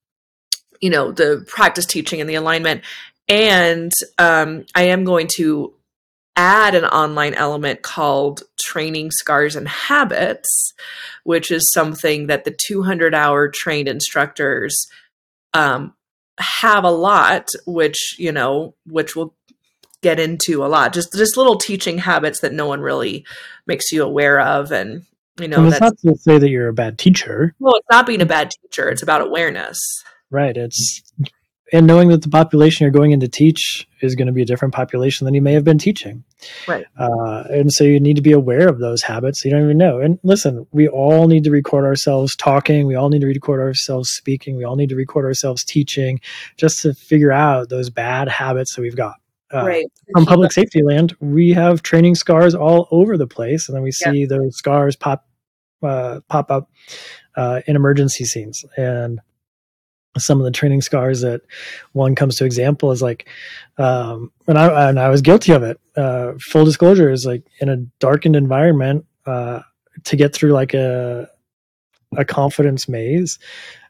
you 0.82 0.89
know, 0.89 1.12
the 1.12 1.45
practice 1.47 1.86
teaching 1.86 2.19
and 2.21 2.30
the 2.30 2.36
alignment. 2.36 2.84
And 3.28 3.91
um, 4.17 4.65
I 4.75 4.84
am 4.84 5.04
going 5.04 5.28
to 5.38 5.73
add 6.36 6.75
an 6.75 6.86
online 6.86 7.34
element 7.34 7.82
called 7.82 8.43
Training 8.60 9.12
Scars 9.12 9.56
and 9.56 9.67
Habits, 9.67 10.73
which 11.23 11.51
is 11.51 11.71
something 11.71 12.28
that 12.28 12.43
the 12.43 12.58
200 12.67 13.15
hour 13.15 13.47
trained 13.47 13.88
instructors 13.88 14.88
um, 15.54 15.93
have 16.39 16.84
a 16.84 16.91
lot, 16.91 17.49
which, 17.65 18.15
you 18.19 18.32
know, 18.32 18.75
which 18.86 19.15
will 19.15 19.34
get 20.05 20.19
into 20.19 20.63
a 20.63 20.67
lot. 20.67 20.93
Just 20.93 21.13
just 21.13 21.35
little 21.35 21.57
teaching 21.57 21.97
habits 21.97 22.41
that 22.41 22.53
no 22.53 22.67
one 22.67 22.79
really 22.79 23.25
makes 23.65 23.91
you 23.91 24.03
aware 24.03 24.39
of, 24.39 24.71
and 24.71 25.03
you 25.39 25.47
know, 25.47 25.57
and 25.57 25.67
it's 25.67 25.81
not 25.81 25.97
to 25.99 26.15
say 26.15 26.37
that 26.37 26.49
you're 26.49 26.67
a 26.67 26.73
bad 26.73 26.99
teacher. 26.99 27.55
Well, 27.59 27.73
it's 27.75 27.87
not 27.91 28.05
being 28.05 28.21
a 28.21 28.25
bad 28.25 28.51
teacher. 28.51 28.87
It's 28.89 29.01
about 29.01 29.21
awareness. 29.21 29.79
Right. 30.29 30.55
It's 30.55 31.01
and 31.73 31.87
knowing 31.87 32.09
that 32.09 32.21
the 32.21 32.29
population 32.29 32.83
you're 32.83 32.91
going 32.91 33.11
in 33.11 33.19
to 33.21 33.27
teach 33.27 33.87
is 34.01 34.13
going 34.13 34.27
to 34.27 34.33
be 34.33 34.43
a 34.43 34.45
different 34.45 34.75
population 34.75 35.25
than 35.25 35.33
you 35.33 35.41
may 35.41 35.53
have 35.53 35.63
been 35.63 35.79
teaching. 35.79 36.23
Right. 36.67 36.85
Uh, 36.95 37.43
and 37.49 37.73
so 37.73 37.83
you 37.83 37.99
need 37.99 38.17
to 38.17 38.21
be 38.21 38.33
aware 38.33 38.69
of 38.69 38.77
those 38.77 39.01
habits. 39.01 39.43
You 39.43 39.49
don't 39.49 39.63
even 39.63 39.79
know. 39.79 39.99
And 39.99 40.19
listen, 40.21 40.67
we 40.71 40.87
all 40.87 41.27
need 41.27 41.43
to 41.45 41.51
record 41.51 41.83
ourselves 41.83 42.35
talking. 42.35 42.85
We 42.85 42.93
all 42.93 43.09
need 43.09 43.21
to 43.21 43.27
record 43.27 43.59
ourselves 43.59 44.11
speaking. 44.11 44.55
We 44.55 44.63
all 44.63 44.75
need 44.75 44.89
to 44.89 44.95
record 44.95 45.25
ourselves 45.25 45.63
teaching 45.63 46.21
just 46.55 46.83
to 46.83 46.93
figure 46.93 47.31
out 47.31 47.69
those 47.69 47.89
bad 47.89 48.29
habits 48.29 48.75
that 48.75 48.83
we've 48.83 48.95
got 48.95 49.15
uh, 49.53 49.65
right. 49.65 49.86
from 50.13 50.25
public 50.25 50.51
safety 50.51 50.81
land, 50.81 51.15
we 51.19 51.51
have 51.51 51.84
training 51.84 52.15
scars 52.15 52.55
all 52.55 52.88
over 52.91 53.17
the 53.17 53.27
place, 53.27 53.67
and 53.67 53.75
then 53.75 53.84
we 53.84 53.91
see 53.91 54.21
yeah. 54.21 54.27
those 54.27 54.58
scars 54.58 54.95
pop 54.95 55.27
uh, 55.84 56.21
pop 56.29 56.49
up 56.49 56.69
uh, 57.36 57.62
in 57.67 57.75
emergency 57.75 58.25
scenes. 58.25 58.65
And 58.77 59.19
some 60.17 60.39
of 60.39 60.45
the 60.45 60.51
training 60.51 60.81
scars 60.81 61.21
that 61.21 61.41
one 61.91 62.15
comes 62.15 62.38
to 62.38 62.45
example 62.45 62.91
is 62.91 63.01
like, 63.01 63.27
um, 63.77 64.31
and 64.47 64.58
I 64.58 64.89
and 64.89 64.99
I 64.99 65.10
was 65.10 65.21
guilty 65.21 65.51
of 65.51 65.63
it. 65.63 65.79
Uh, 65.95 66.34
full 66.49 66.65
disclosure 66.65 67.12
is 67.12 67.25
like 67.25 67.43
in 67.60 67.69
a 67.69 67.77
darkened 67.99 68.36
environment 68.36 69.05
uh, 69.25 69.62
to 70.05 70.15
get 70.15 70.34
through 70.34 70.53
like 70.53 70.73
a 70.73 71.29
a 72.17 72.25
confidence 72.25 72.88
maze. 72.88 73.38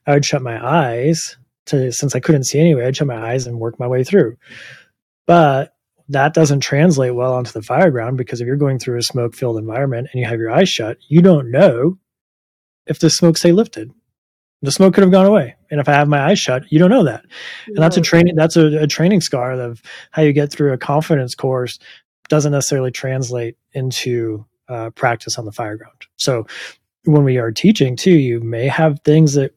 I 0.07 0.13
would 0.13 0.25
shut 0.25 0.41
my 0.41 0.63
eyes 0.63 1.37
to 1.67 1.91
since 1.91 2.15
I 2.15 2.19
couldn't 2.19 2.45
see 2.45 2.59
anyway. 2.59 2.85
I'd 2.85 2.97
shut 2.97 3.07
my 3.07 3.31
eyes 3.31 3.47
and 3.47 3.59
work 3.59 3.79
my 3.79 3.87
way 3.87 4.03
through. 4.03 4.37
But 5.25 5.75
that 6.09 6.33
doesn't 6.33 6.59
translate 6.59 7.15
well 7.15 7.33
onto 7.33 7.51
the 7.51 7.61
fire 7.61 7.89
ground 7.89 8.17
because 8.17 8.41
if 8.41 8.47
you're 8.47 8.55
going 8.55 8.79
through 8.79 8.99
a 8.99 9.03
smoke 9.03 9.35
filled 9.35 9.57
environment 9.57 10.09
and 10.11 10.19
you 10.19 10.27
have 10.27 10.39
your 10.39 10.51
eyes 10.51 10.69
shut, 10.69 10.97
you 11.07 11.21
don't 11.21 11.51
know 11.51 11.97
if 12.85 12.99
the 12.99 13.09
smoke 13.09 13.37
say 13.37 13.51
lifted. 13.51 13.91
The 14.61 14.71
smoke 14.71 14.93
could 14.93 15.03
have 15.03 15.11
gone 15.11 15.25
away. 15.25 15.55
And 15.69 15.79
if 15.79 15.89
I 15.89 15.93
have 15.93 16.07
my 16.07 16.29
eyes 16.29 16.39
shut, 16.39 16.71
you 16.71 16.79
don't 16.79 16.89
know 16.89 17.03
that. 17.03 17.25
And 17.67 17.77
that's 17.77 17.97
a 17.97 18.01
training 18.01 18.35
that's 18.35 18.55
a, 18.55 18.83
a 18.83 18.87
training 18.87 19.21
scar 19.21 19.53
of 19.53 19.81
how 20.11 20.21
you 20.21 20.33
get 20.33 20.51
through 20.51 20.73
a 20.73 20.77
confidence 20.77 21.35
course 21.35 21.77
doesn't 22.29 22.51
necessarily 22.51 22.91
translate 22.91 23.57
into 23.73 24.45
uh, 24.67 24.89
practice 24.91 25.37
on 25.37 25.45
the 25.45 25.51
fire 25.51 25.77
ground. 25.77 26.05
So 26.17 26.47
when 27.03 27.23
we 27.23 27.37
are 27.37 27.51
teaching 27.51 27.95
too, 27.95 28.17
you 28.17 28.39
may 28.39 28.67
have 28.67 29.01
things 29.01 29.33
that 29.33 29.53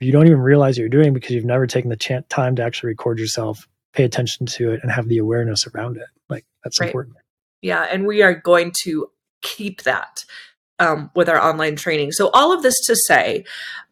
you 0.00 0.12
don't 0.12 0.26
even 0.26 0.40
realize 0.40 0.78
you're 0.78 0.88
doing 0.88 1.12
because 1.12 1.30
you've 1.30 1.44
never 1.44 1.66
taken 1.66 1.90
the 1.90 1.96
ch- 1.96 2.28
time 2.28 2.56
to 2.56 2.62
actually 2.62 2.88
record 2.88 3.18
yourself 3.18 3.68
pay 3.92 4.04
attention 4.04 4.46
to 4.46 4.72
it 4.72 4.80
and 4.82 4.90
have 4.90 5.08
the 5.08 5.18
awareness 5.18 5.66
around 5.66 5.96
it. 5.96 6.08
Like 6.28 6.44
that's 6.64 6.80
right. 6.80 6.86
important. 6.86 7.16
Yeah, 7.60 7.82
and 7.82 8.06
we 8.06 8.22
are 8.22 8.34
going 8.34 8.72
to 8.84 9.08
keep 9.42 9.82
that 9.82 10.24
um, 10.78 11.10
with 11.14 11.28
our 11.28 11.40
online 11.40 11.76
training. 11.76 12.12
So 12.12 12.30
all 12.30 12.52
of 12.52 12.62
this 12.62 12.74
to 12.86 12.96
say, 13.06 13.44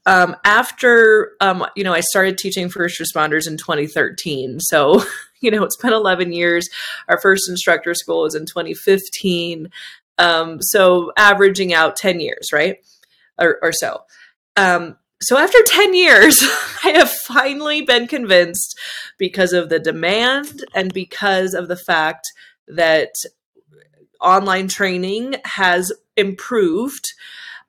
um, 0.07 0.35
after 0.45 1.33
um, 1.41 1.67
you 1.77 1.85
know, 1.85 1.93
I 1.93 2.01
started 2.01 2.39
teaching 2.39 2.69
first 2.69 3.01
responders 3.01 3.47
in 3.47 3.57
2013. 3.57 4.61
So 4.61 5.03
you 5.41 5.51
know, 5.51 5.65
it's 5.65 5.77
been 5.77 5.93
11 5.93 6.33
years. 6.33 6.69
Our 7.09 7.21
first 7.21 7.49
instructor 7.49 7.95
school 7.95 8.23
was 8.23 8.35
in 8.35 8.47
2015. 8.47 9.71
Um, 10.19 10.61
so 10.61 11.13
averaging 11.17 11.73
out 11.73 11.97
10 11.97 12.21
years, 12.21 12.51
right, 12.53 12.77
or, 13.39 13.59
or 13.63 13.73
so. 13.73 14.03
So 15.23 15.37
after 15.37 15.59
10 15.65 15.95
years, 15.95 16.41
I 16.85 16.91
have 16.91 17.11
finally 17.11 17.83
been 17.83 18.07
convinced 18.07 18.79
because 19.19 19.53
of 19.53 19.69
the 19.69 19.79
demand 19.79 20.65
and 20.75 20.93
because 20.93 21.55
of 21.55 21.69
the 21.69 21.77
fact 21.77 22.27
that 22.69 23.13
online 24.21 24.69
training 24.69 25.37
has 25.45 25.93
improved 26.17 27.05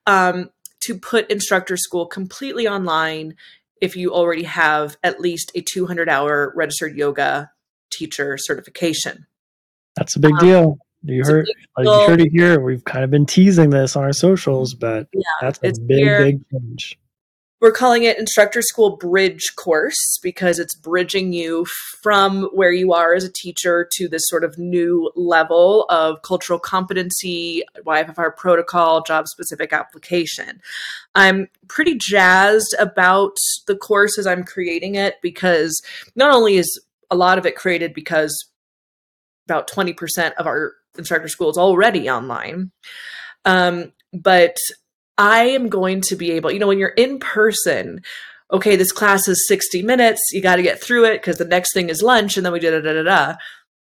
um, 0.06 0.50
to 0.80 0.98
put 0.98 1.30
instructor 1.30 1.76
school 1.76 2.06
completely 2.06 2.66
online 2.66 3.34
if 3.80 3.96
you 3.96 4.12
already 4.12 4.44
have 4.44 4.96
at 5.02 5.20
least 5.20 5.50
a 5.54 5.60
200 5.60 6.08
hour 6.08 6.52
registered 6.54 6.96
yoga 6.96 7.50
teacher 7.90 8.36
certification. 8.38 9.26
That's 9.96 10.16
a 10.16 10.20
big 10.20 10.32
um, 10.32 10.38
deal. 10.38 10.78
You 11.04 11.22
heard, 11.24 11.46
like 11.76 11.84
you 11.84 12.06
heard 12.06 12.20
it 12.20 12.30
here. 12.32 12.60
We've 12.60 12.84
kind 12.84 13.04
of 13.04 13.10
been 13.10 13.26
teasing 13.26 13.70
this 13.70 13.96
on 13.96 14.04
our 14.04 14.12
socials, 14.12 14.74
but 14.74 15.08
yeah, 15.12 15.22
that's 15.40 15.58
a 15.58 15.72
big, 15.80 15.98
here. 15.98 16.18
big 16.24 16.40
change. 16.48 16.96
We're 17.62 17.70
calling 17.70 18.02
it 18.02 18.18
Instructor 18.18 18.60
School 18.60 18.96
Bridge 18.96 19.52
Course 19.54 20.18
because 20.20 20.58
it's 20.58 20.74
bridging 20.74 21.32
you 21.32 21.64
from 22.02 22.50
where 22.52 22.72
you 22.72 22.92
are 22.92 23.14
as 23.14 23.22
a 23.22 23.30
teacher 23.30 23.88
to 23.92 24.08
this 24.08 24.24
sort 24.26 24.42
of 24.42 24.58
new 24.58 25.12
level 25.14 25.84
of 25.88 26.22
cultural 26.22 26.58
competency, 26.58 27.62
YFFR 27.86 28.36
protocol, 28.36 29.04
job 29.04 29.28
specific 29.28 29.72
application. 29.72 30.60
I'm 31.14 31.46
pretty 31.68 31.94
jazzed 31.96 32.74
about 32.80 33.36
the 33.68 33.76
course 33.76 34.18
as 34.18 34.26
I'm 34.26 34.42
creating 34.42 34.96
it 34.96 35.22
because 35.22 35.80
not 36.16 36.34
only 36.34 36.56
is 36.56 36.80
a 37.12 37.16
lot 37.16 37.38
of 37.38 37.46
it 37.46 37.54
created 37.54 37.94
because 37.94 38.36
about 39.46 39.70
20% 39.70 40.32
of 40.32 40.48
our 40.48 40.72
instructor 40.98 41.28
school 41.28 41.50
is 41.50 41.58
already 41.58 42.10
online. 42.10 42.72
Um, 43.44 43.92
but 44.12 44.56
I 45.22 45.44
am 45.50 45.68
going 45.68 46.00
to 46.08 46.16
be 46.16 46.32
able, 46.32 46.50
you 46.50 46.58
know, 46.58 46.66
when 46.66 46.80
you're 46.80 46.88
in 46.88 47.20
person, 47.20 48.00
okay, 48.52 48.74
this 48.74 48.90
class 48.90 49.28
is 49.28 49.46
60 49.46 49.80
minutes, 49.82 50.20
you 50.32 50.40
got 50.42 50.56
to 50.56 50.64
get 50.64 50.82
through 50.82 51.04
it 51.04 51.18
because 51.18 51.38
the 51.38 51.44
next 51.44 51.72
thing 51.72 51.90
is 51.90 52.02
lunch 52.02 52.36
and 52.36 52.44
then 52.44 52.52
we 52.52 52.58
da 52.58 52.72
da 52.72 52.80
da 52.80 52.92
da 52.92 53.02
da. 53.04 53.34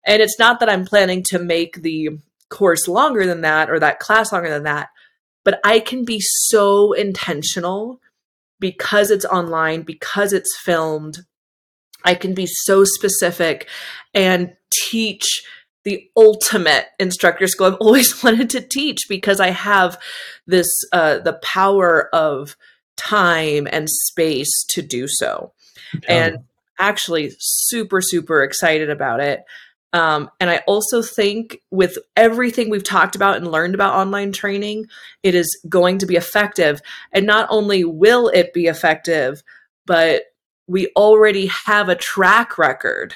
And 0.07 0.23
it's 0.23 0.39
not 0.39 0.61
that 0.61 0.69
I'm 0.69 0.85
planning 0.85 1.25
to 1.31 1.41
make 1.41 1.83
the 1.83 2.11
course 2.51 2.87
longer 2.87 3.27
than 3.27 3.41
that 3.41 3.69
or 3.69 3.81
that 3.81 3.99
class 3.99 4.33
longer 4.33 4.49
than 4.49 4.63
that, 4.63 4.91
but 5.45 5.59
I 5.65 5.81
can 5.81 6.05
be 6.05 6.21
so 6.21 6.93
intentional 6.93 8.01
because 8.61 9.11
it's 9.11 9.25
online, 9.25 9.83
because 9.83 10.33
it's 10.33 10.57
filmed. 10.63 11.25
I 12.05 12.15
can 12.15 12.33
be 12.33 12.47
so 12.47 12.85
specific 12.85 13.69
and 14.15 14.53
teach 14.73 15.43
the 15.85 16.09
ultimate 16.17 16.87
instructor 16.99 17.47
school 17.47 17.67
I've 17.67 17.75
always 17.75 18.23
wanted 18.25 18.51
to 18.51 18.61
teach 18.61 19.03
because 19.09 19.41
I 19.41 19.51
have 19.51 19.99
this 20.47 20.69
uh, 20.93 21.19
the 21.19 21.35
power 21.43 22.15
of 22.15 22.57
time 22.97 23.67
and 23.71 23.89
space 23.89 24.65
to 24.71 24.83
do 24.83 25.07
so. 25.09 25.53
And 26.09 26.39
actually 26.79 27.33
super 27.39 28.01
super 28.01 28.43
excited 28.43 28.91
about 28.91 29.21
it. 29.21 29.45
Um, 29.93 30.29
and 30.41 30.51
I 30.51 30.61
also 30.67 31.03
think 31.03 31.59
with 31.71 31.99
everything 32.17 32.69
we've 32.69 32.83
talked 32.83 33.15
about 33.15 33.37
and 33.37 33.51
learned 33.51 33.77
about 33.77 33.95
online 33.95 34.33
training, 34.33 34.87
it 35.23 35.37
is 35.37 35.49
going 35.69 35.99
to 35.99 36.07
be 36.07 36.17
effective. 36.17 36.83
And 37.13 37.27
not 37.27 37.47
only 37.49 37.85
will 37.85 38.27
it 38.29 38.53
be 38.53 38.67
effective, 38.67 39.45
but 39.87 40.25
we 40.67 40.91
already 40.97 41.47
have 41.47 41.89
a 41.89 41.95
track 41.95 42.59
record 42.59 43.15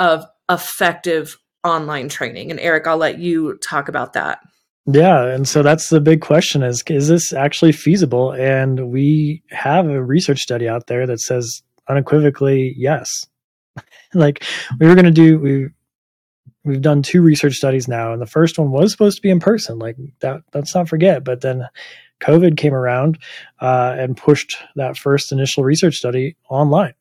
of 0.00 0.24
effective 0.50 1.36
online 1.64 2.08
training. 2.08 2.50
And 2.50 2.60
Eric, 2.60 2.86
I'll 2.86 2.96
let 2.96 3.18
you 3.18 3.58
talk 3.58 3.88
about 3.88 4.12
that. 4.14 4.40
Yeah, 4.86 5.26
and 5.26 5.46
so 5.46 5.62
that's 5.62 5.88
the 5.88 6.00
big 6.00 6.20
question 6.20 6.62
is 6.62 6.82
is 6.88 7.08
this 7.08 7.32
actually 7.32 7.72
feasible? 7.72 8.32
And 8.32 8.90
we 8.90 9.42
have 9.50 9.86
a 9.86 10.02
research 10.02 10.40
study 10.40 10.68
out 10.68 10.86
there 10.86 11.06
that 11.06 11.20
says 11.20 11.62
unequivocally 11.88 12.74
yes. 12.76 13.26
like 14.14 14.44
we 14.78 14.86
were 14.86 14.94
going 14.94 15.04
to 15.04 15.10
do 15.10 15.38
we 15.38 15.68
we've 16.64 16.82
done 16.82 17.02
two 17.02 17.22
research 17.22 17.54
studies 17.54 17.88
now 17.88 18.12
and 18.12 18.20
the 18.20 18.26
first 18.26 18.58
one 18.58 18.70
was 18.70 18.90
supposed 18.92 19.16
to 19.16 19.22
be 19.22 19.30
in 19.30 19.40
person 19.40 19.78
like 19.78 19.96
that 20.20 20.42
let's 20.54 20.74
not 20.74 20.88
forget 20.88 21.24
but 21.24 21.40
then 21.40 21.66
covid 22.20 22.56
came 22.56 22.74
around 22.74 23.18
uh, 23.60 23.94
and 23.98 24.16
pushed 24.16 24.56
that 24.76 24.96
first 24.96 25.32
initial 25.32 25.64
research 25.64 25.94
study 25.94 26.36
online 26.48 26.94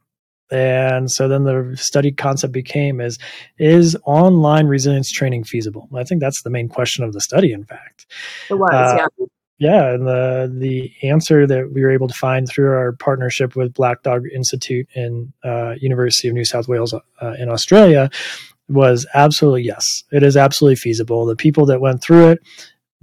and 0.52 1.10
so 1.12 1.28
then 1.28 1.43
the 1.43 1.76
study 1.78 2.12
concept 2.12 2.54
became 2.54 3.02
is 3.02 3.18
is 3.58 3.97
online 4.06 4.68
resilience 4.68 5.12
training 5.12 5.43
feasible? 5.43 5.88
I 5.95 6.04
think 6.04 6.22
that's 6.22 6.41
the 6.43 6.50
main 6.50 6.70
question 6.70 7.04
of 7.04 7.14
the 7.14 7.22
study. 7.22 7.52
In 7.52 7.66
fact, 7.66 8.06
it 8.50 8.56
was. 8.56 8.72
Uh, 8.72 9.08
yeah. 9.18 9.26
Yeah, 9.62 9.93
and 9.93 10.08
the 10.08 10.50
the 10.58 10.93
answer 11.04 11.45
that 11.45 11.74
we 11.74 11.84
were 11.84 11.91
able 11.91 12.08
to 12.08 12.14
find 12.14 12.47
through 12.47 12.72
our 12.72 12.93
partnership 12.93 13.58
with 13.58 13.74
Black 13.74 14.04
Dog 14.04 14.24
Institute 14.34 14.88
in 14.95 15.34
uh, 15.43 15.76
University 15.82 16.30
of 16.30 16.34
New 16.34 16.45
South 16.45 16.70
Wales 16.70 16.93
uh, 16.93 17.34
in 17.38 17.50
Australia 17.50 18.10
was 18.70 19.06
absolutely 19.14 19.64
yes. 19.64 19.84
It 20.14 20.24
is 20.24 20.38
absolutely 20.38 20.78
feasible. 20.78 21.26
The 21.26 21.36
people 21.36 21.66
that 21.66 21.82
went 21.82 22.02
through 22.02 22.30
it 22.30 22.39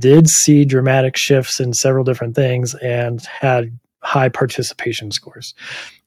did 0.01 0.29
see 0.29 0.65
dramatic 0.65 1.17
shifts 1.17 1.61
in 1.61 1.75
several 1.75 2.05
different 2.05 2.35
things 2.35 2.75
and 2.77 3.21
had 3.41 3.79
high 4.03 4.29
participation 4.29 5.11
scores. 5.11 5.55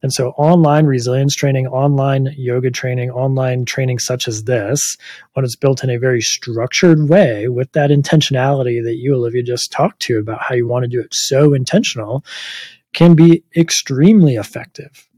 And 0.02 0.14
so, 0.14 0.30
online 0.32 0.86
resilience 0.86 1.36
training, 1.36 1.68
online 1.68 2.34
yoga 2.38 2.72
training, 2.72 3.12
online 3.12 3.66
training 3.66 4.00
such 4.00 4.28
as 4.28 4.46
this, 4.46 4.96
when 5.34 5.44
it's 5.44 5.56
built 5.56 5.84
in 5.84 5.90
a 5.90 5.98
very 5.98 6.22
structured 6.22 7.10
way 7.10 7.50
with 7.50 7.72
that 7.74 7.90
intentionality 7.90 8.82
that 8.84 8.96
you, 8.96 9.16
Olivia, 9.16 9.44
just 9.44 9.72
talked 9.72 10.00
to 10.04 10.18
about 10.20 10.42
how 10.42 10.56
you 10.56 10.68
want 10.68 10.84
to 10.84 10.90
do 10.90 11.02
it 11.02 11.14
so 11.14 11.54
intentional, 11.54 12.24
can 12.94 13.16
be 13.16 13.44
extremely 13.56 14.36
effective 14.36 15.09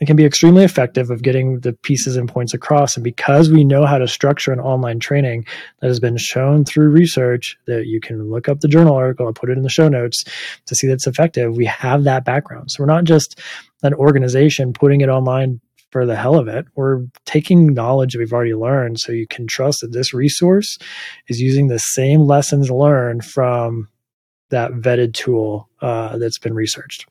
it 0.00 0.06
can 0.06 0.16
be 0.16 0.24
extremely 0.24 0.64
effective 0.64 1.10
of 1.10 1.22
getting 1.22 1.60
the 1.60 1.74
pieces 1.74 2.16
and 2.16 2.28
points 2.28 2.54
across. 2.54 2.96
And 2.96 3.04
because 3.04 3.50
we 3.50 3.64
know 3.64 3.84
how 3.84 3.98
to 3.98 4.08
structure 4.08 4.50
an 4.50 4.58
online 4.58 4.98
training 4.98 5.44
that 5.80 5.88
has 5.88 6.00
been 6.00 6.16
shown 6.16 6.64
through 6.64 6.88
research 6.88 7.56
that 7.66 7.86
you 7.86 8.00
can 8.00 8.30
look 8.30 8.48
up 8.48 8.60
the 8.60 8.68
journal 8.68 8.96
article 8.96 9.26
and 9.26 9.36
put 9.36 9.50
it 9.50 9.58
in 9.58 9.62
the 9.62 9.68
show 9.68 9.88
notes 9.88 10.24
to 10.64 10.74
see 10.74 10.86
that 10.86 10.94
it's 10.94 11.06
effective, 11.06 11.54
we 11.54 11.66
have 11.66 12.04
that 12.04 12.24
background. 12.24 12.70
So 12.70 12.82
we're 12.82 12.92
not 12.92 13.04
just 13.04 13.38
an 13.82 13.92
organization 13.94 14.72
putting 14.72 15.02
it 15.02 15.10
online 15.10 15.60
for 15.90 16.06
the 16.06 16.16
hell 16.16 16.36
of 16.36 16.48
it. 16.48 16.66
We're 16.76 17.04
taking 17.26 17.74
knowledge 17.74 18.12
that 18.12 18.20
we've 18.20 18.32
already 18.32 18.54
learned 18.54 19.00
so 19.00 19.12
you 19.12 19.26
can 19.26 19.46
trust 19.46 19.80
that 19.82 19.92
this 19.92 20.14
resource 20.14 20.78
is 21.28 21.40
using 21.40 21.66
the 21.66 21.78
same 21.78 22.20
lessons 22.20 22.70
learned 22.70 23.24
from 23.24 23.88
that 24.48 24.72
vetted 24.72 25.12
tool 25.12 25.68
uh, 25.82 26.16
that's 26.16 26.38
been 26.38 26.54
researched. 26.54 27.06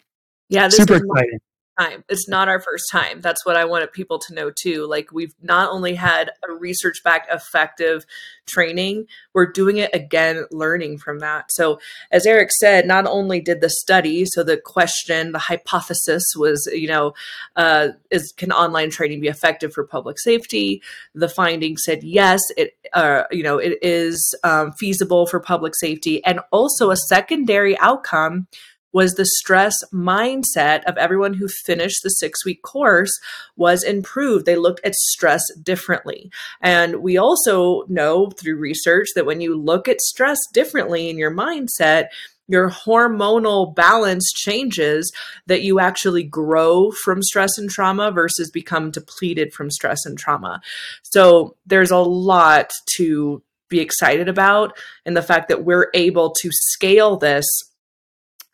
Yeah, 0.50 0.70
super 0.70 0.96
exciting 0.96 1.40
time. 1.80 2.04
It's 2.10 2.28
not 2.28 2.50
our 2.50 2.60
first 2.60 2.86
time. 2.92 3.22
That's 3.22 3.46
what 3.46 3.56
I 3.56 3.66
wanted 3.66 3.92
people 3.92 4.20
to 4.20 4.34
know 4.34 4.52
too. 4.52 4.86
Like 4.86 5.12
we've 5.12 5.34
not 5.42 5.72
only 5.72 5.96
had 5.96 6.32
a 6.48 6.54
research 6.54 7.02
backed 7.04 7.32
effective 7.32 8.06
training, 8.46 9.06
we're 9.34 9.52
doing 9.52 9.78
it 9.78 9.94
again, 9.94 10.46
learning 10.52 10.98
from 10.98 11.20
that. 11.20 11.52
So 11.52 11.80
as 12.12 12.26
Eric 12.26 12.50
said, 12.52 12.86
not 12.86 13.06
only 13.06 13.40
did 13.40 13.62
the 13.62 13.70
study, 13.70 14.26
so 14.26 14.44
the 14.44 14.58
question, 14.58 15.32
the 15.32 15.40
hypothesis 15.40 16.24
was, 16.36 16.68
you 16.74 16.88
know, 16.88 17.14
uh, 17.56 17.90
is 18.12 18.34
can 18.36 18.52
online 18.52 18.90
training 18.90 19.22
be 19.22 19.28
effective 19.28 19.74
for 19.74 19.86
public 19.86 20.20
safety? 20.20 20.82
The 21.14 21.30
finding 21.30 21.78
said 21.78 22.04
yes, 22.04 22.42
it, 22.58 22.74
uh, 22.94 23.24
you 23.32 23.44
know, 23.44 23.58
it 23.58 23.78
is 23.82 24.36
um, 24.44 24.74
feasible 24.74 25.28
for 25.28 25.40
public 25.40 25.74
safety, 25.76 26.24
and 26.26 26.40
also 26.52 26.92
a 26.92 26.98
secondary 26.98 27.78
outcome 27.80 28.48
was 28.92 29.14
the 29.14 29.26
stress 29.26 29.76
mindset 29.94 30.84
of 30.86 30.98
everyone 30.98 31.34
who 31.36 31.48
finished 31.48 32.02
the 32.04 32.10
six 32.10 32.46
week 32.46 32.62
course 32.64 33.12
was 33.56 33.84
improved. 33.84 34.46
They 34.46 34.56
looked 34.56 34.84
at 34.86 34.96
stress 34.96 35.44
differently. 35.62 36.32
And 36.62 36.98
we 36.98 37.18
also 37.18 37.84
know 37.88 38.32
through 38.32 38.58
research 38.58 39.08
that 39.16 39.26
when 39.26 39.42
you 39.42 39.58
look 39.58 39.88
at 39.88 40.02
stress 40.02 40.40
differently 40.54 41.10
in 41.10 41.18
your 41.18 41.34
mindset, 41.34 42.08
your 42.48 42.70
hormonal 42.70 43.74
balance 43.76 44.32
changes 44.34 45.14
that 45.46 45.62
you 45.62 45.80
actually 45.80 46.24
grow 46.24 46.92
from 47.04 47.22
stress 47.22 47.58
and 47.60 47.70
trauma 47.70 48.12
versus 48.12 48.50
become 48.50 48.90
depleted 48.90 49.54
from 49.54 49.70
stress 49.70 50.04
and 50.04 50.18
trauma. 50.18 50.60
So 51.04 51.56
there's 51.68 51.92
a 51.92 51.98
lot 51.98 52.72
to 52.98 53.44
be 53.70 53.80
excited 53.80 54.28
about 54.28 54.76
and 55.06 55.16
the 55.16 55.22
fact 55.22 55.48
that 55.48 55.64
we're 55.64 55.92
able 55.94 56.32
to 56.42 56.50
scale 56.52 57.18
this 57.18 57.46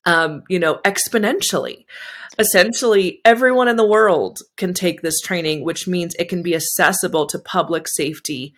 um, 0.05 0.43
you 0.49 0.59
know, 0.59 0.79
exponentially. 0.85 1.85
Essentially, 2.37 3.21
everyone 3.23 3.67
in 3.67 3.77
the 3.77 3.87
world 3.87 4.39
can 4.57 4.73
take 4.73 5.01
this 5.01 5.19
training, 5.21 5.63
which 5.63 5.87
means 5.87 6.15
it 6.15 6.29
can 6.29 6.43
be 6.43 6.55
accessible 6.55 7.27
to 7.27 7.39
public 7.39 7.87
safety 7.87 8.53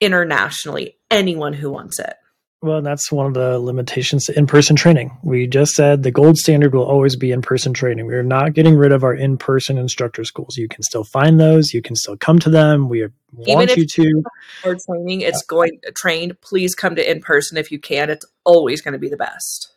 internationally, 0.00 0.96
anyone 1.10 1.52
who 1.52 1.70
wants 1.70 1.98
it. 2.00 2.14
Well, 2.62 2.80
that's 2.80 3.10
one 3.10 3.26
of 3.26 3.34
the 3.34 3.58
limitations 3.58 4.26
to 4.26 4.38
in 4.38 4.46
person 4.46 4.76
training. 4.76 5.18
We 5.24 5.48
just 5.48 5.72
said 5.72 6.04
the 6.04 6.12
gold 6.12 6.36
standard 6.36 6.74
will 6.74 6.84
always 6.84 7.16
be 7.16 7.32
in 7.32 7.42
person 7.42 7.74
training. 7.74 8.06
We're 8.06 8.22
not 8.22 8.54
getting 8.54 8.76
rid 8.76 8.92
of 8.92 9.02
our 9.02 9.14
in 9.14 9.36
person 9.36 9.78
instructor 9.78 10.22
schools. 10.22 10.56
You 10.56 10.68
can 10.68 10.84
still 10.84 11.02
find 11.02 11.40
those, 11.40 11.74
you 11.74 11.82
can 11.82 11.96
still 11.96 12.16
come 12.16 12.38
to 12.38 12.50
them. 12.50 12.88
We 12.88 13.08
want 13.32 13.76
you 13.76 13.84
to. 13.84 14.22
For 14.62 14.76
training, 14.86 15.22
it's 15.22 15.42
yeah. 15.42 15.48
going 15.48 15.80
trained. 15.96 16.40
Please 16.40 16.76
come 16.76 16.94
to 16.94 17.10
in 17.10 17.20
person 17.20 17.58
if 17.58 17.72
you 17.72 17.80
can. 17.80 18.10
It's 18.10 18.26
always 18.44 18.80
going 18.80 18.92
to 18.92 18.98
be 18.98 19.08
the 19.08 19.16
best. 19.16 19.71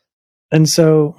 And 0.50 0.68
so, 0.68 1.16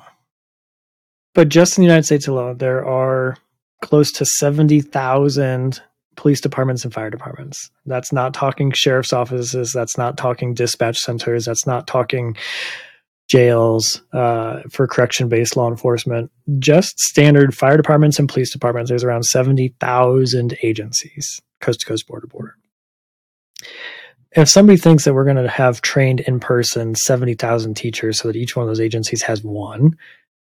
but 1.33 1.49
just 1.49 1.77
in 1.77 1.81
the 1.83 1.87
United 1.87 2.05
States 2.05 2.27
alone, 2.27 2.57
there 2.57 2.85
are 2.85 3.37
close 3.81 4.11
to 4.13 4.25
70,000 4.25 5.81
police 6.15 6.41
departments 6.41 6.83
and 6.83 6.93
fire 6.93 7.09
departments. 7.09 7.69
That's 7.85 8.11
not 8.11 8.33
talking 8.33 8.71
sheriff's 8.71 9.13
offices. 9.13 9.71
That's 9.73 9.97
not 9.97 10.17
talking 10.17 10.53
dispatch 10.53 10.97
centers. 10.97 11.45
That's 11.45 11.67
not 11.67 11.87
talking 11.87 12.35
jails 13.29 14.01
uh, 14.13 14.61
for 14.71 14.87
correction 14.87 15.29
based 15.29 15.55
law 15.55 15.69
enforcement. 15.69 16.31
Just 16.59 16.99
standard 16.99 17.55
fire 17.55 17.77
departments 17.77 18.19
and 18.19 18.27
police 18.27 18.51
departments. 18.51 18.89
There's 18.89 19.03
around 19.03 19.23
70,000 19.23 20.57
agencies, 20.63 21.39
coast 21.61 21.81
to 21.81 21.85
coast, 21.85 22.07
border 22.07 22.21
to 22.21 22.27
border. 22.27 22.56
If 24.31 24.49
somebody 24.49 24.77
thinks 24.77 25.05
that 25.05 25.13
we're 25.13 25.23
going 25.23 25.37
to 25.37 25.47
have 25.47 25.81
trained 25.81 26.21
in 26.21 26.39
person 26.39 26.95
70,000 26.95 27.75
teachers 27.75 28.19
so 28.19 28.27
that 28.27 28.35
each 28.35 28.55
one 28.55 28.63
of 28.63 28.69
those 28.69 28.79
agencies 28.79 29.21
has 29.23 29.43
one, 29.43 29.97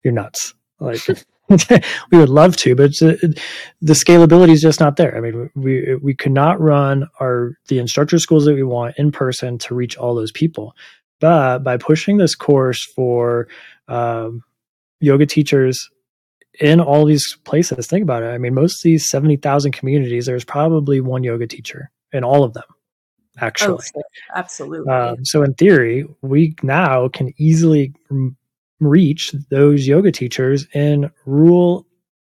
you're 0.04 0.14
nuts. 0.14 0.54
Like 0.80 1.02
we 2.12 2.18
would 2.18 2.30
love 2.30 2.56
to, 2.58 2.76
but 2.76 2.92
uh, 3.02 3.16
the 3.82 3.94
scalability 3.94 4.52
is 4.52 4.62
just 4.62 4.80
not 4.80 4.98
there. 4.98 5.18
I 5.18 5.20
mean, 5.20 5.50
we 5.56 5.96
we 5.96 6.14
could 6.14 6.32
not 6.32 6.62
run 6.62 7.08
our 7.20 7.54
the 7.68 7.80
instructor 7.80 8.20
schools 8.20 8.46
that 8.46 8.54
we 8.54 8.64
want 8.64 8.96
in 8.98 9.12
person 9.12 9.58
to 9.60 9.76
reach 9.76 9.98
all 9.98 10.14
those 10.14 10.32
people. 10.32 10.76
But 11.20 11.60
by 11.60 11.78
pushing 11.78 12.18
this 12.18 12.36
course 12.36 12.86
for 12.96 13.48
um, 13.88 14.44
yoga 15.00 15.26
teachers 15.26 15.90
in 16.60 16.80
all 16.80 17.06
these 17.06 17.36
places, 17.46 17.88
think 17.88 18.04
about 18.04 18.24
it. 18.24 18.28
I 18.28 18.38
mean, 18.38 18.54
most 18.54 18.74
of 18.76 18.84
these 18.84 19.10
seventy 19.10 19.36
thousand 19.36 19.72
communities, 19.72 20.28
there's 20.28 20.46
probably 20.46 21.02
one 21.02 21.24
yoga 21.24 21.48
teacher 21.48 21.90
in 22.14 22.24
all 22.24 22.44
of 22.44 22.54
them. 22.54 22.64
Actually, 23.42 23.84
oh, 23.96 24.02
absolutely. 24.36 24.92
Um, 24.92 25.24
so 25.24 25.44
in 25.44 25.54
theory, 25.54 26.06
we 26.22 26.56
now 26.64 27.08
can 27.10 27.34
easily 27.38 27.94
reach 28.80 29.34
those 29.50 29.88
yoga 29.88 30.12
teachers 30.12 30.66
in 30.74 31.12
rural 31.26 31.86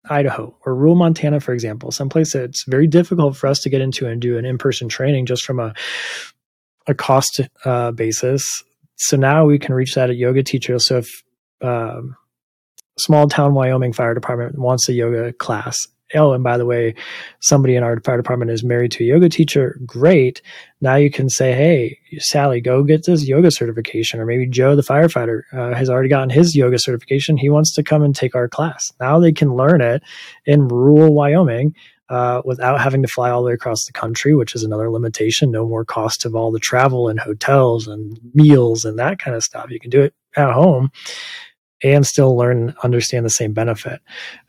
Idaho 0.09 0.55
or 0.65 0.75
rural 0.75 0.95
Montana, 0.95 1.39
for 1.39 1.53
example, 1.53 1.91
someplace 1.91 2.33
that's 2.33 2.65
very 2.67 2.87
difficult 2.87 3.37
for 3.37 3.47
us 3.47 3.59
to 3.61 3.69
get 3.69 3.79
into 3.79 4.05
and 4.05 4.21
do 4.21 4.37
an 4.37 4.45
in-person 4.45 4.89
training 4.89 5.25
just 5.25 5.43
from 5.43 5.59
a 5.59 5.73
a 6.87 6.93
cost 6.93 7.39
uh, 7.63 7.91
basis. 7.91 8.43
So 8.97 9.15
now 9.15 9.45
we 9.45 9.57
can 9.57 9.73
reach 9.73 9.95
that 9.95 10.09
at 10.09 10.17
yoga 10.17 10.43
teachers. 10.43 10.87
So 10.87 10.97
if 10.97 11.23
um, 11.61 12.17
small 12.99 13.27
town 13.27 13.53
Wyoming 13.53 13.93
fire 13.93 14.13
department 14.13 14.59
wants 14.59 14.89
a 14.89 14.93
yoga 14.93 15.31
class 15.33 15.77
oh, 16.15 16.33
and 16.33 16.43
by 16.43 16.57
the 16.57 16.65
way, 16.65 16.95
somebody 17.39 17.75
in 17.75 17.83
our 17.83 17.99
fire 18.01 18.17
department 18.17 18.51
is 18.51 18.63
married 18.63 18.91
to 18.93 19.03
a 19.03 19.07
yoga 19.07 19.29
teacher. 19.29 19.79
Great. 19.85 20.41
Now 20.81 20.95
you 20.95 21.09
can 21.09 21.29
say, 21.29 21.53
hey, 21.53 21.99
Sally, 22.19 22.61
go 22.61 22.83
get 22.83 23.05
this 23.05 23.27
yoga 23.27 23.51
certification. 23.51 24.19
Or 24.19 24.25
maybe 24.25 24.47
Joe, 24.47 24.75
the 24.75 24.81
firefighter, 24.81 25.41
uh, 25.53 25.75
has 25.75 25.89
already 25.89 26.09
gotten 26.09 26.29
his 26.29 26.55
yoga 26.55 26.79
certification. 26.79 27.37
He 27.37 27.49
wants 27.49 27.73
to 27.75 27.83
come 27.83 28.03
and 28.03 28.15
take 28.15 28.35
our 28.35 28.47
class. 28.47 28.91
Now 28.99 29.19
they 29.19 29.31
can 29.31 29.55
learn 29.55 29.81
it 29.81 30.03
in 30.45 30.67
rural 30.67 31.13
Wyoming. 31.13 31.75
Uh, 32.09 32.41
without 32.45 32.79
having 32.79 33.01
to 33.01 33.07
fly 33.07 33.31
all 33.31 33.41
the 33.41 33.47
way 33.47 33.53
across 33.53 33.85
the 33.85 33.93
country, 33.93 34.35
which 34.35 34.53
is 34.53 34.63
another 34.63 34.91
limitation. 34.91 35.49
No 35.49 35.65
more 35.65 35.85
cost 35.85 36.25
of 36.25 36.35
all 36.35 36.51
the 36.51 36.59
travel 36.59 37.07
and 37.07 37.19
hotels 37.19 37.87
and 37.87 38.19
meals 38.35 38.85
and 38.85 38.99
that 38.99 39.17
kind 39.17 39.35
of 39.35 39.41
stuff. 39.41 39.71
You 39.71 39.79
can 39.79 39.89
do 39.89 40.01
it 40.01 40.13
at 40.35 40.51
home 40.51 40.91
and 41.83 42.05
still 42.05 42.35
learn 42.35 42.75
understand 42.83 43.25
the 43.25 43.29
same 43.29 43.53
benefit. 43.53 44.01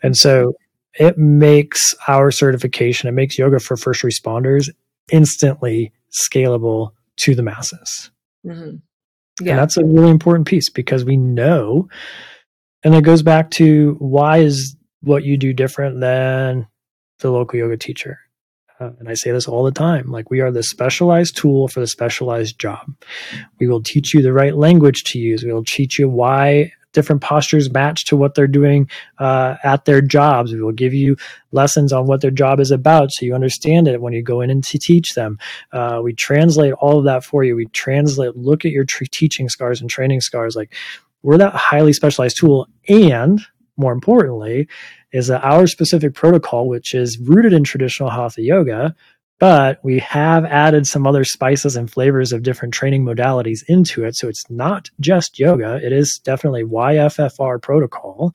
And 0.03 0.17
so 0.17 0.55
it 0.99 1.18
makes 1.18 1.95
our 2.09 2.30
certification, 2.30 3.09
it 3.09 3.12
makes 3.12 3.38
yoga 3.38 3.59
for 3.59 3.76
first 3.76 4.03
responders 4.03 4.68
instantly 5.11 5.92
scalable 6.12 6.92
to 7.16 7.34
the 7.34 7.42
masses. 7.42 8.11
Mm-hmm. 8.47 8.76
Yeah. 9.40 9.53
And 9.53 9.59
that's 9.59 9.76
a 9.76 9.84
really 9.84 10.11
important 10.11 10.47
piece 10.47 10.70
because 10.70 11.05
we 11.05 11.16
know, 11.16 11.88
and 12.84 12.95
it 12.95 13.03
goes 13.03 13.22
back 13.22 13.51
to 13.53 13.97
why 13.99 14.38
is 14.38 14.76
what 15.03 15.24
you 15.24 15.36
do 15.36 15.53
different 15.53 16.01
than 16.01 16.66
the 17.18 17.30
local 17.30 17.59
yoga 17.59 17.76
teacher? 17.76 18.20
Uh, 18.80 18.90
and 18.99 19.09
I 19.09 19.14
say 19.14 19.30
this 19.30 19.47
all 19.47 19.64
the 19.64 19.70
time 19.72 20.11
like, 20.11 20.30
we 20.30 20.40
are 20.40 20.51
the 20.51 20.62
specialized 20.62 21.36
tool 21.36 21.68
for 21.68 21.80
the 21.80 21.86
specialized 21.86 22.59
job. 22.59 22.92
We 23.61 23.66
will 23.66 23.82
teach 23.82 24.14
you 24.14 24.22
the 24.22 24.32
right 24.32 24.57
language 24.57 25.05
to 25.05 25.18
use. 25.18 25.45
We 25.45 25.53
will 25.53 25.64
teach 25.64 25.99
you 25.99 26.09
why 26.09 26.72
different 26.95 27.22
postures 27.22 27.70
match 27.70 28.07
to 28.07 28.16
what 28.16 28.34
they're 28.34 28.47
doing 28.47 28.88
uh, 29.18 29.57
at 29.62 29.84
their 29.84 30.01
jobs. 30.01 30.53
We 30.53 30.62
will 30.62 30.72
give 30.72 30.95
you 30.95 31.16
lessons 31.53 31.92
on 31.92 32.07
what 32.07 32.22
their 32.22 32.30
job 32.30 32.61
is 32.61 32.70
about 32.70 33.12
so 33.12 33.26
you 33.26 33.34
understand 33.34 33.86
it 33.86 34.01
when 34.01 34.14
you 34.14 34.22
go 34.22 34.40
in 34.40 34.51
and 34.51 34.64
to 34.64 34.78
teach 34.78 35.14
them. 35.14 35.38
Uh, 35.72 36.01
we 36.03 36.14
translate 36.14 36.72
all 36.74 36.99
of 36.99 37.05
that 37.05 37.24
for 37.24 37.45
you. 37.45 37.55
We 37.55 37.66
translate, 37.66 38.36
look 38.36 38.64
at 38.64 38.72
your 38.72 38.86
teaching 38.86 39.49
scars 39.49 39.80
and 39.80 39.90
training 39.90 40.22
scars. 40.22 40.57
Like 40.57 40.72
we're 41.22 41.38
that 41.38 41.55
highly 41.55 41.92
specialized 41.92 42.38
tool. 42.38 42.68
And 42.88 43.40
more 43.76 43.92
importantly, 43.92 44.68
is 45.12 45.28
that 45.28 45.45
our 45.45 45.66
specific 45.66 46.14
protocol, 46.14 46.68
which 46.68 46.95
is 46.95 47.18
rooted 47.18 47.53
in 47.53 47.64
traditional 47.64 48.11
hatha 48.11 48.42
yoga, 48.42 48.95
but 49.39 49.78
we 49.82 49.99
have 49.99 50.45
added 50.45 50.87
some 50.87 51.07
other 51.07 51.24
spices 51.24 51.76
and 51.76 51.91
flavors 51.91 52.32
of 52.32 52.43
different 52.43 52.74
training 52.74 53.05
modalities 53.05 53.61
into 53.68 54.05
it. 54.05 54.16
So 54.16 54.28
it's 54.28 54.49
not 54.49 54.91
just 55.01 55.39
yoga, 55.39 55.80
it 55.85 55.93
is 55.93 56.20
definitely 56.24 56.64
YFFR 56.64 57.61
protocol, 57.61 58.35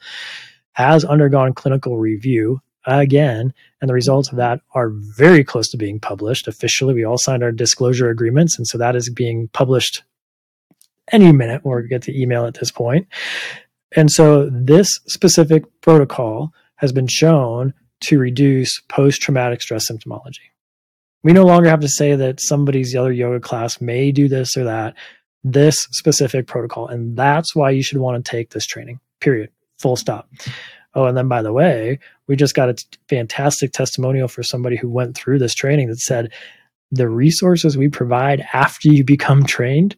has 0.74 1.06
undergone 1.06 1.54
clinical 1.54 1.98
review 1.98 2.62
again, 2.86 3.54
and 3.82 3.90
the 3.90 3.94
results 3.94 4.30
of 4.30 4.38
that 4.38 4.62
are 4.74 4.90
very 4.90 5.44
close 5.44 5.70
to 5.70 5.78
being 5.78 6.00
published 6.00 6.48
officially. 6.48 6.94
We 6.94 7.06
all 7.06 7.18
signed 7.18 7.44
our 7.44 7.52
disclosure 7.52 8.10
agreements, 8.10 8.58
and 8.58 8.68
so 8.68 8.78
that 8.78 8.96
is 8.96 9.10
being 9.10 9.50
published 9.54 10.04
any 11.12 11.32
minute 11.32 11.62
or 11.64 11.82
get 11.82 12.04
the 12.04 12.20
email 12.20 12.46
at 12.46 12.56
this 12.56 12.72
point. 12.72 13.08
And 13.96 14.12
so 14.12 14.50
this 14.52 14.88
specific 15.08 15.64
protocol 15.82 16.54
has 16.76 16.92
been 16.92 17.08
shown 17.08 17.74
to 18.02 18.20
reduce 18.20 18.80
post 18.88 19.22
traumatic 19.22 19.62
stress 19.62 19.90
symptomology. 19.92 20.50
We 21.24 21.34
no 21.34 21.46
longer 21.46 21.70
have 21.70 21.82
to 21.82 21.90
say 21.90 22.16
that 22.16 22.40
somebody's 22.40 22.96
other 22.96 23.12
yoga 23.12 23.40
class 23.40 23.82
may 23.82 24.12
do 24.12 24.28
this 24.28 24.56
or 24.56 24.64
that, 24.64 24.96
this 25.44 25.76
specific 25.92 26.48
protocol. 26.48 26.88
And 26.88 27.16
that's 27.18 27.56
why 27.56 27.72
you 27.72 27.84
should 27.84 27.98
want 27.98 28.24
to 28.24 28.32
take 28.32 28.52
this 28.52 28.66
training, 28.66 29.00
period, 29.20 29.50
full 29.78 29.96
stop. 29.96 30.30
Oh, 30.96 31.06
and 31.06 31.18
then 31.18 31.28
by 31.28 31.42
the 31.42 31.54
way, 31.54 32.00
we 32.28 32.36
just 32.36 32.56
got 32.56 32.70
a 32.70 32.74
t- 32.74 32.86
fantastic 33.08 33.72
testimonial 33.72 34.28
for 34.28 34.44
somebody 34.44 34.76
who 34.76 34.90
went 34.90 35.16
through 35.16 35.40
this 35.40 35.54
training 35.54 35.90
that 35.90 36.00
said 36.00 36.32
the 36.92 37.10
resources 37.10 37.78
we 37.78 37.90
provide 37.90 38.46
after 38.54 38.90
you 38.90 39.04
become 39.04 39.44
trained 39.44 39.96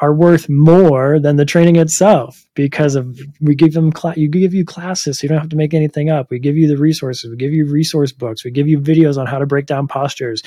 are 0.00 0.14
worth 0.14 0.48
more 0.48 1.18
than 1.18 1.36
the 1.36 1.44
training 1.44 1.76
itself 1.76 2.46
because 2.54 2.94
of 2.94 3.18
we 3.40 3.54
give 3.54 3.72
them 3.72 3.92
cl- 3.94 4.14
you 4.16 4.28
give 4.28 4.54
you 4.54 4.64
classes 4.64 5.18
so 5.18 5.24
you 5.24 5.28
don't 5.28 5.38
have 5.38 5.48
to 5.48 5.56
make 5.56 5.74
anything 5.74 6.08
up. 6.08 6.30
We 6.30 6.38
give 6.38 6.56
you 6.56 6.68
the 6.68 6.76
resources 6.76 7.30
we 7.30 7.36
give 7.36 7.52
you 7.52 7.66
resource 7.66 8.12
books 8.12 8.44
we 8.44 8.50
give 8.50 8.68
you 8.68 8.78
videos 8.78 9.18
on 9.18 9.26
how 9.26 9.38
to 9.38 9.46
break 9.46 9.66
down 9.66 9.88
postures. 9.88 10.42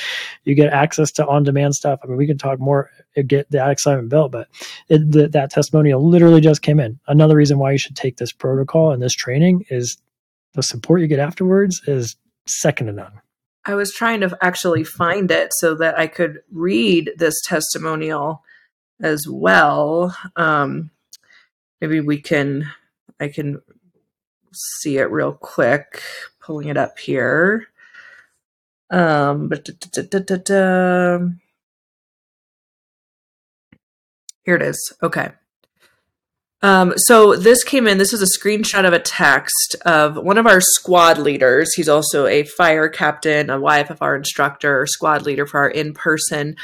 You 0.46 0.56
get 0.56 0.72
access 0.72 1.12
to 1.14 1.28
on-demand 1.28 1.76
stuff. 1.76 2.00
I 2.04 2.08
mean 2.08 2.18
we 2.18 2.28
can 2.28 2.38
talk 2.38 2.60
more 2.60 2.90
uh, 3.18 3.24
get 3.28 3.52
the 3.52 3.70
excitement 3.70 4.10
built 4.10 4.32
but 4.32 4.48
it, 4.90 5.12
the, 5.12 5.28
that 5.30 5.52
testimonial 5.52 6.08
literally 6.08 6.42
just 6.42 6.62
came 6.62 6.80
in. 6.80 7.00
Another 7.08 7.36
reason 7.36 7.60
why 7.60 7.72
you 7.72 7.78
should 7.78 7.96
take 7.96 8.18
this 8.18 8.32
protocol 8.32 8.92
and 8.92 9.02
this 9.02 9.14
training 9.14 9.66
is 9.70 9.98
the 10.54 10.64
support 10.64 11.02
you 11.02 11.08
get 11.08 11.20
afterwards 11.20 11.82
is 11.88 12.16
second 12.48 12.88
to 12.88 12.94
none. 12.94 13.14
I 13.66 13.76
was 13.76 13.94
trying 13.94 14.22
to 14.22 14.38
actually 14.42 14.84
find 14.84 15.30
it 15.30 15.52
so 15.54 15.76
that 15.76 16.00
i 16.00 16.08
could 16.08 16.40
read 16.52 17.12
this 17.18 17.36
testimonial 17.46 18.44
as 19.02 19.28
well. 19.28 20.16
Um, 20.36 20.92
maybe 21.80 22.00
we 22.00 22.22
can, 22.22 22.70
I 23.20 23.28
can 23.28 23.62
see 24.54 24.98
it 24.98 25.12
real 25.12 25.34
quick, 25.34 26.02
pulling 26.40 26.68
it 26.70 26.78
up 26.78 27.00
here. 27.00 27.68
Um, 28.90 29.48
but 29.48 29.66
da, 29.66 30.02
da, 30.04 30.20
da, 30.36 31.20
here 34.44 34.56
it 34.56 34.62
is. 34.62 34.94
Okay. 35.02 35.32
Um, 36.64 36.94
so 36.96 37.36
this 37.36 37.64
came 37.64 37.88
in. 37.88 37.98
This 37.98 38.14
is 38.14 38.22
a 38.22 38.40
screenshot 38.40 38.86
of 38.86 38.94
a 38.94 39.00
text 39.00 39.76
of 39.86 40.16
one 40.18 40.38
of 40.38 40.46
our 40.46 40.62
squad 40.62 41.18
leaders. 41.18 41.74
He's 41.74 41.90
also 41.90 42.28
a 42.28 42.44
fire 42.44 42.88
captain, 42.88 43.50
a 43.50 43.58
YFFR 43.58 44.16
instructor, 44.16 44.86
squad 44.86 45.24
leader 45.24 45.48
for 45.48 45.60
our 45.60 45.70
in-person 45.70 46.56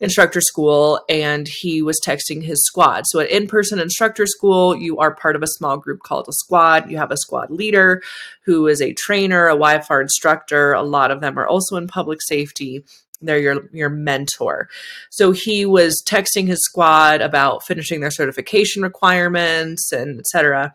instructor 0.00 0.40
school 0.40 1.00
and 1.08 1.48
he 1.60 1.80
was 1.80 1.98
texting 2.06 2.42
his 2.42 2.64
squad. 2.66 3.04
So 3.06 3.20
at 3.20 3.30
in-person 3.30 3.78
instructor 3.78 4.26
school, 4.26 4.76
you 4.76 4.98
are 4.98 5.14
part 5.14 5.36
of 5.36 5.42
a 5.42 5.48
small 5.48 5.78
group 5.78 6.00
called 6.02 6.26
a 6.28 6.32
squad. 6.32 6.90
You 6.90 6.98
have 6.98 7.10
a 7.10 7.16
squad 7.16 7.50
leader 7.50 8.02
who 8.44 8.66
is 8.66 8.82
a 8.82 8.92
trainer, 8.92 9.48
a 9.48 9.56
YFR 9.56 10.02
instructor. 10.02 10.72
A 10.72 10.82
lot 10.82 11.10
of 11.10 11.20
them 11.20 11.38
are 11.38 11.46
also 11.46 11.76
in 11.76 11.86
public 11.86 12.20
safety. 12.22 12.84
They're 13.22 13.38
your 13.38 13.70
your 13.72 13.88
mentor. 13.88 14.68
So 15.10 15.32
he 15.32 15.64
was 15.64 16.02
texting 16.06 16.46
his 16.46 16.62
squad 16.62 17.22
about 17.22 17.64
finishing 17.64 18.00
their 18.00 18.10
certification 18.10 18.82
requirements 18.82 19.90
and 19.90 20.20
etc. 20.20 20.74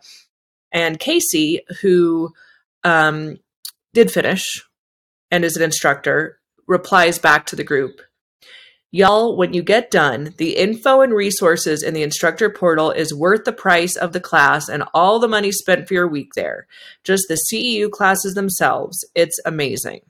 And 0.72 0.98
Casey, 0.98 1.60
who 1.80 2.32
um, 2.82 3.38
did 3.94 4.10
finish 4.10 4.64
and 5.30 5.44
is 5.44 5.56
an 5.56 5.62
instructor, 5.62 6.40
replies 6.66 7.20
back 7.20 7.46
to 7.46 7.56
the 7.56 7.62
group 7.62 8.00
Y'all, 8.94 9.38
when 9.38 9.54
you 9.54 9.62
get 9.62 9.90
done, 9.90 10.34
the 10.36 10.54
info 10.54 11.00
and 11.00 11.14
resources 11.14 11.82
in 11.82 11.94
the 11.94 12.02
instructor 12.02 12.50
portal 12.50 12.90
is 12.90 13.14
worth 13.14 13.44
the 13.44 13.52
price 13.52 13.96
of 13.96 14.12
the 14.12 14.20
class 14.20 14.68
and 14.68 14.84
all 14.92 15.18
the 15.18 15.26
money 15.26 15.50
spent 15.50 15.88
for 15.88 15.94
your 15.94 16.06
week 16.06 16.34
there. 16.36 16.66
Just 17.02 17.24
the 17.28 17.40
CEU 17.50 17.90
classes 17.90 18.34
themselves. 18.34 18.98
It's 19.14 19.40
amazing. 19.46 20.02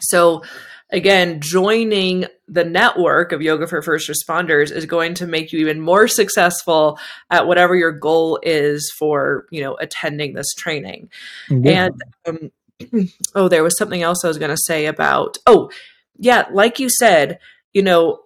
So, 0.00 0.42
again, 0.90 1.40
joining 1.40 2.26
the 2.46 2.64
network 2.64 3.32
of 3.32 3.40
Yoga 3.40 3.66
for 3.66 3.80
First 3.80 4.10
Responders 4.10 4.70
is 4.70 4.84
going 4.84 5.14
to 5.14 5.26
make 5.26 5.50
you 5.50 5.60
even 5.60 5.80
more 5.80 6.08
successful 6.08 6.98
at 7.30 7.46
whatever 7.46 7.74
your 7.74 7.92
goal 7.92 8.38
is 8.42 8.92
for, 8.98 9.46
you 9.50 9.62
know, 9.62 9.76
attending 9.76 10.34
this 10.34 10.52
training. 10.58 11.08
Yeah. 11.48 11.88
And 12.26 12.50
um, 12.92 13.08
oh, 13.34 13.48
there 13.48 13.62
was 13.62 13.78
something 13.78 14.02
else 14.02 14.26
I 14.26 14.28
was 14.28 14.38
going 14.38 14.54
to 14.54 14.62
say 14.66 14.84
about, 14.84 15.38
oh, 15.46 15.70
yeah, 16.18 16.44
like 16.52 16.78
you 16.78 16.90
said, 16.90 17.38
you 17.72 17.82
know, 17.82 18.20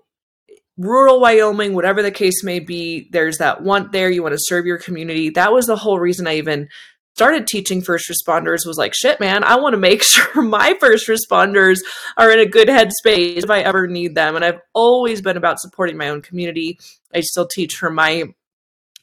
rural 0.76 1.20
Wyoming, 1.20 1.74
whatever 1.74 2.02
the 2.02 2.10
case 2.10 2.42
may 2.42 2.58
be, 2.58 3.08
there's 3.12 3.38
that 3.38 3.62
want 3.62 3.92
there. 3.92 4.10
You 4.10 4.22
want 4.22 4.32
to 4.32 4.40
serve 4.40 4.66
your 4.66 4.78
community. 4.78 5.30
That 5.30 5.52
was 5.52 5.66
the 5.66 5.76
whole 5.76 5.98
reason 5.98 6.26
I 6.26 6.36
even 6.36 6.68
started 7.14 7.46
teaching 7.46 7.82
first 7.82 8.10
responders 8.10 8.66
was 8.66 8.78
like, 8.78 8.94
shit, 8.94 9.20
man, 9.20 9.44
I 9.44 9.56
want 9.56 9.74
to 9.74 9.78
make 9.78 10.02
sure 10.02 10.42
my 10.42 10.74
first 10.80 11.08
responders 11.08 11.78
are 12.16 12.30
in 12.30 12.38
a 12.38 12.46
good 12.46 12.68
headspace 12.68 13.44
if 13.44 13.50
I 13.50 13.60
ever 13.60 13.86
need 13.86 14.14
them. 14.14 14.36
And 14.36 14.44
I've 14.44 14.60
always 14.72 15.20
been 15.20 15.36
about 15.36 15.60
supporting 15.60 15.96
my 15.96 16.08
own 16.08 16.22
community. 16.22 16.78
I 17.14 17.20
still 17.20 17.46
teach 17.46 17.74
for 17.74 17.90
my 17.90 18.24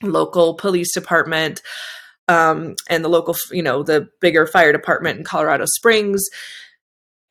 local 0.01 0.55
police 0.55 0.93
department 0.93 1.61
um, 2.27 2.75
and 2.89 3.03
the 3.03 3.09
local, 3.09 3.35
you 3.51 3.63
know, 3.63 3.83
the 3.83 4.07
bigger 4.21 4.47
fire 4.47 4.71
department 4.71 5.19
in 5.19 5.25
Colorado 5.25 5.65
Springs. 5.67 6.23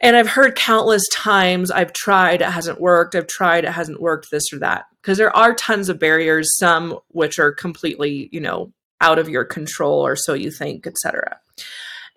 And 0.01 0.16
I've 0.16 0.28
heard 0.28 0.55
countless 0.55 1.03
times 1.12 1.70
I've 1.70 1.92
tried, 1.92 2.40
it 2.40 2.51
hasn't 2.51 2.80
worked. 2.80 3.14
I've 3.14 3.26
tried, 3.26 3.64
it 3.64 3.72
hasn't 3.72 4.01
worked, 4.01 4.30
this 4.30 4.53
or 4.53 4.61
that. 4.61 4.84
Because 5.03 5.18
there 5.18 5.36
are 5.36 5.55
tons 5.55 5.88
of 5.88 5.99
barriers, 5.99 6.57
some 6.57 6.99
which 7.09 7.38
are 7.38 7.53
completely, 7.53 8.28
you 8.30 8.40
know, 8.40 8.72
out 9.01 9.18
of 9.18 9.28
your 9.28 9.44
control 9.44 10.07
or 10.07 10.16
so 10.16 10.34
you 10.34 10.51
think, 10.51 10.86
etc. 10.86 11.38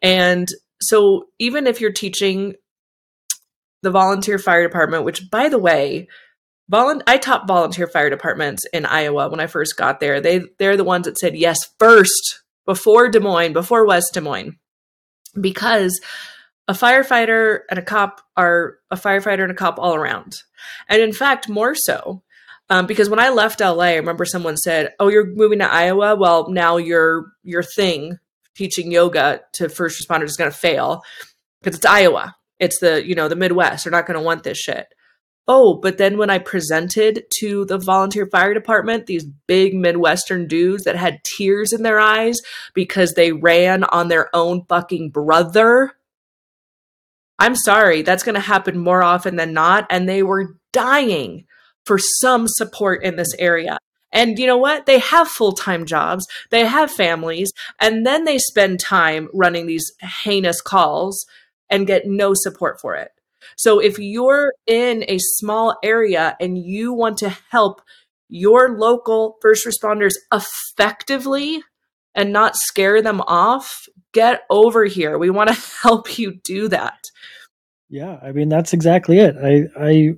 And 0.01 0.47
so 0.82 1.25
even 1.39 1.67
if 1.67 1.82
you're 1.82 1.91
teaching 1.91 2.55
the 3.82 3.91
volunteer 3.91 4.38
fire 4.38 4.63
department, 4.63 5.03
which 5.03 5.29
by 5.29 5.49
the 5.49 5.59
way, 5.59 6.07
volun- 6.71 7.03
I 7.07 7.17
taught 7.17 7.47
volunteer 7.47 7.88
fire 7.88 8.09
departments 8.09 8.63
in 8.73 8.86
Iowa 8.86 9.29
when 9.29 9.39
I 9.39 9.47
first 9.47 9.77
got 9.77 9.99
there. 9.99 10.21
They 10.21 10.41
they're 10.59 10.77
the 10.77 10.84
ones 10.84 11.05
that 11.05 11.17
said 11.17 11.36
yes 11.36 11.59
first 11.79 12.43
before 12.65 13.09
Des 13.09 13.19
Moines, 13.19 13.53
before 13.53 13.86
West 13.86 14.13
Des 14.13 14.21
Moines. 14.21 14.57
Because 15.39 15.99
a 16.72 16.74
firefighter 16.74 17.59
and 17.69 17.78
a 17.78 17.82
cop 17.82 18.22
are 18.38 18.78
a 18.89 18.95
firefighter 18.95 19.43
and 19.43 19.51
a 19.51 19.55
cop 19.55 19.78
all 19.78 19.93
around. 19.93 20.41
And 20.88 21.01
in 21.01 21.11
fact, 21.11 21.49
more 21.49 21.76
so. 21.76 22.24
Um, 22.69 22.86
because 22.88 23.09
when 23.09 23.19
I 23.19 23.28
left 23.28 23.59
LA, 23.59 23.84
I 23.84 23.95
remember 23.95 24.24
someone 24.24 24.55
said, 24.55 24.93
"Oh, 24.97 25.09
you're 25.09 25.26
moving 25.26 25.59
to 25.59 25.69
Iowa. 25.69 26.15
Well, 26.15 26.49
now 26.49 26.78
your 26.78 27.34
your 27.43 27.61
thing 27.61 28.19
teaching 28.55 28.89
yoga 28.89 29.41
to 29.55 29.67
first 29.67 30.01
responders 30.01 30.30
is 30.30 30.38
going 30.38 30.49
to 30.49 30.57
fail 30.57 31.03
because 31.61 31.76
it's 31.76 31.86
Iowa. 31.86 32.38
It's 32.57 32.80
the 32.80 33.05
you 33.05 33.15
know 33.15 33.28
the 33.28 33.36
Midwest. 33.36 33.84
They're 33.84 33.91
not 33.91 34.07
going 34.07 34.17
to 34.17 34.26
want 34.26 34.43
this 34.43 34.57
shit." 34.57 34.88
Oh, 35.49 35.74
but 35.74 35.97
then 35.97 36.17
when 36.17 36.30
I 36.30 36.38
presented 36.38 37.26
to 37.39 37.65
the 37.65 37.80
volunteer 37.80 38.28
fire 38.28 38.53
department, 38.53 39.07
these 39.07 39.26
big 39.47 39.74
Midwestern 39.74 40.47
dudes 40.47 40.86
that 40.86 40.95
had 40.95 41.26
tears 41.26 41.74
in 41.74 41.84
their 41.84 41.99
eyes 41.99 42.38
because 42.74 43.13
they 43.13 43.34
ran 43.34 43.84
on 43.84 44.07
their 44.07 44.34
own 44.34 44.63
fucking 44.69 45.09
brother. 45.09 45.91
I'm 47.42 47.56
sorry, 47.56 48.04
that's 48.04 48.22
going 48.22 48.36
to 48.36 48.39
happen 48.39 48.78
more 48.78 49.02
often 49.02 49.36
than 49.36 49.52
not. 49.52 49.88
And 49.89 50.08
they 50.08 50.22
were 50.22 50.58
dying 50.72 51.46
for 51.88 51.98
some 51.98 52.48
support 52.48 53.04
in 53.04 53.16
this 53.16 53.34
area. 53.39 53.80
And 54.12 54.38
you 54.38 54.46
know 54.46 54.60
what? 54.60 54.86
They 54.86 55.00
have 55.00 55.28
full 55.28 55.54
time 55.54 55.88
jobs, 55.88 56.28
they 56.52 56.68
have 56.68 56.92
families, 56.92 57.52
and 57.80 58.06
then 58.06 58.26
they 58.26 58.38
spend 58.38 58.80
time 58.80 59.28
running 59.34 59.66
these 59.66 59.92
heinous 60.24 60.62
calls 60.62 61.26
and 61.68 61.88
get 61.88 62.06
no 62.06 62.34
support 62.36 62.80
for 62.80 62.94
it. 62.94 63.10
So 63.58 63.80
if 63.80 63.98
you're 63.98 64.54
in 64.68 65.04
a 65.08 65.18
small 65.18 65.78
area 65.84 66.38
and 66.39 66.60
you 66.60 66.94
want 66.94 67.18
to 67.20 67.36
help 67.50 67.82
your 68.30 68.78
local 68.78 69.38
first 69.42 69.66
responders 69.66 70.14
effectively 70.32 71.64
and 72.14 72.32
not 72.32 72.56
scare 72.56 73.02
them 73.02 73.20
off, 73.22 73.88
get 74.14 74.43
over 74.49 74.86
here. 74.86 75.18
We 75.18 75.30
want 75.30 75.49
to 75.49 75.62
help 75.82 76.18
you 76.18 76.36
do 76.43 76.68
that. 76.70 76.99
Yeah, 77.89 78.18
I 78.24 78.32
mean 78.32 78.49
that's 78.49 78.74
exactly 78.74 79.20
it. 79.20 79.36
I 79.38 79.68
I 79.78 80.14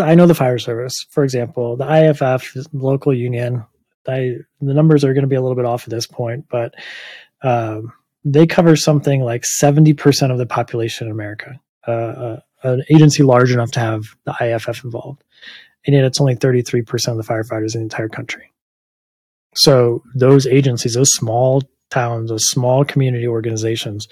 I 0.00 0.14
know 0.14 0.26
the 0.26 0.34
fire 0.34 0.58
service, 0.58 0.94
for 1.10 1.24
example, 1.24 1.76
the 1.76 1.84
IAFF, 1.84 2.66
local 2.72 3.14
union. 3.14 3.64
I 4.06 4.36
the 4.60 4.72
numbers 4.72 5.04
are 5.04 5.12
going 5.12 5.22
to 5.22 5.28
be 5.28 5.36
a 5.36 5.42
little 5.42 5.56
bit 5.56 5.66
off 5.66 5.84
at 5.84 5.90
this 5.90 6.06
point, 6.06 6.46
but 6.50 6.74
um, 7.42 7.92
they 8.24 8.46
cover 8.46 8.76
something 8.76 9.20
like 9.20 9.44
seventy 9.44 9.92
percent 9.92 10.32
of 10.32 10.38
the 10.38 10.46
population 10.46 11.06
in 11.06 11.12
America. 11.12 11.60
Uh, 11.86 11.90
uh, 11.90 12.40
an 12.62 12.82
agency 12.90 13.22
large 13.22 13.52
enough 13.52 13.70
to 13.72 13.80
have 13.80 14.16
the 14.24 14.32
IAFF 14.32 14.84
involved, 14.84 15.22
and 15.86 15.94
yet 15.94 16.04
it's 16.04 16.20
only 16.20 16.34
thirty 16.34 16.62
three 16.62 16.82
percent 16.82 17.18
of 17.18 17.26
the 17.26 17.30
firefighters 17.30 17.74
in 17.74 17.80
the 17.80 17.84
entire 17.84 18.08
country. 18.08 18.50
So 19.54 20.02
those 20.14 20.46
agencies, 20.46 20.94
those 20.94 21.10
small 21.12 21.62
towns, 21.90 22.30
those 22.30 22.48
small 22.48 22.84
community 22.84 23.26
organizations, 23.26 24.08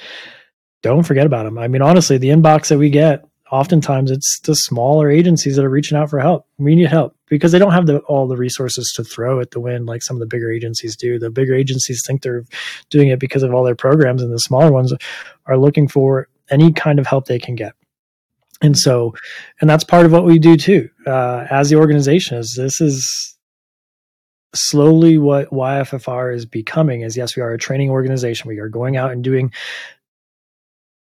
don't 0.83 1.05
forget 1.05 1.27
about 1.27 1.45
them. 1.45 1.59
I 1.59 1.69
mean, 1.69 1.83
honestly, 1.83 2.19
the 2.19 2.29
inbox 2.29 2.69
that 2.69 2.79
we 2.79 2.91
get 2.91 3.25
oftentimes 3.51 4.11
it's 4.11 4.41
the 4.41 4.55
smaller 4.55 5.11
agencies 5.11 5.57
that 5.57 5.65
are 5.65 5.71
reaching 5.71 5.97
out 5.97 6.11
for 6.11 6.19
help. 6.19 6.47
We 6.59 6.75
need 6.75 6.89
help 6.89 7.17
because 7.29 7.53
they 7.53 7.59
don't 7.59 7.73
have 7.73 7.87
the, 7.87 7.99
all 8.01 8.27
the 8.27 8.37
resources 8.37 8.93
to 8.97 9.05
throw 9.05 9.41
at 9.41 9.53
the 9.53 9.61
wind 9.61 9.87
like 9.87 10.03
some 10.03 10.17
of 10.17 10.21
the 10.21 10.27
bigger 10.27 10.51
agencies 10.51 10.97
do. 10.97 11.19
The 11.19 11.31
bigger 11.31 11.55
agencies 11.55 12.03
think 12.07 12.23
they're 12.23 12.45
doing 12.91 13.09
it 13.09 13.21
because 13.21 13.43
of 13.43 13.55
all 13.55 13.65
their 13.65 13.77
programs, 13.77 14.23
and 14.23 14.33
the 14.33 14.39
smaller 14.39 14.73
ones 14.73 14.93
are 15.47 15.59
looking 15.59 15.89
for 15.89 16.29
any 16.51 16.73
kind 16.73 16.99
of 16.99 17.07
help 17.07 17.27
they 17.27 17.39
can 17.39 17.55
get. 17.55 17.75
And 18.63 18.77
so, 18.77 19.15
and 19.61 19.69
that's 19.69 19.85
part 19.85 20.07
of 20.07 20.13
what 20.13 20.25
we 20.25 20.39
do 20.39 20.57
too, 20.57 20.89
uh, 21.07 21.47
as 21.51 21.69
the 21.69 21.77
organization. 21.77 22.39
Is 22.39 22.55
this 22.57 22.81
is 22.81 23.36
slowly 24.57 25.19
what 25.19 25.51
YFFR 25.51 26.35
is 26.35 26.47
becoming? 26.47 27.03
Is 27.03 27.17
yes, 27.17 27.37
we 27.37 27.43
are 27.43 27.53
a 27.53 27.59
training 27.59 27.91
organization. 27.91 28.49
We 28.49 28.59
are 28.59 28.69
going 28.69 28.97
out 28.97 29.13
and 29.13 29.23
doing 29.23 29.53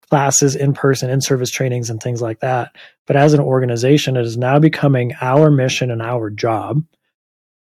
classes 0.10 0.56
in 0.56 0.74
person, 0.74 1.10
in 1.10 1.22
service 1.22 1.50
trainings, 1.50 1.90
and 1.90 2.02
things 2.02 2.22
like 2.22 2.40
that. 2.42 2.76
But 3.08 3.16
as 3.16 3.34
an 3.34 3.40
organization, 3.40 4.18
it 4.18 4.26
is 4.26 4.38
now 4.38 4.60
becoming 4.60 5.14
our 5.22 5.50
mission 5.50 5.92
and 5.92 6.02
our 6.02 6.30
job 6.30 6.84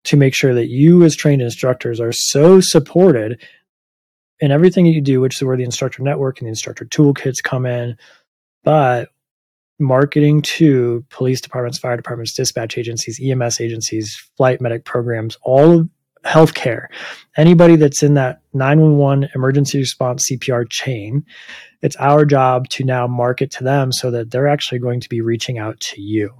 to 0.05 0.17
make 0.17 0.35
sure 0.35 0.53
that 0.53 0.67
you, 0.67 1.03
as 1.03 1.15
trained 1.15 1.41
instructors, 1.41 1.99
are 1.99 2.11
so 2.11 2.59
supported 2.61 3.41
in 4.39 4.51
everything 4.51 4.85
that 4.85 4.91
you 4.91 5.01
do, 5.01 5.21
which 5.21 5.37
is 5.37 5.43
where 5.43 5.55
the 5.55 5.63
instructor 5.63 6.03
network 6.03 6.39
and 6.39 6.47
the 6.47 6.49
instructor 6.49 6.85
toolkits 6.85 7.41
come 7.41 7.65
in. 7.65 7.97
But 8.63 9.09
marketing 9.79 10.41
to 10.41 11.05
police 11.09 11.41
departments, 11.41 11.79
fire 11.79 11.97
departments, 11.97 12.33
dispatch 12.33 12.77
agencies, 12.77 13.19
EMS 13.23 13.59
agencies, 13.59 14.15
flight 14.37 14.61
medic 14.61 14.85
programs, 14.85 15.37
all 15.43 15.79
of 15.79 15.89
healthcare, 16.23 16.87
anybody 17.35 17.75
that's 17.75 18.01
in 18.01 18.13
that 18.13 18.41
911 18.53 19.29
emergency 19.35 19.79
response 19.79 20.29
CPR 20.31 20.69
chain 20.69 21.25
it's 21.83 21.97
our 21.97 22.25
job 22.25 22.69
to 22.69 22.85
now 22.85 23.05
market 23.07 23.51
to 23.51 23.63
them 23.63 23.91
so 23.91 24.09
that 24.09 24.31
they're 24.31 24.47
actually 24.47 24.79
going 24.79 25.01
to 25.01 25.09
be 25.09 25.19
reaching 25.19 25.59
out 25.59 25.79
to 25.81 26.01
you. 26.01 26.33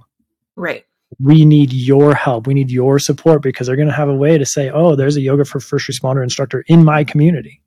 Right. 0.56 0.86
We 1.20 1.44
need 1.44 1.72
your 1.72 2.14
help. 2.14 2.46
We 2.46 2.54
need 2.54 2.70
your 2.70 2.98
support 2.98 3.42
because 3.42 3.66
they're 3.66 3.76
going 3.76 3.88
to 3.88 3.94
have 3.94 4.08
a 4.08 4.14
way 4.14 4.38
to 4.38 4.46
say, 4.46 4.70
oh, 4.70 4.96
there's 4.96 5.16
a 5.16 5.20
yoga 5.20 5.44
for 5.44 5.60
first 5.60 5.88
responder 5.88 6.22
instructor 6.22 6.64
in 6.66 6.82
my 6.82 7.04
community. 7.04 7.60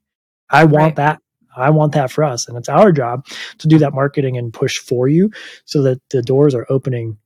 I 0.50 0.64
want 0.64 0.74
right. 0.74 0.96
that. 0.96 1.22
I 1.58 1.70
want 1.70 1.92
that 1.92 2.10
for 2.10 2.24
us. 2.24 2.48
And 2.48 2.56
it's 2.56 2.68
our 2.68 2.92
job 2.92 3.26
to 3.58 3.68
do 3.68 3.78
that 3.78 3.94
marketing 3.94 4.36
and 4.36 4.52
push 4.52 4.78
for 4.78 5.08
you 5.08 5.30
so 5.64 5.82
that 5.82 6.00
the 6.10 6.22
doors 6.22 6.54
are 6.54 6.66
opening 6.70 7.18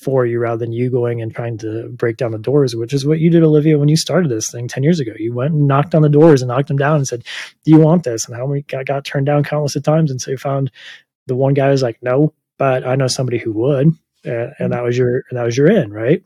for 0.00 0.24
you 0.24 0.38
rather 0.38 0.58
than 0.58 0.72
you 0.72 0.90
going 0.90 1.20
and 1.20 1.34
trying 1.34 1.58
to 1.58 1.88
break 1.90 2.16
down 2.16 2.32
the 2.32 2.38
doors, 2.38 2.74
which 2.74 2.94
is 2.94 3.06
what 3.06 3.18
you 3.18 3.30
did, 3.30 3.42
Olivia, 3.42 3.78
when 3.78 3.88
you 3.88 3.96
started 3.96 4.30
this 4.30 4.50
thing 4.50 4.66
10 4.66 4.82
years 4.82 4.98
ago. 4.98 5.12
You 5.18 5.34
went 5.34 5.52
and 5.52 5.68
knocked 5.68 5.94
on 5.94 6.00
the 6.00 6.08
doors 6.08 6.40
and 6.40 6.48
knocked 6.48 6.68
them 6.68 6.78
down 6.78 6.96
and 6.96 7.06
said, 7.06 7.22
Do 7.64 7.70
you 7.70 7.78
want 7.78 8.04
this? 8.04 8.26
And 8.26 8.34
how 8.34 8.46
many 8.46 8.62
got, 8.62 8.86
got 8.86 9.04
turned 9.04 9.26
down 9.26 9.44
countless 9.44 9.76
of 9.76 9.82
times? 9.82 10.10
And 10.10 10.20
so 10.20 10.30
you 10.30 10.38
found 10.38 10.70
the 11.26 11.36
one 11.36 11.52
guy 11.52 11.68
was 11.68 11.82
like, 11.82 11.98
No, 12.02 12.32
but 12.56 12.86
I 12.86 12.96
know 12.96 13.08
somebody 13.08 13.38
who 13.38 13.52
would. 13.52 13.88
And, 14.24 14.54
and 14.58 14.72
that 14.72 14.82
was 14.82 14.96
your, 14.96 15.24
and 15.28 15.38
that 15.38 15.44
was 15.44 15.56
your 15.56 15.70
in, 15.70 15.92
right? 15.92 16.22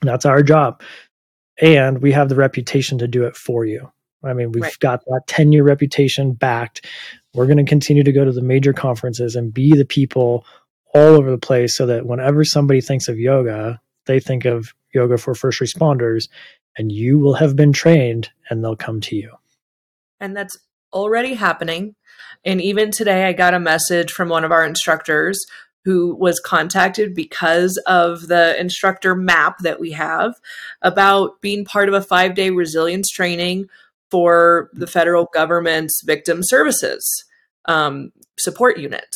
And 0.00 0.08
that's 0.08 0.26
our 0.26 0.42
job. 0.42 0.80
And 1.60 2.02
we 2.02 2.12
have 2.12 2.28
the 2.28 2.36
reputation 2.36 2.98
to 2.98 3.08
do 3.08 3.24
it 3.24 3.36
for 3.36 3.64
you. 3.64 3.90
I 4.24 4.32
mean, 4.34 4.52
we've 4.52 4.62
right. 4.62 4.78
got 4.78 5.04
that 5.06 5.22
10 5.26 5.52
year 5.52 5.64
reputation 5.64 6.32
backed. 6.32 6.86
We're 7.34 7.46
going 7.46 7.64
to 7.64 7.64
continue 7.64 8.04
to 8.04 8.12
go 8.12 8.24
to 8.24 8.32
the 8.32 8.42
major 8.42 8.72
conferences 8.72 9.36
and 9.36 9.52
be 9.52 9.76
the 9.76 9.84
people 9.84 10.44
all 10.94 11.14
over 11.14 11.30
the 11.30 11.38
place 11.38 11.76
so 11.76 11.86
that 11.86 12.06
whenever 12.06 12.44
somebody 12.44 12.80
thinks 12.80 13.08
of 13.08 13.18
yoga, 13.18 13.80
they 14.06 14.20
think 14.20 14.44
of 14.44 14.74
yoga 14.94 15.16
for 15.16 15.34
first 15.34 15.60
responders 15.60 16.28
and 16.76 16.92
you 16.92 17.18
will 17.18 17.34
have 17.34 17.56
been 17.56 17.72
trained 17.72 18.30
and 18.48 18.62
they'll 18.62 18.76
come 18.76 19.00
to 19.00 19.16
you. 19.16 19.30
And 20.20 20.36
that's 20.36 20.58
already 20.92 21.34
happening. 21.34 21.94
And 22.44 22.60
even 22.60 22.90
today, 22.90 23.24
I 23.24 23.32
got 23.32 23.54
a 23.54 23.60
message 23.60 24.12
from 24.12 24.28
one 24.28 24.44
of 24.44 24.52
our 24.52 24.64
instructors 24.64 25.44
who 25.84 26.14
was 26.14 26.40
contacted 26.40 27.14
because 27.14 27.76
of 27.86 28.28
the 28.28 28.58
instructor 28.60 29.14
map 29.14 29.58
that 29.58 29.80
we 29.80 29.92
have 29.92 30.34
about 30.80 31.40
being 31.40 31.64
part 31.64 31.88
of 31.88 31.94
a 31.94 32.02
five 32.02 32.34
day 32.34 32.50
resilience 32.50 33.08
training 33.08 33.68
for 34.12 34.68
the 34.74 34.86
federal 34.86 35.26
government's 35.32 36.02
victim 36.04 36.40
services 36.42 37.02
um, 37.64 38.12
support 38.38 38.76
unit. 38.76 39.14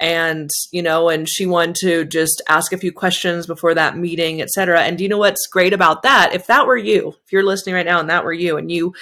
And 0.00 0.50
you 0.72 0.82
know 0.82 1.08
and 1.08 1.28
she 1.28 1.46
wanted 1.46 1.76
to 1.82 2.04
just 2.04 2.42
ask 2.48 2.72
a 2.72 2.78
few 2.78 2.90
questions 2.90 3.46
before 3.46 3.72
that 3.74 3.96
meeting 3.96 4.42
etc 4.42 4.80
and 4.80 4.98
do 4.98 5.04
you 5.04 5.08
know 5.08 5.18
what's 5.18 5.46
great 5.46 5.72
about 5.72 6.02
that? 6.02 6.32
If 6.34 6.48
that 6.48 6.66
were 6.66 6.78
you 6.78 7.14
if 7.24 7.30
you're 7.30 7.44
listening 7.44 7.76
right 7.76 7.86
now 7.86 8.00
and 8.00 8.10
that 8.10 8.24
were 8.24 8.32
you 8.32 8.56
and 8.56 8.68
you 8.68 8.94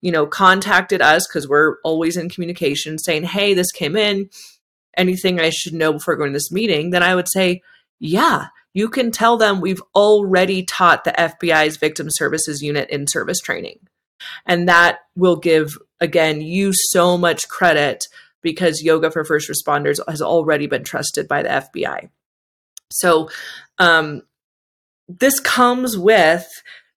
you 0.00 0.10
know 0.10 0.26
contacted 0.26 1.02
us 1.02 1.24
because 1.28 1.46
we're 1.46 1.76
always 1.84 2.16
in 2.16 2.30
communication 2.30 2.98
saying 2.98 3.24
hey 3.24 3.54
this 3.54 3.70
came 3.70 3.94
in. 3.94 4.28
Anything 4.96 5.38
i 5.38 5.50
should 5.50 5.74
know 5.74 5.92
before 5.92 6.16
going 6.16 6.32
to 6.32 6.36
this 6.36 6.50
meeting? 6.50 6.90
Then 6.90 7.04
i 7.04 7.14
would 7.14 7.28
say 7.28 7.62
yeah 8.00 8.46
you 8.72 8.88
can 8.88 9.12
tell 9.12 9.36
them 9.36 9.60
we've 9.60 9.82
already 9.94 10.64
taught 10.64 11.04
the 11.04 11.12
FBI's 11.12 11.76
victim 11.76 12.08
services 12.10 12.62
unit 12.62 12.88
in 12.90 13.06
service 13.06 13.40
training. 13.40 13.78
And 14.46 14.68
that 14.68 15.00
will 15.16 15.36
give, 15.36 15.76
again, 16.00 16.40
you 16.40 16.72
so 16.74 17.16
much 17.16 17.48
credit 17.48 18.06
because 18.42 18.82
yoga 18.82 19.10
for 19.10 19.24
first 19.24 19.50
responders 19.50 19.98
has 20.08 20.22
already 20.22 20.66
been 20.66 20.84
trusted 20.84 21.28
by 21.28 21.42
the 21.42 21.48
FBI. 21.48 22.08
So, 22.90 23.28
um, 23.78 24.22
this 25.08 25.40
comes 25.40 25.96
with 25.98 26.46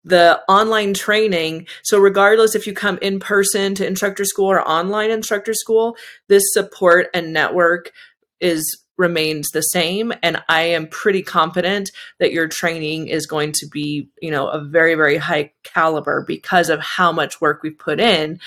the 0.04 0.42
online 0.48 0.94
training. 0.94 1.68
So, 1.84 1.98
regardless 2.00 2.56
if 2.56 2.68
you 2.68 2.74
come 2.74 3.00
in 3.02 3.20
person 3.20 3.76
to 3.76 3.88
instructor 3.88 4.26
school 4.26 4.52
or 4.52 4.68
online 4.68 5.12
instructor 5.12 5.54
school, 5.54 5.98
this 6.28 6.44
support 6.54 7.08
and 7.14 7.34
network 7.34 7.92
is 8.40 8.83
remains 8.98 9.50
the 9.50 9.62
same 9.62 10.14
and 10.22 10.41
i 10.50 10.62
am 10.62 10.88
pretty 10.88 11.22
confident 11.22 11.91
that 12.20 12.32
your 12.32 12.48
training 12.48 13.08
is 13.08 13.26
going 13.26 13.52
to 13.52 13.68
be 13.72 14.08
you 14.22 14.30
know 14.30 14.48
a 14.48 14.64
very 14.64 14.96
very 14.96 15.18
high 15.18 15.52
caliber 15.64 16.24
because 16.28 16.70
of 16.70 16.80
how 16.80 17.12
much 17.12 17.41
work 17.41 17.64
we've 17.64 17.80
put 17.80 18.00
in 18.00 18.39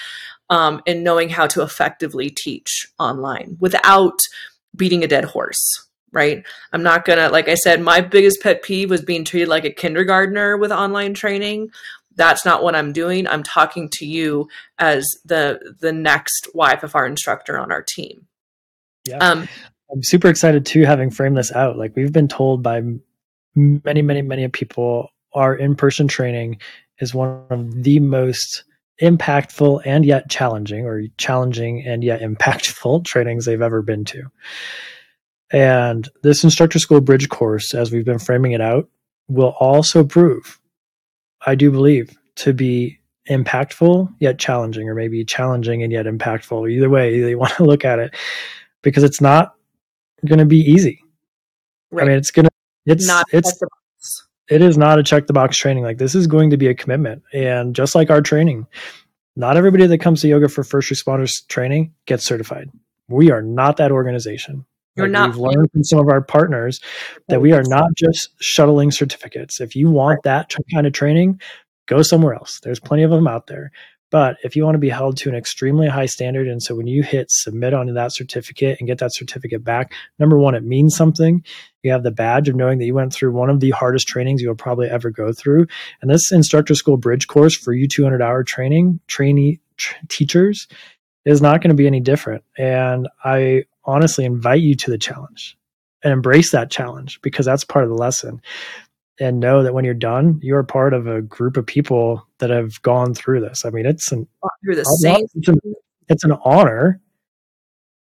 um, 0.49 0.81
in 0.87 1.03
knowing 1.03 1.29
how 1.29 1.49
to 1.49 1.63
effectively 1.63 2.31
teach 2.31 2.87
online 3.01 3.57
without 3.59 4.21
beating 4.77 5.03
a 5.03 5.09
dead 5.09 5.25
horse 5.25 5.87
right? 6.13 6.47
I'm 6.73 6.83
not 6.83 7.05
gonna 7.05 7.29
like 7.29 7.49
i 7.49 7.55
said 7.55 7.81
my 7.81 8.01
biggest 8.01 8.41
pet 8.43 8.63
peeve 8.63 8.91
was 8.91 9.03
being 9.03 9.25
treated 9.25 9.49
like 9.49 9.65
a 9.65 9.71
kindergartner 9.71 10.57
with 10.57 10.73
online 10.73 11.15
training. 11.15 11.71
That's 12.15 12.45
not 12.45 12.63
what 12.63 12.75
i'm 12.75 12.93
doing. 12.93 13.27
I'm 13.27 13.43
talking 13.43 13.91
to 13.95 14.07
you 14.07 14.49
as 14.79 15.07
the 15.25 15.75
the 15.81 15.93
next 15.93 16.49
yffr 16.55 17.07
instructor 17.07 17.59
on 17.59 17.71
our 17.71 17.83
team. 17.83 18.27
Yeah. 19.07 19.19
Um, 19.19 19.49
I'm 19.91 20.03
super 20.03 20.29
excited 20.29 20.67
too, 20.67 20.85
having 20.85 21.11
framed 21.11 21.37
this 21.37 21.53
out. 21.53 21.79
Like 21.79 21.95
we've 21.95 22.13
been 22.13 22.29
told 22.29 22.63
by 22.63 22.83
many, 23.55 24.03
many, 24.03 24.23
many 24.23 24.49
people, 24.49 25.11
our 25.33 25.55
in-person 25.55 26.09
training 26.09 26.59
is 26.99 27.15
one 27.15 27.45
of 27.51 27.83
the 27.83 28.01
most 28.01 28.65
impactful 29.01 29.83
and 29.85 30.05
yet 30.05 30.31
challenging, 30.31 30.87
or 30.87 31.03
challenging 31.19 31.85
and 31.87 32.03
yet 32.03 32.21
impactful 32.21 33.05
trainings 33.07 33.45
they've 33.45 33.63
ever 33.63 33.83
been 33.83 34.05
to. 34.07 34.25
And 35.53 36.09
this 36.23 36.43
instructor 36.43 36.79
school 36.79 37.01
bridge 37.01 37.29
course, 37.29 37.75
as 37.75 37.93
we've 37.93 38.05
been 38.05 38.19
framing 38.19 38.53
it 38.53 38.61
out, 38.61 38.89
will 39.29 39.55
also 39.61 40.05
prove, 40.05 40.59
I 41.47 41.55
do 41.55 41.71
believe, 41.71 42.17
to 42.37 42.53
be 42.53 42.99
impactful 43.29 44.09
yet 44.19 44.39
challenging, 44.39 44.89
or 44.89 44.95
maybe 44.95 45.25
challenging 45.25 45.83
and 45.83 45.93
yet 45.93 46.07
impactful. 46.07 46.71
Either 46.71 46.91
way, 46.91 47.15
you 47.15 47.39
want 47.39 47.55
to 47.55 47.65
look 47.65 47.85
at 47.85 47.99
it 47.99 48.15
because 48.83 49.03
it's 49.03 49.21
not 49.21 49.56
going 50.25 50.39
to 50.39 50.45
be 50.45 50.59
easy. 50.59 51.03
Right. 51.91 52.05
I 52.05 52.09
mean, 52.09 52.19
it's 52.19 52.31
going 52.31 52.47
to, 52.47 52.51
it's, 52.87 53.07
not 53.07 53.27
it's, 53.33 53.61
it 54.49 54.63
is 54.63 54.79
not 54.79 54.99
a 54.99 55.03
check 55.03 55.27
the 55.27 55.33
box 55.33 55.57
training. 55.57 55.85
Like 55.85 55.99
this 55.99 56.15
is 56.15 56.27
going 56.27 56.51
to 56.51 56.57
be 56.57 56.69
a 56.69 56.75
commitment. 56.75 57.23
And 57.33 57.75
just 57.75 57.95
like 57.95 58.11
our 58.11 58.21
training, 58.21 58.67
not 59.35 59.57
everybody 59.57 59.87
that 59.87 59.99
comes 59.99 60.23
to 60.23 60.29
yoga 60.29 60.49
for 60.49 60.65
first 60.65 60.91
responders 60.91 61.47
training 61.49 61.93
gets 62.07 62.25
certified. 62.25 62.71
We 63.09 63.31
are 63.31 63.43
not 63.43 63.77
that 63.77 63.93
organization. 63.93 64.65
You're 64.97 65.07
like 65.07 65.13
not. 65.13 65.31
We've 65.31 65.39
learned 65.39 65.71
from 65.73 65.85
some 65.85 65.99
of 65.99 66.09
our 66.09 66.23
partners 66.23 66.81
that 67.29 67.41
we 67.41 67.53
are 67.53 67.63
not 67.65 67.91
just 67.97 68.31
shuttling 68.41 68.91
certificates. 68.91 69.61
If 69.61 69.77
you 69.77 69.91
want 69.91 70.23
that 70.23 70.55
kind 70.73 70.87
of 70.87 70.93
training, 70.93 71.41
go 71.87 72.03
somewhere 72.03 72.35
else. 72.35 72.61
There's 72.63 72.81
plenty 72.81 73.03
of 73.03 73.11
them 73.11 73.29
out 73.29 73.47
there. 73.47 73.73
But 74.17 74.39
if 74.43 74.57
you 74.57 74.65
want 74.65 74.77
to 74.77 74.79
be 74.79 74.89
held 74.89 75.19
to 75.19 75.29
an 75.29 75.35
extremely 75.35 75.89
high 75.89 76.07
standard, 76.07 76.49
and 76.49 76.63
so 76.63 76.75
when 76.75 76.87
you 76.87 77.03
hit 77.03 77.27
submit 77.31 77.75
onto 77.75 77.93
that 77.93 78.15
certificate 78.15 78.79
and 78.81 78.89
get 78.89 78.97
that 79.01 79.15
certificate 79.15 79.63
back, 79.63 79.93
number 80.19 80.39
one, 80.39 80.55
it 80.55 80.65
means 80.65 80.97
something. 80.97 81.45
You 81.83 81.93
have 81.93 82.03
the 82.03 82.11
badge 82.11 82.49
of 82.49 82.57
knowing 82.57 82.79
that 82.79 82.87
you 82.87 82.95
went 82.95 83.13
through 83.13 83.33
one 83.33 83.51
of 83.51 83.61
the 83.61 83.73
hardest 83.73 84.09
trainings 84.09 84.41
you'll 84.41 84.55
probably 84.55 84.89
ever 84.89 85.11
go 85.11 85.35
through. 85.35 85.67
And 86.01 86.11
this 86.11 86.33
instructor 86.33 86.75
school 86.75 86.97
bridge 86.97 87.27
course 87.27 87.55
for 87.59 87.75
you 87.75 87.87
200 87.87 88.23
hour 88.23 88.43
training, 88.43 89.01
trainee 89.07 89.61
teachers 90.09 90.67
is 91.27 91.43
not 91.43 91.61
going 91.61 91.69
to 91.69 91.77
be 91.77 91.87
any 91.87 92.01
different. 92.01 92.43
And 92.57 93.09
I 93.23 93.65
honestly 93.85 94.25
invite 94.25 94.63
you 94.63 94.77
to 94.77 94.91
the 94.91 94.97
challenge 94.97 95.59
and 96.03 96.11
embrace 96.11 96.53
that 96.53 96.71
challenge 96.71 97.21
because 97.21 97.45
that's 97.45 97.65
part 97.65 97.85
of 97.85 97.91
the 97.91 97.97
lesson 97.97 98.41
and 99.19 99.41
know 99.41 99.63
that 99.63 99.75
when 99.75 99.85
you're 99.85 99.95
done, 99.95 100.41
you're 100.43 100.63
part 100.63 100.93
of 100.93 101.07
a 101.07 101.23
group 101.23 101.57
of 101.57 101.67
people 101.67 102.27
that 102.39 102.51
have 102.51 102.81
gone 102.83 103.15
through 103.15 103.41
this. 103.41 103.65
I 103.65 103.71
mean, 103.71 103.87
it's 103.87 104.13
an 104.13 104.27
through 104.65 104.77
the 104.77 104.85
same. 104.85 105.27
It's 105.35 105.49
an, 105.49 105.59
it's 106.09 106.25
an 106.25 106.33
honor 106.45 107.01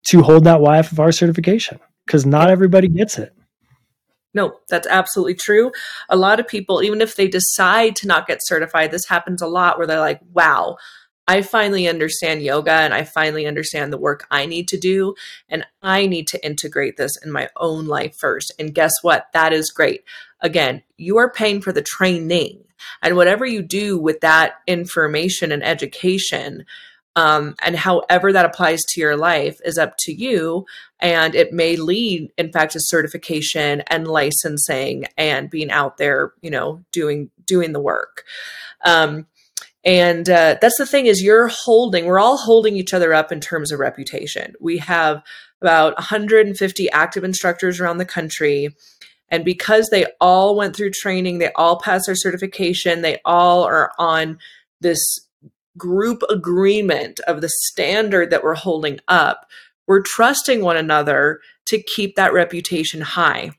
to 0.08 0.22
hold 0.22 0.46
that 0.46 0.60
YFFR 0.60 1.14
certification 1.14 1.80
because 2.06 2.26
not 2.26 2.50
everybody 2.50 2.88
gets 2.88 3.18
it. 3.18 3.34
No, 4.34 4.60
that's 4.70 4.88
absolutely 4.88 5.36
true. 5.36 5.72
A 6.10 6.16
lot 6.16 6.40
of 6.40 6.48
people, 6.48 6.84
even 6.84 7.02
if 7.02 7.16
they 7.16 7.28
decide 7.28 7.96
to 7.98 8.08
not 8.08 8.28
get 8.28 8.40
certified, 8.42 8.92
this 8.92 9.08
happens 9.08 9.42
a 9.42 9.48
lot 9.48 9.78
where 9.78 9.88
they're 9.88 10.00
like, 10.00 10.22
wow, 10.32 10.78
I 11.28 11.42
finally 11.42 11.88
understand 11.88 12.42
yoga 12.42 12.72
and 12.72 12.94
I 12.94 13.04
finally 13.04 13.46
understand 13.46 13.92
the 13.92 13.98
work 13.98 14.26
I 14.32 14.46
need 14.46 14.68
to 14.70 14.78
do. 14.78 15.16
And 15.50 15.66
I 15.82 16.06
need 16.06 16.28
to 16.30 16.46
integrate 16.46 16.98
this 16.98 17.12
in 17.24 17.32
my 17.32 17.50
own 17.58 17.86
life 17.86 18.16
first. 18.16 18.54
And 18.58 18.74
guess 18.74 18.94
what? 19.02 19.28
That 19.34 19.52
is 19.52 19.70
great. 19.70 20.04
Again, 20.42 20.84
you 20.98 21.18
are 21.18 21.32
paying 21.32 21.62
for 21.62 21.74
the 21.74 21.82
training. 21.82 22.64
And 23.02 23.16
whatever 23.16 23.46
you 23.46 23.62
do 23.62 23.98
with 23.98 24.22
that 24.22 24.56
information 24.68 25.52
and 25.52 25.64
education, 25.64 26.66
um, 27.16 27.56
and 27.66 27.76
however 27.76 28.32
that 28.32 28.46
applies 28.46 28.82
to 28.90 29.02
your 29.02 29.18
life 29.18 29.60
is 29.66 29.80
up 29.80 29.96
to 30.02 30.14
you. 30.14 30.66
And 31.00 31.34
it 31.34 31.52
may 31.52 31.76
lead, 31.76 32.32
in 32.38 32.52
fact, 32.52 32.74
to 32.74 32.80
certification 32.80 33.82
and 33.88 34.08
licensing 34.08 35.06
and 35.18 35.50
being 35.50 35.72
out 35.72 35.98
there, 35.98 36.34
you 36.42 36.52
know, 36.52 36.84
doing 36.92 37.32
doing 37.46 37.74
the 37.74 37.82
work. 37.82 38.24
Um, 38.86 39.26
and 39.88 40.30
uh, 40.30 40.58
that's 40.60 40.78
the 40.78 40.86
thing 40.86 41.06
is 41.06 41.24
you're 41.24 41.48
holding, 41.48 42.06
we're 42.06 42.20
all 42.20 42.36
holding 42.36 42.76
each 42.76 42.94
other 42.94 43.14
up 43.14 43.32
in 43.32 43.40
terms 43.40 43.72
of 43.72 43.80
reputation. 43.80 44.54
We 44.60 44.80
have 44.80 45.24
about 45.62 45.96
150 45.96 46.92
active 46.92 47.24
instructors 47.24 47.80
around 47.80 47.98
the 47.98 48.06
country. 48.06 48.76
And 49.30 49.46
because 49.46 49.88
they 49.88 50.06
all 50.20 50.58
went 50.58 50.76
through 50.76 50.92
training, 50.92 51.38
they 51.38 51.54
all 51.54 51.80
passed 51.80 52.08
their 52.08 52.18
certification, 52.18 53.02
they 53.02 53.20
all 53.24 53.64
are 53.64 53.94
on 53.98 54.40
this 54.82 55.00
group 55.78 56.22
agreement 56.30 57.22
of 57.22 57.40
the 57.40 57.50
standard 57.50 58.30
that 58.30 58.44
we're 58.44 58.56
holding 58.56 59.00
up, 59.08 59.48
we're 59.88 60.02
trusting 60.02 60.62
one 60.62 60.76
another 60.76 61.40
to 61.68 61.82
keep 61.82 62.18
that 62.18 62.34
reputation 62.34 63.00
high. 63.00 63.52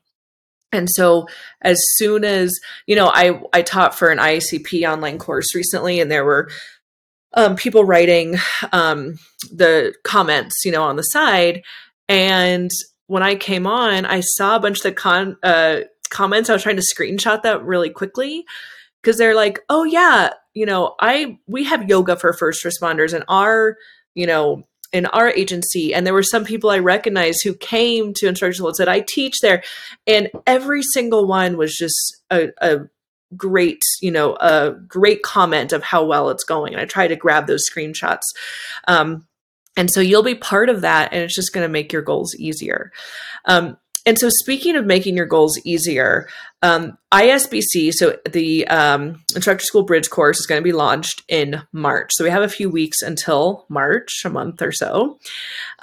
And 0.71 0.89
so 0.89 1.27
as 1.61 1.79
soon 1.95 2.23
as, 2.23 2.53
you 2.85 2.95
know, 2.95 3.11
I, 3.13 3.41
I 3.53 3.61
taught 3.61 3.97
for 3.97 4.09
an 4.09 4.19
IACP 4.19 4.87
online 4.87 5.17
course 5.17 5.55
recently 5.55 5.99
and 5.99 6.11
there 6.11 6.25
were 6.25 6.49
um, 7.33 7.55
people 7.55 7.83
writing 7.83 8.37
um, 8.71 9.15
the 9.51 9.93
comments, 10.03 10.63
you 10.65 10.71
know, 10.71 10.83
on 10.83 10.95
the 10.95 11.03
side. 11.03 11.63
And 12.07 12.71
when 13.07 13.23
I 13.23 13.35
came 13.35 13.67
on, 13.67 14.05
I 14.05 14.21
saw 14.21 14.55
a 14.55 14.59
bunch 14.59 14.77
of 14.77 14.83
the 14.83 14.91
con- 14.91 15.37
uh, 15.43 15.81
comments. 16.09 16.49
I 16.49 16.53
was 16.53 16.63
trying 16.63 16.77
to 16.77 16.95
screenshot 16.95 17.43
that 17.43 17.63
really 17.63 17.89
quickly 17.89 18.45
because 19.01 19.17
they're 19.17 19.35
like, 19.35 19.59
oh 19.69 19.83
yeah, 19.83 20.31
you 20.53 20.65
know, 20.65 20.95
I, 20.99 21.39
we 21.47 21.63
have 21.65 21.89
yoga 21.89 22.15
for 22.15 22.33
first 22.33 22.65
responders 22.65 23.13
and 23.13 23.23
our, 23.27 23.77
you 24.15 24.27
know, 24.27 24.67
in 24.91 25.05
our 25.07 25.29
agency 25.29 25.93
and 25.93 26.05
there 26.05 26.13
were 26.13 26.23
some 26.23 26.43
people 26.43 26.69
i 26.69 26.79
recognized 26.79 27.41
who 27.43 27.53
came 27.53 28.13
to 28.13 28.27
instructional 28.27 28.69
and 28.69 28.75
said 28.75 28.87
i 28.87 29.03
teach 29.07 29.39
there. 29.41 29.63
And 30.07 30.29
every 30.45 30.81
single 30.81 31.27
one 31.27 31.57
was 31.57 31.75
just 31.75 32.17
a, 32.29 32.49
a 32.61 32.79
great 33.35 33.81
you 34.01 34.11
know 34.11 34.35
a 34.35 34.71
great 34.71 35.21
comment 35.21 35.71
of 35.71 35.83
how 35.83 36.03
well 36.03 36.29
it's 36.29 36.43
going. 36.43 36.73
And 36.73 36.81
i 36.81 36.85
try 36.85 37.07
to 37.07 37.15
grab 37.15 37.47
those 37.47 37.63
screenshots. 37.69 38.23
Um, 38.87 39.27
and 39.77 39.89
so 39.89 40.01
you'll 40.01 40.23
be 40.23 40.35
part 40.35 40.69
of 40.69 40.81
that 40.81 41.13
and 41.13 41.23
it's 41.23 41.35
just 41.35 41.53
going 41.53 41.65
to 41.65 41.71
make 41.71 41.93
your 41.93 42.01
goals 42.01 42.35
easier. 42.35 42.91
Um, 43.45 43.77
and 44.05 44.17
so, 44.17 44.29
speaking 44.29 44.75
of 44.75 44.85
making 44.85 45.17
your 45.17 45.25
goals 45.25 45.59
easier, 45.65 46.27
um, 46.61 46.97
ISBC, 47.11 47.91
so 47.93 48.17
the 48.29 48.67
um, 48.67 49.23
Instructor 49.35 49.65
School 49.65 49.83
Bridge 49.83 50.09
course 50.09 50.39
is 50.39 50.45
going 50.45 50.59
to 50.59 50.63
be 50.63 50.73
launched 50.73 51.23
in 51.27 51.61
March. 51.71 52.11
So, 52.13 52.23
we 52.23 52.29
have 52.29 52.43
a 52.43 52.49
few 52.49 52.69
weeks 52.69 53.01
until 53.01 53.65
March, 53.69 54.21
a 54.25 54.29
month 54.29 54.61
or 54.61 54.71
so. 54.71 55.19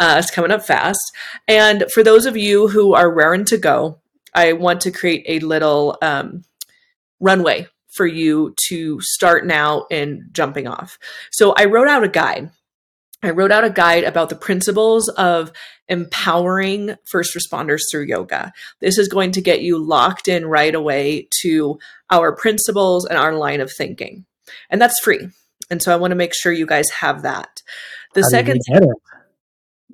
Uh, 0.01 0.17
it's 0.19 0.31
coming 0.31 0.51
up 0.51 0.65
fast. 0.65 1.01
And 1.47 1.85
for 1.93 2.03
those 2.03 2.27
of 2.27 2.37
you 2.37 2.69
who 2.69 2.95
are 2.95 3.13
raring 3.13 3.45
to 3.47 3.59
go, 3.59 4.01
I 4.35 4.55
want 4.55 4.81
to 4.83 4.91
create 4.91 5.25
a 5.27 5.45
little 5.45 5.99
um, 6.03 6.45
runway 7.21 7.69
for 7.95 8.07
you 8.07 8.55
to 8.69 9.01
start 9.01 9.47
now 9.47 9.87
and 9.91 10.29
jumping 10.33 10.67
off. 10.67 10.99
So, 11.33 11.53
I 11.57 11.67
wrote 11.67 11.89
out 11.89 12.05
a 12.05 12.09
guide. 12.09 12.51
I 13.23 13.31
wrote 13.31 13.51
out 13.51 13.65
a 13.65 13.71
guide 13.71 14.05
about 14.05 14.29
the 14.29 14.37
principles 14.37 15.09
of 15.09 15.51
empowering 15.89 16.97
first 17.11 17.37
responders 17.37 17.81
through 17.91 18.07
yoga. 18.07 18.53
This 18.81 18.99
is 18.99 19.09
going 19.09 19.33
to 19.33 19.41
get 19.41 19.63
you 19.63 19.79
locked 19.79 20.29
in 20.29 20.47
right 20.47 20.75
away 20.75 21.29
to 21.43 21.79
our 22.11 22.35
principles 22.35 23.07
and 23.07 23.19
our 23.19 23.35
line 23.35 23.61
of 23.61 23.73
thinking. 23.73 24.27
And 24.71 24.81
that's 24.81 25.01
free. 25.01 25.29
And 25.71 25.83
so 25.83 25.93
I 25.93 25.97
want 25.97 26.13
to 26.13 26.17
make 26.17 26.35
sure 26.35 26.53
you 26.53 26.67
guys 26.67 26.89
have 27.01 27.23
that. 27.23 27.63
The 28.15 28.23
How 28.23 28.29
second 28.29 28.61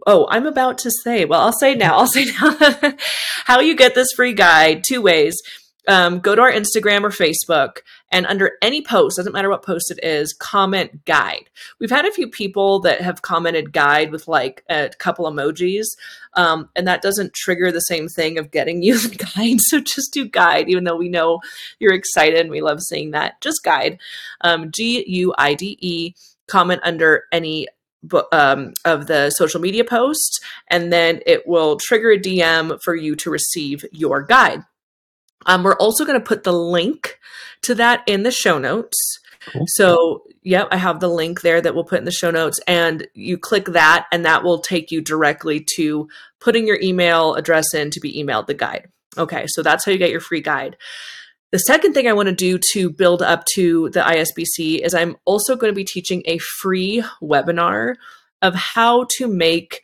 Oh, 0.05 0.27
I'm 0.31 0.47
about 0.47 0.79
to 0.79 0.91
say. 0.91 1.25
Well, 1.25 1.41
I'll 1.41 1.53
say 1.53 1.75
now. 1.75 1.97
I'll 1.97 2.09
say 2.09 2.25
now 2.25 2.57
how 3.45 3.61
you 3.61 3.77
get 3.77 3.95
this 3.95 4.09
free 4.17 4.33
guide 4.33 4.83
two 4.85 5.01
ways. 5.01 5.41
Um, 5.89 6.21
go 6.21 6.35
to 6.35 6.43
our 6.43 6.53
Instagram 6.53 7.03
or 7.03 7.11
Facebook, 7.11 7.79
and 8.11 8.27
under 8.27 8.53
any 8.63 8.83
post, 8.83 9.17
doesn't 9.17 9.33
matter 9.33 9.51
what 9.51 9.65
post 9.65 9.91
it 9.91 9.99
is, 10.03 10.33
comment 10.33 11.05
guide. 11.05 11.51
We've 11.81 11.91
had 11.91 12.05
a 12.05 12.13
few 12.13 12.29
people 12.29 12.81
that 12.81 13.01
have 13.01 13.23
commented 13.23 13.73
guide 13.73 14.13
with 14.13 14.29
like 14.29 14.65
a 14.69 14.91
couple 14.99 15.31
emojis, 15.31 15.87
um, 16.35 16.69
and 16.77 16.87
that 16.87 17.03
doesn't 17.03 17.35
trigger 17.35 17.73
the 17.73 17.81
same 17.81 18.09
thing 18.09 18.39
of 18.39 18.51
getting 18.51 18.83
you 18.83 18.99
the 19.09 19.17
guide. 19.17 19.61
So 19.61 19.81
just 19.81 20.13
do 20.13 20.29
guide, 20.29 20.69
even 20.69 20.85
though 20.85 20.97
we 20.97 21.09
know 21.09 21.41
you're 21.79 21.95
excited 21.95 22.41
and 22.41 22.51
we 22.51 22.61
love 22.61 22.81
seeing 22.81 23.11
that. 23.13 23.41
Just 23.41 23.65
guide, 23.65 23.99
um, 24.43 24.71
G 24.71 25.05
U 25.07 25.35
I 25.37 25.55
D 25.55 25.79
E. 25.81 26.15
Comment 26.49 26.81
under 26.83 27.25
any 27.33 27.67
um, 28.33 28.73
of 28.85 29.07
the 29.07 29.31
social 29.31 29.61
media 29.61 29.85
posts, 29.85 30.41
and 30.69 30.93
then 30.93 31.21
it 31.25 31.47
will 31.47 31.79
trigger 31.79 32.11
a 32.11 32.19
DM 32.19 32.79
for 32.85 32.95
you 32.95 33.15
to 33.17 33.31
receive 33.31 33.85
your 33.93 34.23
guide. 34.23 34.63
Um, 35.47 35.63
we're 35.63 35.77
also 35.77 36.05
going 36.05 36.19
to 36.19 36.25
put 36.25 36.45
the 36.45 36.53
link 36.53 37.19
to 37.63 37.75
that 37.77 38.03
in 38.07 38.23
the 38.23 38.31
show 38.31 38.59
notes. 38.59 39.19
Cool. 39.47 39.65
So, 39.69 40.23
yep, 40.43 40.69
I 40.71 40.77
have 40.77 41.01
the 41.01 41.09
link 41.09 41.41
there 41.41 41.61
that 41.61 41.75
we'll 41.75 41.85
put 41.85 41.99
in 41.99 42.05
the 42.05 42.13
show 42.13 42.31
notes, 42.31 42.61
and 42.67 43.07
you 43.15 43.37
click 43.39 43.67
that, 43.67 44.07
and 44.13 44.25
that 44.25 44.45
will 44.45 44.61
take 44.61 44.91
you 44.91 45.01
directly 45.01 45.67
to 45.77 46.09
putting 46.41 46.67
your 46.67 46.79
email 46.81 47.35
address 47.35 47.75
in 47.75 47.91
to 47.91 48.01
be 48.01 48.23
emailed 48.23 48.47
the 48.47 48.55
guide. 48.55 48.89
Okay, 49.19 49.47
so 49.49 49.63
that's 49.63 49.85
how 49.85 49.93
you 49.93 49.99
get 49.99 50.11
your 50.11 50.21
free 50.21 50.41
guide. 50.41 50.77
The 51.51 51.59
second 51.59 51.93
thing 51.93 52.09
I 52.09 52.15
want 52.15 52.29
to 52.29 52.35
do 52.35 52.59
to 52.73 52.89
build 52.89 53.21
up 53.21 53.45
to 53.55 53.91
the 53.91 54.01
ISBC 54.01 54.79
is 54.79 54.95
I'm 54.95 55.17
also 55.27 55.55
going 55.55 55.71
to 55.71 55.77
be 55.77 55.85
teaching 55.85 56.23
a 56.25 56.39
free 56.39 57.05
webinar 57.21 57.97
of 58.41 58.55
how 58.55 59.07
to 59.17 59.29
make 59.29 59.83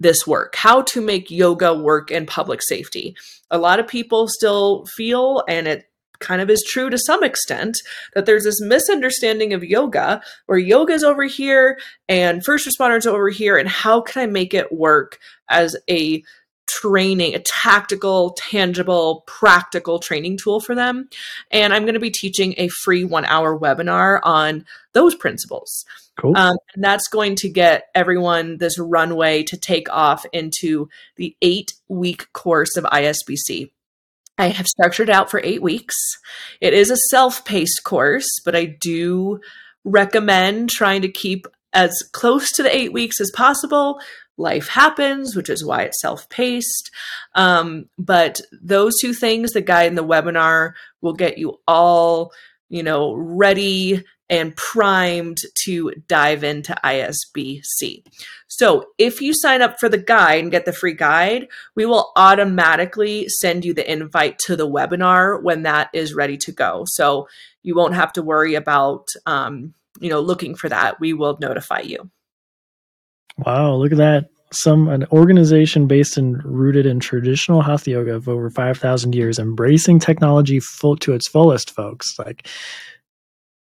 this 0.00 0.26
work, 0.26 0.56
how 0.56 0.82
to 0.82 1.00
make 1.00 1.30
yoga 1.30 1.74
work 1.74 2.10
in 2.10 2.26
public 2.26 2.60
safety. 2.62 3.14
A 3.50 3.58
lot 3.58 3.78
of 3.78 3.86
people 3.86 4.26
still 4.26 4.86
feel, 4.96 5.44
and 5.46 5.68
it 5.68 5.84
kind 6.18 6.42
of 6.42 6.50
is 6.50 6.62
true 6.66 6.90
to 6.90 6.98
some 6.98 7.22
extent, 7.22 7.76
that 8.14 8.26
there's 8.26 8.44
this 8.44 8.60
misunderstanding 8.60 9.52
of 9.52 9.62
yoga 9.62 10.20
where 10.46 10.58
yoga's 10.58 11.04
over 11.04 11.24
here 11.24 11.78
and 12.08 12.44
first 12.44 12.66
responders 12.66 13.06
over 13.06 13.28
here, 13.28 13.56
and 13.56 13.68
how 13.68 14.00
can 14.00 14.22
I 14.22 14.26
make 14.26 14.54
it 14.54 14.72
work 14.72 15.18
as 15.48 15.76
a 15.88 16.22
training, 16.70 17.34
a 17.34 17.40
tactical, 17.40 18.30
tangible, 18.38 19.24
practical 19.26 19.98
training 19.98 20.38
tool 20.38 20.60
for 20.60 20.74
them. 20.74 21.08
And 21.50 21.72
I'm 21.72 21.82
going 21.82 21.94
to 21.94 22.00
be 22.00 22.10
teaching 22.10 22.54
a 22.56 22.68
free 22.68 23.04
one 23.04 23.24
hour 23.24 23.58
webinar 23.58 24.20
on 24.22 24.64
those 24.92 25.14
principles. 25.14 25.84
Cool. 26.20 26.36
Um, 26.36 26.56
and 26.74 26.84
that's 26.84 27.08
going 27.08 27.36
to 27.36 27.48
get 27.48 27.84
everyone 27.94 28.58
this 28.58 28.78
runway 28.78 29.42
to 29.44 29.56
take 29.56 29.90
off 29.90 30.26
into 30.32 30.88
the 31.16 31.36
eight 31.40 31.72
week 31.88 32.32
course 32.32 32.76
of 32.76 32.84
ISBC. 32.84 33.70
I 34.36 34.48
have 34.48 34.66
structured 34.66 35.10
out 35.10 35.30
for 35.30 35.40
eight 35.44 35.62
weeks. 35.62 35.96
It 36.60 36.74
is 36.74 36.90
a 36.90 36.96
self 36.96 37.44
paced 37.44 37.84
course, 37.84 38.28
but 38.44 38.54
I 38.56 38.64
do 38.64 39.40
recommend 39.84 40.70
trying 40.70 41.02
to 41.02 41.10
keep 41.10 41.46
as 41.72 41.94
close 42.12 42.50
to 42.52 42.62
the 42.62 42.74
eight 42.74 42.92
weeks 42.92 43.20
as 43.20 43.30
possible. 43.34 44.00
Life 44.36 44.68
happens, 44.68 45.36
which 45.36 45.50
is 45.50 45.64
why 45.64 45.82
it's 45.82 46.00
self 46.00 46.28
paced. 46.28 46.90
Um, 47.34 47.88
but 47.98 48.40
those 48.62 48.94
two 49.00 49.12
things, 49.12 49.52
the 49.52 49.60
guide 49.60 49.88
and 49.88 49.98
the 49.98 50.04
webinar, 50.04 50.72
will 51.00 51.14
get 51.14 51.38
you 51.38 51.60
all, 51.66 52.32
you 52.68 52.82
know, 52.82 53.14
ready 53.14 54.04
and 54.30 54.56
primed 54.56 55.38
to 55.64 55.92
dive 56.06 56.42
into 56.42 56.74
ISBC. 56.82 58.04
So, 58.46 58.86
if 58.96 59.20
you 59.20 59.34
sign 59.34 59.60
up 59.60 59.78
for 59.78 59.88
the 59.88 59.98
guide 59.98 60.42
and 60.42 60.50
get 60.50 60.64
the 60.64 60.72
free 60.72 60.94
guide, 60.94 61.48
we 61.74 61.84
will 61.84 62.12
automatically 62.16 63.28
send 63.28 63.64
you 63.64 63.74
the 63.74 63.90
invite 63.90 64.38
to 64.46 64.56
the 64.56 64.68
webinar 64.68 65.42
when 65.42 65.64
that 65.64 65.90
is 65.92 66.14
ready 66.14 66.38
to 66.38 66.52
go. 66.52 66.84
So, 66.86 67.26
you 67.62 67.74
won't 67.74 67.94
have 67.94 68.12
to 68.14 68.22
worry 68.22 68.54
about 68.54 69.06
um, 69.26 69.74
you 70.00 70.08
know 70.08 70.20
looking 70.20 70.54
for 70.54 70.68
that. 70.68 71.00
We 71.00 71.12
will 71.12 71.38
notify 71.40 71.80
you. 71.80 72.10
Wow, 73.38 73.74
look 73.74 73.92
at 73.92 73.98
that. 73.98 74.26
Some 74.52 74.88
an 74.88 75.06
organization 75.12 75.86
based 75.86 76.16
and 76.16 76.42
rooted 76.44 76.84
in 76.84 76.98
traditional 76.98 77.62
hatha 77.62 77.90
yoga 77.90 78.14
of 78.14 78.28
over 78.28 78.50
5000 78.50 79.14
years 79.14 79.38
embracing 79.38 80.00
technology 80.00 80.58
full 80.58 80.96
to 80.96 81.12
its 81.14 81.28
fullest 81.28 81.70
folks. 81.70 82.18
Like 82.18 82.48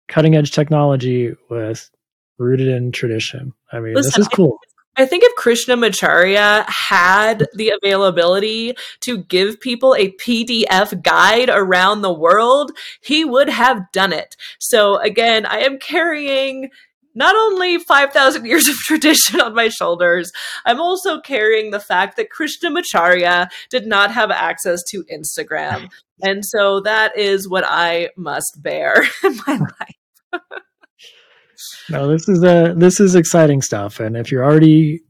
cutting 0.08 0.36
edge 0.36 0.52
technology 0.52 1.34
with 1.50 1.90
rooted 2.38 2.68
in 2.68 2.92
tradition. 2.92 3.54
I 3.72 3.80
mean, 3.80 3.96
Listen, 3.96 4.12
this 4.12 4.20
is 4.20 4.28
cool. 4.28 4.60
I 5.00 5.06
think 5.06 5.24
if 5.24 5.36
Krishnamacharya 5.36 6.66
had 6.68 7.46
the 7.54 7.72
availability 7.82 8.74
to 9.02 9.20
give 9.20 9.60
people 9.60 9.94
a 9.94 10.12
PDF 10.14 11.04
guide 11.04 11.50
around 11.50 12.02
the 12.02 12.14
world, 12.14 12.72
he 13.02 13.24
would 13.24 13.48
have 13.48 13.92
done 13.92 14.12
it. 14.12 14.36
So 14.60 14.98
again, 14.98 15.46
I 15.46 15.60
am 15.60 15.78
carrying 15.78 16.72
not 17.14 17.36
only 17.36 17.78
5,000 17.78 18.46
years 18.46 18.68
of 18.68 18.76
tradition 18.86 19.40
on 19.40 19.54
my 19.54 19.70
shoulders, 19.70 20.32
I'm 20.66 20.82
also 20.82 21.20
carrying 21.20 21.70
the 21.70 21.80
fact 21.80 22.18
that 22.18 22.30
Krishnamacharya 22.32 23.50
did 23.70 23.86
not 23.86 24.12
have 24.12 24.32
access 24.32 24.82
to 24.92 25.04
Instagram. 25.06 25.90
And 26.20 26.44
so 26.44 26.80
that 26.80 27.16
is 27.16 27.48
what 27.48 27.64
I 27.64 28.10
must 28.18 28.58
bear 28.58 29.04
in 29.24 29.38
my 29.46 29.58
life 29.58 29.97
no, 31.90 32.08
this 32.08 32.28
is 32.28 32.44
a 32.44 32.72
uh, 32.72 32.74
this 32.74 33.00
is 33.00 33.16
exciting 33.16 33.62
stuff, 33.62 34.00
and 34.00 34.16
if 34.16 34.32
you're 34.32 34.44
already 34.44 35.02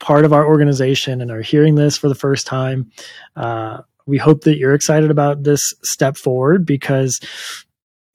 part 0.00 0.24
of 0.24 0.32
our 0.32 0.46
organization 0.46 1.20
and 1.20 1.30
are 1.30 1.42
hearing 1.42 1.76
this 1.76 1.96
for 1.96 2.08
the 2.08 2.14
first 2.14 2.46
time, 2.46 2.90
uh, 3.36 3.80
we 4.06 4.18
hope 4.18 4.42
that 4.42 4.58
you're 4.58 4.74
excited 4.74 5.10
about 5.10 5.44
this 5.44 5.60
step 5.82 6.16
forward 6.16 6.66
because 6.66 7.18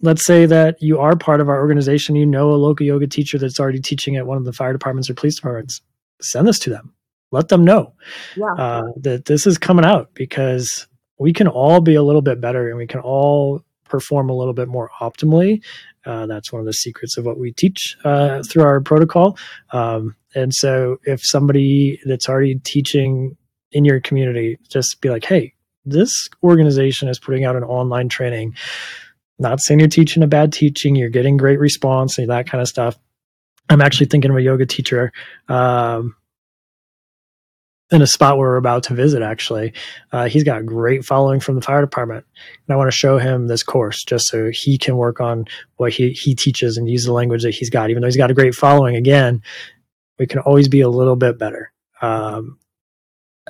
let's 0.02 0.26
say 0.26 0.46
that 0.46 0.76
you 0.82 1.00
are 1.00 1.16
part 1.16 1.42
of 1.42 1.50
our 1.50 1.60
organization, 1.60 2.16
you 2.16 2.26
know 2.26 2.52
a 2.52 2.54
local 2.54 2.86
yoga 2.86 3.08
teacher 3.08 3.38
that's 3.38 3.60
already 3.60 3.82
teaching 3.82 4.16
at 4.16 4.28
one 4.28 4.38
of 4.38 4.46
the 4.46 4.54
fire 4.54 4.74
departments 4.74 5.10
or 5.10 5.14
police 5.14 5.36
departments, 5.36 5.82
send 6.22 6.48
this 6.48 6.60
to 6.60 6.70
them. 6.70 6.94
Let 7.32 7.50
them 7.50 7.64
know 7.64 7.94
yeah. 8.36 8.54
uh, 8.54 8.84
that 9.02 9.26
this 9.26 9.46
is 9.46 9.58
coming 9.58 9.86
out 9.86 10.14
because 10.16 10.88
we 11.20 11.32
can 11.32 11.48
all 11.48 11.80
be 11.80 11.96
a 11.96 12.02
little 12.02 12.24
bit 12.24 12.42
better 12.42 12.70
and 12.70 12.78
we 12.78 12.88
can 12.88 13.02
all 13.02 13.62
perform 13.86 14.30
a 14.30 14.36
little 14.36 14.54
bit 14.54 14.68
more 14.68 14.90
optimally. 15.00 15.64
Uh, 16.06 16.26
that's 16.26 16.52
one 16.52 16.60
of 16.60 16.66
the 16.66 16.74
secrets 16.74 17.18
of 17.18 17.26
what 17.26 17.38
we 17.38 17.52
teach 17.52 17.98
uh, 18.04 18.42
through 18.44 18.64
our 18.64 18.82
protocol. 18.82 19.38
Um, 19.72 20.16
and 20.36 20.54
so, 20.54 20.98
if 21.04 21.22
somebody 21.24 22.00
that's 22.06 22.30
already 22.30 22.56
teaching 22.64 23.36
in 23.72 23.86
your 23.86 24.00
community, 24.00 24.58
just 24.70 25.00
be 25.02 25.10
like, 25.10 25.26
hey, 25.26 25.54
this 25.86 26.12
organization 26.44 27.08
is 27.08 27.20
putting 27.20 27.46
out 27.46 27.56
an 27.56 27.64
online 27.64 28.10
training. 28.10 28.56
Not 29.40 29.60
saying 29.62 29.80
you're 29.80 29.90
teaching 29.90 30.24
a 30.24 30.28
bad 30.28 30.52
teaching, 30.52 30.96
you're 30.96 31.10
getting 31.10 31.38
great 31.38 31.60
response 31.60 32.18
and 32.18 32.30
that 32.30 32.48
kind 32.48 32.62
of 32.62 32.68
stuff. 32.68 32.98
I'm 33.70 33.82
actually 33.82 34.08
thinking 34.08 34.32
of 34.32 34.38
a 34.38 34.42
yoga 34.42 34.66
teacher 34.66 35.12
um, 35.48 36.16
in 37.92 38.02
a 38.02 38.08
spot 38.08 38.38
where 38.38 38.50
we're 38.50 38.58
about 38.58 38.84
to 38.84 38.94
visit 38.94 39.22
actually. 39.22 39.74
Uh, 40.12 40.28
he's 40.28 40.44
got 40.44 40.66
great 40.66 41.04
following 41.04 41.40
from 41.40 41.56
the 41.56 41.62
fire 41.62 41.82
department. 41.82 42.26
And 42.68 42.74
i 42.74 42.78
want 42.78 42.92
to 42.92 42.96
show 42.98 43.18
him 43.18 43.48
this 43.48 43.64
course 43.64 44.04
just 44.04 44.28
so 44.28 44.52
he 44.54 44.78
can 44.78 44.98
work 44.98 45.20
on 45.20 45.46
what 45.78 45.94
he, 45.94 46.12
he 46.12 46.36
teaches 46.36 46.78
and 46.78 46.90
use 46.90 47.06
the 47.06 47.14
language 47.14 47.44
that 47.44 47.56
he's 47.56 47.70
got. 47.70 47.90
Even 47.90 48.02
though 48.02 48.08
he's 48.08 48.18
got 48.18 48.32
a 48.32 48.36
great 48.36 48.56
following 48.56 48.96
again 48.96 49.42
we 50.20 50.28
can 50.28 50.40
always 50.40 50.68
be 50.68 50.82
a 50.82 50.90
little 50.90 51.16
bit 51.16 51.40
better. 51.40 51.72
Um, 52.02 52.60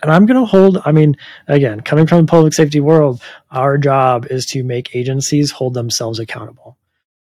and 0.02 0.12
i'm 0.12 0.26
going 0.26 0.40
to 0.40 0.46
hold 0.46 0.82
i 0.86 0.92
mean 0.92 1.16
again 1.48 1.82
coming 1.82 2.08
from 2.08 2.22
the 2.22 2.30
public 2.30 2.54
safety 2.54 2.80
world 2.80 3.22
our 3.52 3.78
job 3.78 4.26
is 4.30 4.46
to 4.46 4.64
make 4.64 4.96
agencies 4.96 5.52
hold 5.52 5.74
themselves 5.74 6.20
accountable. 6.20 6.78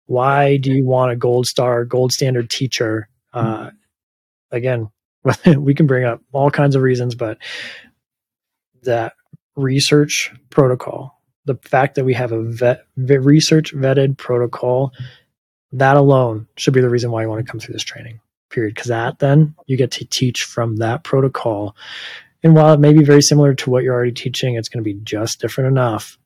Why 0.05 0.58
do 0.58 0.72
you 0.72 0.86
want 0.86 1.12
a 1.12 1.16
gold 1.16 1.47
star 1.47 1.86
gold 1.86 2.12
standard 2.12 2.49
teacher 2.49 3.10
uh, 3.34 3.72
again 4.51 4.89
we 5.57 5.73
can 5.73 5.88
bring 5.88 6.05
up 6.05 6.21
all 6.32 6.51
kinds 6.51 6.75
of 6.75 6.82
reasons, 6.82 7.15
but 7.15 7.38
that 8.84 9.13
research 9.55 10.32
protocol, 10.49 11.19
the 11.45 11.55
fact 11.55 11.95
that 11.95 12.05
we 12.05 12.13
have 12.13 12.32
a 12.32 12.43
vet, 12.43 12.86
research 12.95 13.73
vetted 13.73 14.17
protocol, 14.17 14.93
that 15.71 15.97
alone 15.97 16.47
should 16.57 16.73
be 16.73 16.82
the 16.82 16.89
reason 16.89 17.11
why 17.11 17.21
you 17.21 17.30
want 17.30 17.45
to 17.45 17.49
come 17.49 17.59
through 17.59 17.73
this 17.73 17.84
training. 17.84 18.19
Period. 18.49 18.75
Because 18.75 18.88
that 18.88 19.19
then 19.19 19.55
you 19.65 19.78
get 19.78 19.91
to 19.91 20.05
teach 20.05 20.43
from 20.43 20.78
that 20.78 21.03
protocol. 21.03 21.75
And 22.43 22.55
while 22.55 22.73
it 22.73 22.80
may 22.80 22.93
be 22.93 23.03
very 23.03 23.21
similar 23.21 23.53
to 23.55 23.69
what 23.69 23.84
you're 23.84 23.93
already 23.93 24.13
teaching, 24.13 24.55
it's 24.55 24.69
going 24.69 24.84
to 24.84 24.93
be 24.93 24.99
just 25.03 25.41
different 25.41 25.69
enough 25.69 26.17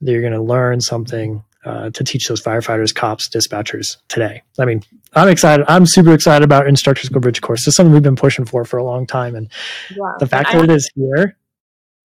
that 0.00 0.12
you're 0.12 0.22
going 0.22 0.32
to 0.32 0.42
learn 0.42 0.80
something 0.80 1.44
uh, 1.66 1.90
to 1.90 2.04
teach 2.04 2.28
those 2.28 2.40
firefighters, 2.40 2.94
cops, 2.94 3.28
dispatchers 3.28 3.96
today. 4.08 4.42
I 4.58 4.64
mean, 4.64 4.82
I'm 5.14 5.28
excited. 5.28 5.66
I'm 5.68 5.84
super 5.84 6.14
excited 6.14 6.44
about 6.44 6.68
Instructor 6.68 7.04
School 7.04 7.20
Bridge 7.20 7.40
course. 7.40 7.62
This 7.62 7.68
is 7.72 7.74
something 7.74 7.92
we've 7.92 8.02
been 8.02 8.16
pushing 8.16 8.44
for 8.44 8.64
for 8.64 8.78
a 8.78 8.84
long 8.84 9.06
time, 9.06 9.34
and 9.34 9.50
the 10.20 10.26
fact 10.26 10.52
that 10.52 10.60
I, 10.60 10.64
it 10.64 10.70
is 10.70 10.88
here, 10.94 11.36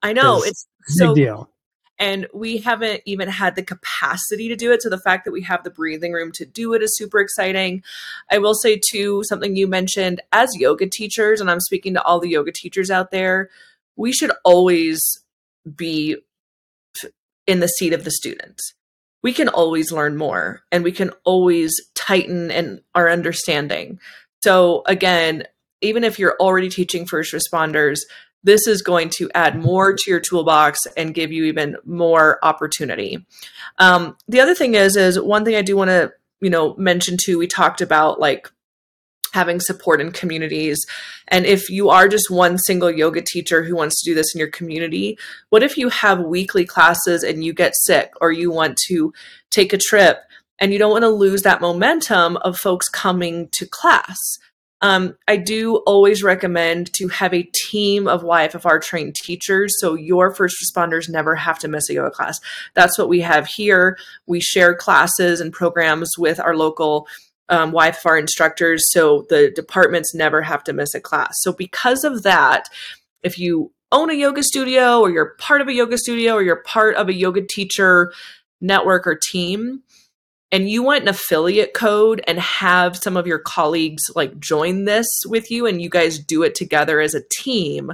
I 0.02 0.14
know 0.14 0.42
it's 0.42 0.68
big 0.88 0.98
so, 0.98 1.16
deal. 1.16 1.50
And 2.00 2.28
we 2.34 2.58
haven't 2.58 3.04
even 3.06 3.30
had 3.30 3.56
the 3.56 3.62
capacity 3.62 4.48
to 4.48 4.56
do 4.56 4.72
it. 4.72 4.82
So 4.82 4.90
the 4.90 4.98
fact 4.98 5.24
that 5.26 5.32
we 5.32 5.44
have 5.44 5.64
the 5.64 5.70
breathing 5.70 6.14
room 6.14 6.32
to 6.32 6.46
do 6.46 6.74
it 6.74 6.82
is 6.82 6.98
super 6.98 7.20
exciting. 7.20 7.84
I 8.32 8.40
will 8.40 8.56
say 8.56 8.82
too 8.90 9.22
something 9.26 9.56
you 9.56 9.68
mentioned 9.68 10.20
as 10.32 10.50
yoga 10.58 10.88
teachers, 10.88 11.40
and 11.40 11.52
I'm 11.52 11.60
speaking 11.60 11.94
to 11.94 12.02
all 12.02 12.20
the 12.20 12.30
yoga 12.30 12.52
teachers 12.52 12.90
out 12.90 13.12
there. 13.12 13.52
We 13.96 14.12
should 14.12 14.32
always 14.44 15.00
be 15.76 16.18
in 17.46 17.60
the 17.60 17.68
seat 17.68 17.94
of 17.94 18.04
the 18.04 18.12
student. 18.12 18.60
We 19.24 19.34
can 19.34 19.50
always 19.50 19.92
learn 19.92 20.18
more 20.18 20.62
and 20.72 20.84
we 20.84 20.92
can 20.92 21.12
always 21.24 21.74
tighten 21.96 22.52
and 22.52 22.82
our 22.96 23.10
understanding. 23.10 24.00
So 24.42 24.84
again, 24.88 25.44
even 25.82 26.04
if 26.04 26.20
you're 26.20 26.38
already 26.40 26.70
teaching 26.70 27.06
first 27.06 27.34
responders, 27.34 28.00
this 28.44 28.68
is 28.68 28.82
going 28.82 29.10
to 29.10 29.30
add 29.36 29.60
more 29.60 29.94
to 29.94 30.10
your 30.10 30.20
toolbox 30.20 30.80
and 30.98 31.14
give 31.14 31.32
you 31.32 31.46
even 31.46 31.78
more 31.86 32.40
opportunity. 32.44 33.26
Um, 33.78 34.18
the 34.28 34.42
other 34.42 34.56
thing 34.56 34.74
is, 34.74 34.96
is 34.96 35.20
one 35.20 35.46
thing 35.46 35.56
I 35.56 35.62
do 35.62 35.78
want 35.78 35.90
to, 35.90 36.12
you 36.40 36.50
know, 36.50 36.76
mention 36.76 37.18
too. 37.18 37.38
We 37.38 37.48
talked 37.48 37.82
about 37.82 38.20
like 38.20 38.52
having 39.34 39.60
support 39.60 40.02
in 40.02 40.12
communities. 40.12 40.86
And 41.28 41.46
if 41.46 41.70
you 41.70 41.90
are 41.90 42.08
just 42.08 42.30
one 42.30 42.58
single 42.58 42.92
yoga 42.92 43.22
teacher 43.22 43.64
who 43.64 43.76
wants 43.76 44.02
to 44.02 44.10
do 44.10 44.16
this 44.16 44.34
in 44.34 44.40
your 44.40 44.50
community, 44.50 45.18
what 45.50 45.64
if 45.64 45.78
you 45.78 45.90
have 45.90 46.20
weekly 46.20 46.66
classes 46.66 47.24
and 47.24 47.44
you 47.44 47.54
get 47.54 47.74
sick 47.76 48.14
or 48.22 48.32
you 48.32 48.52
want 48.52 48.78
to 48.88 49.14
take 49.50 49.74
a 49.74 49.78
trip 49.78 50.20
and 50.60 50.72
you 50.72 50.80
don't 50.80 50.92
want 50.92 51.04
to 51.04 51.10
lose 51.10 51.42
that 51.42 51.62
momentum 51.62 52.38
of 52.38 52.58
folks 52.58 52.90
coming 52.90 53.50
to 53.54 53.66
class? 53.66 54.18
Um, 54.84 55.16
I 55.28 55.38
do 55.38 55.78
always 55.86 56.24
recommend 56.24 56.92
to 56.94 57.08
have 57.10 57.34
a 57.34 57.48
team 57.70 58.08
of 58.08 58.24
YFFR 58.24 58.82
trained 58.82 59.16
teachers 59.16 59.76
so 59.80 59.94
your 59.94 60.34
first 60.34 60.58
responders 60.64 61.08
never 61.08 61.36
have 61.36 61.60
to 61.60 61.68
miss 61.68 61.90
a 61.90 61.94
yoga 61.94 62.10
class. 62.10 62.40
That's 62.74 62.98
what 62.98 63.10
we 63.10 63.22
have 63.22 63.48
here. 63.48 63.98
We 64.26 64.40
share 64.40 64.74
classes 64.74 65.40
and 65.40 65.54
programs 65.54 66.10
with 66.18 66.40
our 66.40 66.56
local 66.56 67.08
um, 67.52 67.72
YFFR 67.72 68.20
instructors 68.20 68.82
so 68.92 69.26
the 69.30 69.52
departments 69.52 70.16
never 70.16 70.42
have 70.42 70.64
to 70.64 70.74
miss 70.74 70.96
a 70.96 71.00
class. 71.00 71.36
So, 71.42 71.54
because 71.54 72.04
of 72.04 72.24
that, 72.24 72.70
if 73.22 73.38
you 73.38 73.72
own 73.92 74.10
a 74.10 74.14
yoga 74.14 74.42
studio 74.42 75.02
or 75.02 75.12
you're 75.12 75.36
part 75.38 75.62
of 75.62 75.68
a 75.68 75.74
yoga 75.74 75.98
studio 75.98 76.34
or 76.34 76.42
you're 76.42 76.64
part 76.64 76.96
of 76.96 77.10
a 77.10 77.14
yoga 77.14 77.42
teacher 77.46 78.14
network 78.62 79.06
or 79.06 79.16
team, 79.16 79.84
and 80.52 80.70
you 80.70 80.84
want 80.84 81.04
an 81.04 81.08
affiliate 81.08 81.74
code 81.74 82.22
and 82.28 82.40
have 82.40 82.98
some 82.98 83.16
of 83.16 83.26
your 83.26 83.40
colleagues 83.40 84.04
like 84.16 84.40
join 84.40 84.86
this 84.86 85.08
with 85.26 85.50
you 85.50 85.66
and 85.66 85.82
you 85.82 85.90
guys 85.90 86.20
do 86.20 86.44
it 86.44 86.56
together 86.56 87.00
as 87.00 87.14
a 87.14 87.24
team, 87.32 87.94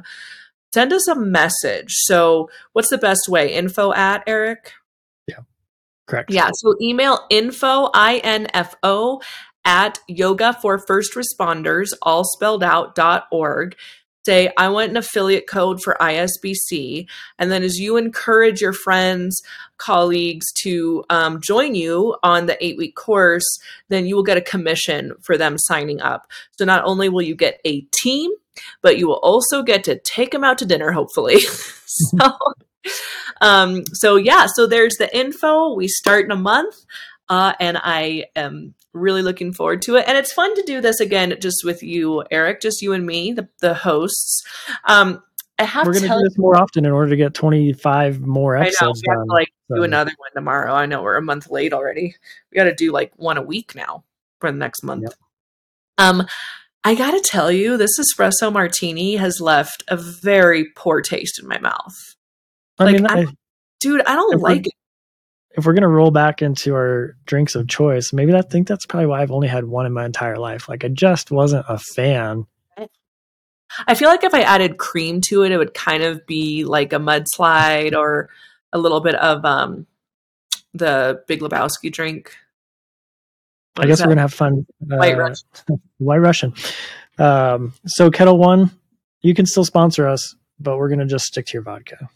send 0.74 0.92
us 0.92 1.08
a 1.08 1.16
message. 1.16 1.92
So, 1.92 2.50
what's 2.74 2.90
the 2.90 2.98
best 2.98 3.30
way? 3.30 3.54
Info 3.54 3.94
at 3.94 4.24
Eric? 4.26 4.74
Yeah, 5.28 5.42
correct. 6.08 6.32
Yeah, 6.32 6.50
so 6.54 6.76
email 6.82 7.20
info, 7.30 7.90
I 7.94 8.22
N 8.24 8.48
F 8.54 8.76
O, 8.82 9.22
at 9.68 10.00
yoga 10.08 10.58
for 10.62 10.80
first 10.80 11.14
responders, 11.14 11.90
all 12.02 12.24
spelled 12.24 12.64
out, 12.64 12.96
dot 12.96 13.28
org 13.32 13.76
say, 14.28 14.52
I 14.58 14.68
want 14.68 14.92
an 14.92 14.98
affiliate 14.98 15.48
code 15.48 15.82
for 15.82 15.96
ISBC. 16.02 17.08
And 17.40 17.50
then 17.50 17.64
as 17.64 17.78
you 17.78 17.96
encourage 17.96 18.60
your 18.60 18.74
friends, 18.74 19.42
colleagues 19.78 20.52
to 20.64 21.06
um, 21.10 21.40
join 21.42 21.76
you 21.76 22.18
on 22.24 22.46
the 22.46 22.64
eight 22.64 22.78
week 22.78 22.96
course, 22.96 23.46
then 23.88 24.06
you 24.06 24.18
will 24.18 24.24
get 24.24 24.38
a 24.38 24.42
commission 24.42 25.14
for 25.22 25.38
them 25.38 25.58
signing 25.58 26.02
up. 26.02 26.28
So 26.58 26.66
not 26.66 26.84
only 26.84 27.08
will 27.08 27.22
you 27.22 27.36
get 27.36 27.62
a 27.64 27.82
team, 27.94 28.32
but 28.82 28.98
you 28.98 29.08
will 29.08 29.22
also 29.24 29.64
get 29.64 29.86
to 29.86 29.98
take 30.00 30.32
them 30.32 30.44
out 30.44 30.58
to 30.58 30.66
dinner, 30.66 30.92
hopefully. 30.92 31.40
so, 31.86 32.38
um, 33.40 33.84
so 33.94 34.18
yeah, 34.18 34.48
so 34.56 34.68
there's 34.68 34.96
the 34.98 35.16
info. 35.18 35.74
We 35.74 35.88
start 35.88 36.26
in 36.26 36.32
a 36.32 36.36
month. 36.36 36.76
Uh, 37.30 37.54
and 37.60 37.78
I 37.82 38.26
am 38.36 38.74
really 39.00 39.22
looking 39.22 39.54
forward 39.54 39.82
to 39.84 39.96
it. 39.96 40.06
And 40.08 40.18
it's 40.18 40.34
fun 40.34 40.54
to 40.56 40.64
do 40.64 40.82
this 40.82 41.00
again, 41.00 41.36
just 41.40 41.62
with 41.64 41.84
you, 41.84 42.24
Eric, 42.32 42.62
just 42.62 42.82
you 42.82 42.94
and 42.94 43.06
me, 43.06 43.32
the, 43.32 43.48
the 43.60 43.74
hosts. 43.74 44.44
Um, 44.86 45.24
I 45.60 45.64
have 45.64 45.88
We're 45.88 45.94
going 45.94 46.04
to 46.04 46.10
do 46.10 46.22
this 46.24 46.38
more 46.38 46.56
often 46.56 46.86
in 46.86 46.92
order 46.92 47.10
to 47.10 47.16
get 47.16 47.34
25 47.34 48.22
more 48.22 48.56
episodes. 48.56 49.02
I 49.08 49.14
know. 49.14 49.18
We 49.18 49.20
have 49.20 49.26
to 49.26 49.34
like 49.34 49.54
so. 49.70 49.76
do 49.76 49.84
another 49.84 50.12
one 50.18 50.30
tomorrow. 50.36 50.74
I 50.74 50.86
know 50.86 51.02
we're 51.02 51.18
a 51.18 51.22
month 51.22 51.50
late 51.50 51.74
already. 51.74 52.16
We 52.52 52.56
got 52.56 52.66
to 52.66 52.76
do 52.76 52.92
like 52.92 53.12
one 53.16 53.38
a 53.38 53.42
week 53.42 53.74
now 53.76 54.04
for 54.40 54.52
the 54.52 54.58
next 54.58 54.84
month. 54.84 55.04
Yep. 55.04 55.14
Um, 55.98 56.28
I 56.84 56.94
got 56.94 57.12
to 57.12 57.22
tell 57.22 57.52
you, 57.52 57.76
this 57.76 58.00
espresso 58.00 58.54
martini 58.54 59.16
has 59.16 59.42
left 59.42 59.84
a 59.88 59.98
very 59.98 60.66
poor 60.76 61.02
taste 61.02 61.40
in 61.42 61.48
my 61.48 61.58
mouth. 61.60 61.96
I 62.78 62.86
like, 62.86 62.96
mean, 62.96 63.08
I, 63.08 63.26
dude, 63.80 64.02
I 64.06 64.16
don't 64.16 64.40
like 64.40 64.68
it 64.68 64.74
if 65.58 65.66
we're 65.66 65.74
gonna 65.74 65.90
roll 65.90 66.12
back 66.12 66.44
into 66.44 66.76
our 66.76 67.18
drinks 67.26 67.56
of 67.56 67.68
choice, 67.68 68.14
maybe 68.14 68.34
I 68.34 68.42
think 68.44 68.68
that's 68.68 68.86
probably 68.86 69.08
why 69.08 69.22
I've 69.22 69.32
only 69.32 69.48
had 69.48 69.66
one 69.66 69.88
in 69.88 69.92
my 69.92 70.06
entire 70.06 70.38
life. 70.38 70.70
Like 70.70 70.86
I 70.86 70.88
just 70.88 71.32
wasn't 71.32 71.66
a 71.68 71.80
fan. 71.80 72.46
I 73.88 73.96
feel 73.96 74.08
like 74.08 74.24
if 74.24 74.34
I 74.34 74.42
added 74.42 74.78
cream 74.78 75.20
to 75.28 75.44
it, 75.44 75.52
it 75.52 75.58
would 75.58 75.74
kind 75.74 76.04
of 76.04 76.26
be 76.28 76.64
like 76.64 76.94
a 76.94 76.98
mudslide 76.98 77.96
or 77.96 78.30
a 78.72 78.78
little 78.78 79.02
bit 79.02 79.16
of 79.16 79.44
um 79.44 79.88
the 80.74 81.24
Big 81.28 81.42
Lebowski 81.42 81.92
drink. 81.92 82.36
What 83.76 83.86
I 83.86 83.88
guess 83.88 84.02
we're 84.02 84.10
gonna 84.10 84.22
have 84.22 84.34
fun. 84.34 84.68
Uh, 84.90 84.98
Russian. 84.98 85.48
White 85.98 86.18
Russian. 86.20 86.54
Um, 87.18 87.74
so 87.88 88.12
Ketel 88.12 88.38
One, 88.38 88.70
you 89.22 89.34
can 89.34 89.48
still 89.48 89.66
sponsor 89.66 90.08
us, 90.08 90.36
but 90.60 90.78
we're 90.78 90.90
gonna 90.90 91.08
just 91.08 91.26
stick 91.26 91.48
to 91.48 91.54
your 91.54 91.64
vodka 91.64 92.10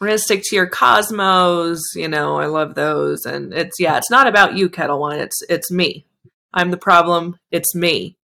we're 0.00 0.08
gonna 0.08 0.18
stick 0.18 0.42
to 0.44 0.56
your 0.56 0.66
cosmos 0.66 1.80
you 1.94 2.08
know 2.08 2.36
i 2.36 2.46
love 2.46 2.74
those 2.74 3.24
and 3.24 3.52
it's 3.54 3.78
yeah 3.78 3.96
it's 3.96 4.10
not 4.10 4.26
about 4.26 4.56
you 4.56 4.68
Ketel 4.68 4.98
One 4.98 5.18
it's 5.18 5.42
it's 5.48 5.70
me 5.70 6.06
i'm 6.52 6.70
the 6.70 6.76
problem 6.76 7.36
it's 7.50 7.74
me 7.74 8.16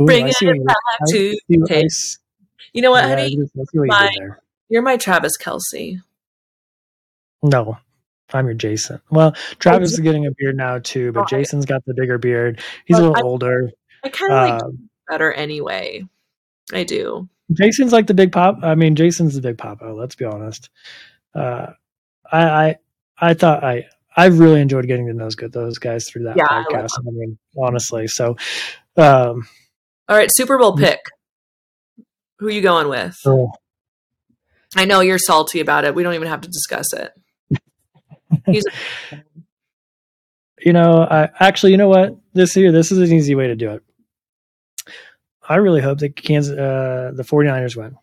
Ooh, 0.00 0.06
bring 0.06 0.28
it 0.28 0.66
back 0.66 0.76
to 1.08 1.34
taste. 1.66 2.18
you 2.72 2.82
know 2.82 2.90
what 2.90 3.04
yeah, 3.04 3.16
honey 3.16 3.38
what 3.54 3.68
my, 3.74 4.10
you 4.12 4.34
you're 4.68 4.82
my 4.82 4.96
travis 4.96 5.36
Kelce. 5.40 6.02
no 7.42 7.78
I'm 8.34 8.46
your 8.46 8.54
Jason. 8.54 9.00
Well, 9.08 9.36
Travis 9.60 9.92
is 9.92 10.00
getting 10.00 10.26
a 10.26 10.30
beard 10.32 10.56
now 10.56 10.80
too, 10.80 11.12
but 11.12 11.28
Jason's 11.28 11.64
got 11.64 11.84
the 11.84 11.94
bigger 11.94 12.18
beard. 12.18 12.60
He's 12.84 12.98
a 12.98 13.00
little 13.00 13.16
I, 13.16 13.20
older. 13.20 13.70
I 14.02 14.08
kind 14.08 14.32
of 14.32 14.50
like 14.50 14.62
um, 14.64 14.88
better 15.08 15.32
anyway. 15.32 16.04
I 16.72 16.84
do. 16.84 17.28
Jason's 17.52 17.92
like 17.92 18.06
the 18.06 18.14
big 18.14 18.32
pop. 18.32 18.58
I 18.62 18.74
mean, 18.74 18.96
Jason's 18.96 19.34
the 19.34 19.40
big 19.40 19.58
pop. 19.58 19.78
let's 19.82 20.14
be 20.14 20.24
honest. 20.24 20.70
Uh, 21.34 21.68
I, 22.30 22.42
I, 22.42 22.76
I 23.18 23.34
thought 23.34 23.62
I, 23.62 23.86
I 24.16 24.26
really 24.26 24.60
enjoyed 24.60 24.86
getting 24.86 25.06
to 25.06 25.12
know 25.12 25.24
those 25.24 25.34
good 25.34 25.52
those 25.52 25.78
guys 25.78 26.08
through 26.08 26.24
that 26.24 26.36
yeah, 26.36 26.46
podcast. 26.46 26.90
I, 26.98 27.08
I, 27.08 27.10
mean, 27.12 27.38
honestly. 27.56 28.08
So, 28.08 28.36
um, 28.96 29.46
all 30.08 30.16
right, 30.16 30.30
Super 30.34 30.58
Bowl 30.58 30.76
pick. 30.76 31.00
Who 32.38 32.48
are 32.48 32.50
you 32.50 32.62
going 32.62 32.88
with? 32.88 33.16
Oh. 33.24 33.50
I 34.74 34.84
know 34.84 35.00
you're 35.00 35.18
salty 35.18 35.60
about 35.60 35.84
it. 35.84 35.94
We 35.94 36.02
don't 36.02 36.14
even 36.14 36.28
have 36.28 36.42
to 36.42 36.48
discuss 36.48 36.92
it. 36.92 37.12
A- 38.46 38.62
you 40.58 40.72
know, 40.72 41.06
I 41.08 41.30
actually, 41.40 41.72
you 41.72 41.78
know 41.78 41.88
what? 41.88 42.16
This 42.34 42.56
year, 42.56 42.72
this 42.72 42.92
is 42.92 42.98
an 42.98 43.16
easy 43.16 43.34
way 43.34 43.46
to 43.46 43.56
do 43.56 43.70
it. 43.70 43.82
I 45.48 45.56
really 45.56 45.80
hope 45.80 45.98
that 45.98 46.16
Kansas, 46.16 46.56
uh, 46.56 47.12
the 47.14 47.22
49ers 47.22 47.76
win. 47.76 47.96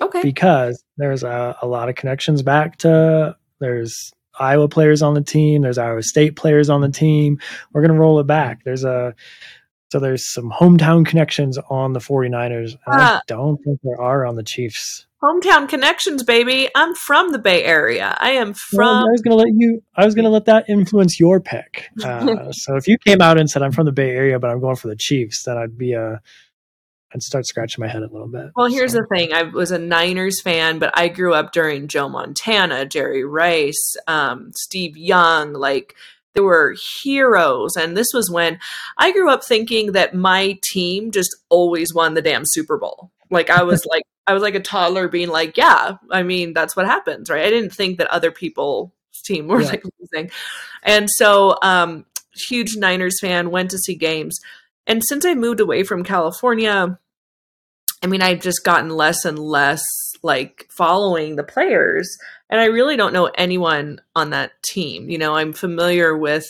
Okay. 0.00 0.22
Because 0.22 0.82
there's 0.96 1.22
a, 1.22 1.56
a 1.60 1.66
lot 1.66 1.88
of 1.88 1.96
connections 1.96 2.42
back 2.42 2.78
to, 2.78 3.36
there's 3.60 4.12
Iowa 4.38 4.68
players 4.68 5.02
on 5.02 5.14
the 5.14 5.22
team, 5.22 5.62
there's 5.62 5.78
Iowa 5.78 6.02
State 6.02 6.36
players 6.36 6.70
on 6.70 6.80
the 6.80 6.90
team. 6.90 7.38
We're 7.72 7.82
going 7.82 7.94
to 7.94 8.00
roll 8.00 8.20
it 8.20 8.26
back. 8.26 8.62
There's 8.64 8.84
a, 8.84 9.14
so 9.90 9.98
there's 9.98 10.32
some 10.32 10.50
hometown 10.50 11.06
connections 11.06 11.58
on 11.70 11.94
the 11.94 12.00
49ers. 12.00 12.74
Uh, 12.86 12.90
I 12.90 13.20
don't 13.26 13.56
think 13.64 13.80
there 13.82 14.00
are 14.00 14.26
on 14.26 14.36
the 14.36 14.42
Chiefs. 14.42 15.06
Hometown 15.22 15.68
connections, 15.68 16.22
baby. 16.22 16.68
I'm 16.76 16.94
from 16.94 17.32
the 17.32 17.38
Bay 17.38 17.64
Area. 17.64 18.16
I 18.20 18.32
am 18.32 18.54
from. 18.54 18.78
Well, 18.78 18.94
I 18.98 19.10
was 19.10 19.20
gonna 19.20 19.34
let 19.34 19.48
you. 19.52 19.82
I 19.96 20.04
was 20.04 20.14
gonna 20.14 20.28
let 20.28 20.44
that 20.44 20.68
influence 20.68 21.18
your 21.18 21.40
pick. 21.40 21.88
Uh, 22.04 22.52
so 22.52 22.76
if 22.76 22.86
you 22.86 22.96
came 23.04 23.20
out 23.20 23.36
and 23.36 23.50
said 23.50 23.62
I'm 23.62 23.72
from 23.72 23.86
the 23.86 23.92
Bay 23.92 24.10
Area, 24.10 24.38
but 24.38 24.50
I'm 24.50 24.60
going 24.60 24.76
for 24.76 24.86
the 24.86 24.96
Chiefs, 24.96 25.42
then 25.42 25.58
I'd 25.58 25.76
be 25.76 25.92
a 25.92 26.20
I'd 27.12 27.22
start 27.22 27.46
scratching 27.46 27.82
my 27.82 27.88
head 27.88 28.02
a 28.02 28.08
little 28.12 28.28
bit. 28.28 28.50
Well, 28.54 28.66
here's 28.66 28.92
so. 28.92 28.98
the 28.98 29.06
thing: 29.06 29.32
I 29.32 29.44
was 29.44 29.70
a 29.70 29.78
Niners 29.78 30.42
fan, 30.42 30.78
but 30.78 30.96
I 30.96 31.08
grew 31.08 31.32
up 31.32 31.52
during 31.52 31.88
Joe 31.88 32.08
Montana, 32.08 32.84
Jerry 32.84 33.24
Rice, 33.24 33.96
um, 34.06 34.52
Steve 34.54 34.96
Young. 34.96 35.54
Like 35.54 35.94
there 36.34 36.44
were 36.44 36.76
heroes, 37.02 37.76
and 37.76 37.96
this 37.96 38.08
was 38.12 38.30
when 38.30 38.58
I 38.98 39.12
grew 39.12 39.30
up 39.30 39.42
thinking 39.42 39.92
that 39.92 40.14
my 40.14 40.58
team 40.70 41.10
just 41.10 41.34
always 41.48 41.94
won 41.94 42.14
the 42.14 42.22
damn 42.22 42.44
Super 42.44 42.76
Bowl. 42.76 43.10
Like 43.30 43.48
I 43.48 43.62
was 43.62 43.84
like 43.90 44.04
I 44.26 44.34
was 44.34 44.42
like 44.42 44.54
a 44.54 44.60
toddler, 44.60 45.08
being 45.08 45.30
like, 45.30 45.56
"Yeah, 45.56 45.96
I 46.10 46.22
mean 46.22 46.52
that's 46.52 46.76
what 46.76 46.86
happens, 46.86 47.30
right?" 47.30 47.44
I 47.44 47.50
didn't 47.50 47.72
think 47.72 47.98
that 47.98 48.08
other 48.08 48.30
people's 48.30 48.90
team 49.24 49.48
were 49.48 49.62
yeah. 49.62 49.68
like 49.68 49.82
losing, 49.98 50.30
and 50.82 51.08
so 51.08 51.56
um, 51.62 52.04
huge 52.48 52.76
Niners 52.76 53.18
fan. 53.18 53.50
Went 53.50 53.70
to 53.70 53.78
see 53.78 53.94
games 53.94 54.38
and 54.88 55.04
since 55.04 55.24
I 55.24 55.34
moved 55.34 55.60
away 55.60 55.84
from 55.84 56.02
California, 56.02 56.98
I 58.02 58.06
mean, 58.06 58.22
I've 58.22 58.40
just 58.40 58.64
gotten 58.64 58.90
less 58.90 59.24
and 59.24 59.38
less 59.38 59.82
like 60.22 60.66
following 60.70 61.36
the 61.36 61.44
players. 61.44 62.08
And 62.50 62.60
I 62.60 62.66
really 62.66 62.96
don't 62.96 63.12
know 63.12 63.30
anyone 63.36 64.00
on 64.16 64.30
that 64.30 64.52
team. 64.62 65.10
You 65.10 65.18
know, 65.18 65.34
I'm 65.34 65.52
familiar 65.52 66.16
with 66.16 66.46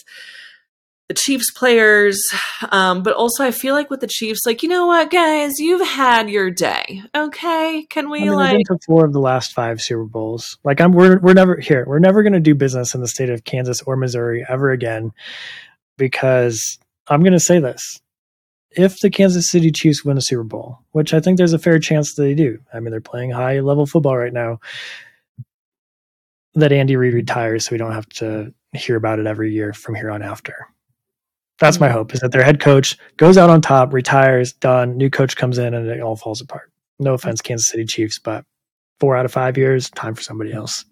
the 1.08 1.14
Chiefs 1.14 1.50
players. 1.50 2.22
Um, 2.70 3.02
but 3.02 3.14
also, 3.14 3.44
I 3.44 3.50
feel 3.50 3.74
like 3.74 3.90
with 3.90 4.00
the 4.00 4.06
Chiefs, 4.06 4.40
like, 4.46 4.62
you 4.62 4.68
know 4.68 4.86
what, 4.86 5.10
guys, 5.10 5.58
you've 5.58 5.86
had 5.86 6.30
your 6.30 6.50
day. 6.50 7.02
Okay. 7.16 7.86
Can 7.88 8.10
we, 8.10 8.20
I 8.20 8.24
mean, 8.24 8.32
like, 8.34 8.58
to 8.66 8.78
four 8.86 9.06
of 9.06 9.12
the 9.12 9.20
last 9.20 9.54
five 9.54 9.80
Super 9.80 10.04
Bowls. 10.04 10.58
Like 10.64 10.80
I'm, 10.80 10.92
we're 10.92 11.18
we're 11.18 11.34
never 11.34 11.56
here. 11.56 11.84
We're 11.86 11.98
never 11.98 12.22
going 12.22 12.34
to 12.34 12.40
do 12.40 12.54
business 12.54 12.94
in 12.94 13.00
the 13.00 13.08
state 13.08 13.30
of 13.30 13.44
Kansas 13.44 13.82
or 13.82 13.96
Missouri 13.96 14.44
ever 14.48 14.70
again, 14.70 15.12
because 15.96 16.78
I'm 17.08 17.22
going 17.22 17.32
to 17.32 17.40
say 17.40 17.58
this: 17.58 18.00
if 18.70 19.00
the 19.00 19.10
Kansas 19.10 19.50
City 19.50 19.70
Chiefs 19.70 20.04
win 20.04 20.18
a 20.18 20.22
Super 20.22 20.44
Bowl, 20.44 20.78
which 20.92 21.14
I 21.14 21.20
think 21.20 21.38
there's 21.38 21.52
a 21.52 21.58
fair 21.58 21.78
chance 21.78 22.14
that 22.14 22.22
they 22.22 22.34
do. 22.34 22.58
I 22.72 22.80
mean, 22.80 22.90
they're 22.90 23.00
playing 23.00 23.30
high 23.30 23.60
level 23.60 23.86
football 23.86 24.16
right 24.16 24.32
now. 24.32 24.60
That 26.54 26.72
Andy 26.72 26.96
Reid 26.96 27.14
retires, 27.14 27.66
so 27.66 27.72
we 27.72 27.78
don't 27.78 27.92
have 27.92 28.08
to 28.10 28.52
hear 28.72 28.96
about 28.96 29.18
it 29.18 29.26
every 29.26 29.52
year 29.52 29.72
from 29.72 29.94
here 29.94 30.10
on 30.10 30.22
after. 30.22 30.66
That's 31.58 31.80
my 31.80 31.88
hope: 31.88 32.14
is 32.14 32.20
that 32.20 32.32
their 32.32 32.42
head 32.42 32.60
coach 32.60 32.96
goes 33.16 33.38
out 33.38 33.50
on 33.50 33.60
top, 33.60 33.92
retires, 33.92 34.52
done. 34.52 34.96
New 34.96 35.10
coach 35.10 35.36
comes 35.36 35.58
in, 35.58 35.74
and 35.74 35.88
it 35.88 36.00
all 36.00 36.16
falls 36.16 36.40
apart. 36.40 36.72
No 36.98 37.14
offense, 37.14 37.40
Kansas 37.40 37.68
City 37.68 37.84
Chiefs, 37.84 38.18
but 38.18 38.44
four 38.98 39.16
out 39.16 39.24
of 39.24 39.32
five 39.32 39.56
years, 39.56 39.90
time 39.90 40.14
for 40.14 40.22
somebody 40.22 40.52
else. 40.52 40.84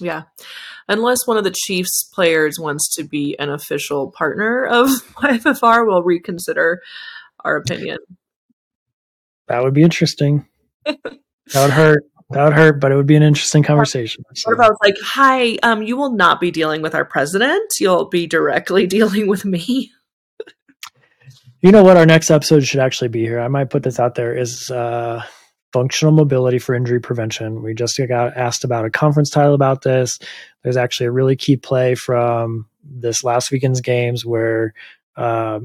Yeah. 0.00 0.22
Unless 0.88 1.26
one 1.26 1.36
of 1.36 1.44
the 1.44 1.54
Chiefs 1.56 2.08
players 2.14 2.58
wants 2.60 2.94
to 2.96 3.04
be 3.04 3.36
an 3.38 3.50
official 3.50 4.10
partner 4.10 4.64
of 4.64 4.88
YFFR, 5.16 5.86
we'll 5.86 6.02
reconsider 6.02 6.80
our 7.44 7.56
opinion. 7.56 7.98
That 9.48 9.62
would 9.62 9.74
be 9.74 9.82
interesting. 9.82 10.46
that 10.84 10.96
would 11.54 11.70
hurt. 11.70 12.04
That 12.30 12.44
would 12.44 12.54
hurt, 12.54 12.80
but 12.80 12.90
it 12.90 12.96
would 12.96 13.06
be 13.06 13.14
an 13.14 13.22
interesting 13.22 13.62
conversation. 13.62 14.24
What 14.44 14.54
if 14.54 14.60
I 14.60 14.68
was 14.68 14.78
like, 14.82 14.96
"Hi, 15.00 15.56
um, 15.62 15.82
you 15.82 15.96
will 15.96 16.10
not 16.10 16.40
be 16.40 16.50
dealing 16.50 16.82
with 16.82 16.94
our 16.94 17.04
president. 17.04 17.72
You'll 17.78 18.08
be 18.08 18.26
directly 18.26 18.86
dealing 18.88 19.28
with 19.28 19.44
me." 19.44 19.92
You 21.62 21.70
know 21.72 21.84
what? 21.84 21.96
Our 21.96 22.06
next 22.06 22.30
episode 22.30 22.64
should 22.64 22.80
actually 22.80 23.08
be 23.08 23.20
here. 23.20 23.38
I 23.38 23.48
might 23.48 23.70
put 23.70 23.84
this 23.84 24.00
out 24.00 24.16
there. 24.16 24.36
Is 24.36 24.70
uh, 24.70 25.22
functional 25.76 26.10
mobility 26.10 26.58
for 26.58 26.74
injury 26.74 26.98
prevention. 26.98 27.62
We 27.62 27.74
just 27.74 28.00
got 28.08 28.34
asked 28.34 28.64
about 28.64 28.86
a 28.86 28.90
conference 28.90 29.28
title 29.28 29.52
about 29.52 29.82
this. 29.82 30.18
There's 30.62 30.78
actually 30.78 31.08
a 31.08 31.12
really 31.12 31.36
key 31.36 31.58
play 31.58 31.94
from 31.94 32.66
this 32.82 33.22
last 33.22 33.50
weekend's 33.50 33.82
games 33.82 34.24
where 34.24 34.72
uh, 35.18 35.60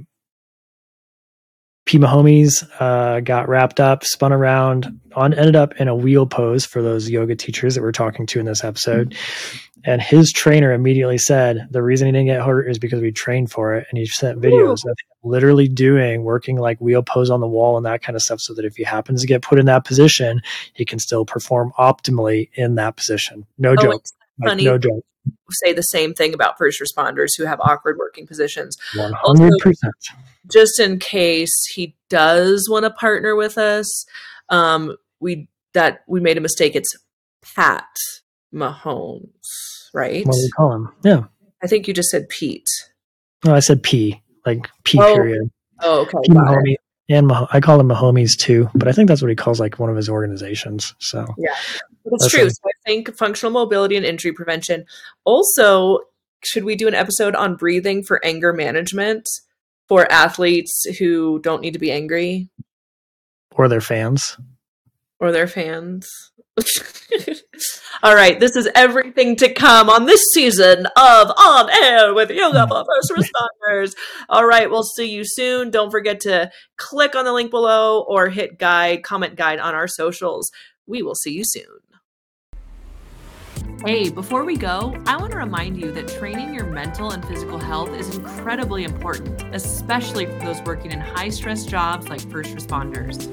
P. 1.91 1.99
Mahomes 1.99 2.63
uh, 2.79 3.19
got 3.19 3.49
wrapped 3.49 3.81
up, 3.81 4.05
spun 4.05 4.31
around, 4.31 4.97
on 5.13 5.33
ended 5.33 5.57
up 5.57 5.75
in 5.75 5.89
a 5.89 5.95
wheel 5.95 6.25
pose 6.25 6.65
for 6.65 6.81
those 6.81 7.09
yoga 7.09 7.35
teachers 7.35 7.75
that 7.75 7.81
we're 7.81 7.91
talking 7.91 8.25
to 8.27 8.39
in 8.39 8.45
this 8.45 8.63
episode. 8.63 9.13
And 9.83 10.01
his 10.01 10.31
trainer 10.31 10.71
immediately 10.71 11.17
said 11.17 11.67
the 11.69 11.83
reason 11.83 12.05
he 12.05 12.13
didn't 12.13 12.27
get 12.27 12.45
hurt 12.45 12.69
is 12.69 12.79
because 12.79 13.01
we 13.01 13.11
trained 13.11 13.51
for 13.51 13.75
it. 13.75 13.87
And 13.89 13.97
he 13.97 14.05
sent 14.05 14.39
videos 14.39 14.85
of 14.85 14.91
him 14.91 14.95
literally 15.29 15.67
doing 15.67 16.23
working 16.23 16.55
like 16.57 16.79
wheel 16.79 17.03
pose 17.03 17.29
on 17.29 17.41
the 17.41 17.47
wall 17.47 17.75
and 17.75 17.85
that 17.85 18.01
kind 18.01 18.15
of 18.15 18.21
stuff 18.21 18.39
so 18.39 18.53
that 18.53 18.63
if 18.63 18.77
he 18.77 18.83
happens 18.85 19.19
to 19.19 19.27
get 19.27 19.41
put 19.41 19.59
in 19.59 19.65
that 19.65 19.83
position, 19.83 20.41
he 20.73 20.85
can 20.85 20.97
still 20.97 21.25
perform 21.25 21.73
optimally 21.77 22.49
in 22.53 22.75
that 22.75 22.95
position. 22.95 23.45
No 23.57 23.71
Oh, 23.71 23.75
joke. 23.75 23.95
it's 23.95 24.13
Like, 24.41 24.49
funny. 24.49 24.63
no 24.65 24.77
joke. 24.77 25.03
Say 25.51 25.73
the 25.73 25.81
same 25.83 26.13
thing 26.13 26.33
about 26.33 26.57
first 26.57 26.81
responders 26.81 27.29
who 27.37 27.45
have 27.45 27.59
awkward 27.59 27.97
working 27.97 28.25
positions. 28.25 28.75
100%. 28.95 29.51
just 30.51 30.79
in 30.79 30.97
case 30.97 31.53
he 31.73 31.95
does 32.09 32.67
want 32.69 32.85
to 32.85 32.89
partner 32.91 33.35
with 33.35 33.57
us, 33.57 34.05
um, 34.49 34.95
we 35.19 35.47
that 35.73 36.01
we 36.07 36.19
made 36.19 36.37
a 36.37 36.41
mistake. 36.41 36.75
It's 36.75 36.91
Pat 37.55 37.85
Mahomes, 38.53 39.29
right? 39.93 40.25
what 40.25 40.33
do 40.33 40.41
we 40.41 40.49
call 40.51 40.73
him? 40.73 40.89
Yeah. 41.03 41.23
I 41.63 41.67
think 41.67 41.87
you 41.87 41.93
just 41.93 42.09
said 42.09 42.27
Pete. 42.29 42.67
No, 43.45 43.53
I 43.53 43.59
said 43.59 43.83
P, 43.83 44.21
like 44.45 44.67
P 44.83 44.99
Oh, 44.99 45.15
period. 45.15 45.49
Oh, 45.81 46.01
okay. 46.01 46.17
P. 46.23 46.33
got 46.33 46.53
it. 46.53 46.57
Mahomey. 46.57 46.75
And 47.11 47.27
Mah- 47.27 47.47
I 47.51 47.59
call 47.59 47.79
him 47.79 47.89
Mahomes 47.89 48.37
too, 48.39 48.69
but 48.73 48.87
I 48.87 48.91
think 48.93 49.07
that's 49.09 49.21
what 49.21 49.29
he 49.29 49.35
calls 49.35 49.59
like 49.59 49.79
one 49.79 49.89
of 49.89 49.95
his 49.97 50.07
organizations. 50.07 50.95
So 50.99 51.25
yeah, 51.37 51.53
It's 52.05 52.23
Listen. 52.23 52.39
true. 52.39 52.49
So 52.49 52.61
I 52.65 52.71
think 52.85 53.15
functional 53.17 53.51
mobility 53.51 53.97
and 53.97 54.05
injury 54.05 54.31
prevention. 54.31 54.85
Also, 55.25 55.99
should 56.43 56.63
we 56.63 56.75
do 56.75 56.87
an 56.87 56.95
episode 56.95 57.35
on 57.35 57.55
breathing 57.55 58.01
for 58.03 58.23
anger 58.25 58.53
management 58.53 59.27
for 59.89 60.09
athletes 60.11 60.85
who 60.99 61.39
don't 61.39 61.61
need 61.61 61.73
to 61.73 61.79
be 61.79 61.91
angry 61.91 62.49
or 63.55 63.67
their 63.67 63.81
fans. 63.81 64.37
or 65.19 65.31
their 65.31 65.47
fans? 65.47 66.30
All 68.03 68.15
right, 68.15 68.39
this 68.39 68.55
is 68.55 68.67
everything 68.75 69.35
to 69.37 69.53
come 69.53 69.89
on 69.89 70.05
this 70.05 70.21
season 70.33 70.85
of 70.85 71.31
On 71.37 71.69
Air 71.83 72.13
with 72.13 72.29
Yoga 72.29 72.67
for 72.67 72.83
First 72.85 73.11
Responders. 73.11 73.95
All 74.27 74.45
right, 74.45 74.69
we'll 74.69 74.83
see 74.83 75.09
you 75.09 75.23
soon. 75.23 75.71
Don't 75.71 75.91
forget 75.91 76.19
to 76.21 76.51
click 76.77 77.15
on 77.15 77.25
the 77.25 77.33
link 77.33 77.51
below 77.51 78.03
or 78.07 78.29
hit 78.29 78.59
guide, 78.59 79.03
comment 79.03 79.35
guide 79.35 79.59
on 79.59 79.73
our 79.75 79.87
socials. 79.87 80.51
We 80.85 81.03
will 81.03 81.15
see 81.15 81.31
you 81.31 81.43
soon. 81.45 81.65
Hey, 83.85 84.09
before 84.09 84.43
we 84.43 84.57
go, 84.57 84.95
I 85.07 85.17
want 85.17 85.31
to 85.31 85.37
remind 85.37 85.79
you 85.79 85.91
that 85.93 86.07
training 86.07 86.53
your 86.53 86.65
mental 86.65 87.11
and 87.11 87.25
physical 87.25 87.57
health 87.57 87.89
is 87.93 88.15
incredibly 88.15 88.83
important, 88.83 89.41
especially 89.55 90.25
for 90.27 90.39
those 90.39 90.61
working 90.61 90.91
in 90.91 90.99
high 90.99 91.29
stress 91.29 91.65
jobs 91.65 92.07
like 92.07 92.21
first 92.29 92.55
responders. 92.55 93.27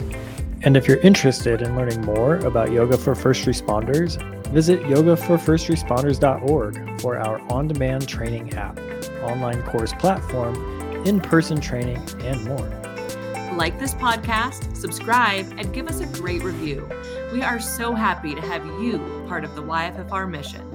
And 0.63 0.77
if 0.77 0.87
you're 0.89 0.99
interested 0.99 1.63
in 1.63 1.77
learning 1.77 2.03
more 2.03 2.39
about 2.39 2.73
yoga 2.73 2.99
for 2.99 3.15
first 3.15 3.47
responders, 3.47 4.21
visit 4.49 4.83
yogaforfirstresponders.org 4.83 7.01
for 7.01 7.17
our 7.17 7.39
on 7.53 7.69
demand 7.69 8.09
training 8.09 8.55
app, 8.55 8.77
online 9.23 9.63
course 9.63 9.93
platform, 9.93 11.07
in 11.07 11.21
person 11.21 11.61
training, 11.61 12.03
and 12.23 12.45
more. 12.45 12.67
Like 13.57 13.79
this 13.79 13.95
podcast, 13.95 14.77
subscribe, 14.77 15.47
and 15.57 15.73
give 15.73 15.87
us 15.87 16.01
a 16.01 16.07
great 16.07 16.43
review. 16.43 16.91
We 17.33 17.43
are 17.43 17.61
so 17.61 17.95
happy 17.95 18.35
to 18.35 18.41
have 18.41 18.67
you 18.83 18.99
part 19.29 19.45
of 19.45 19.55
the 19.55 19.63
YFFR 19.63 20.29
mission. 20.29 20.68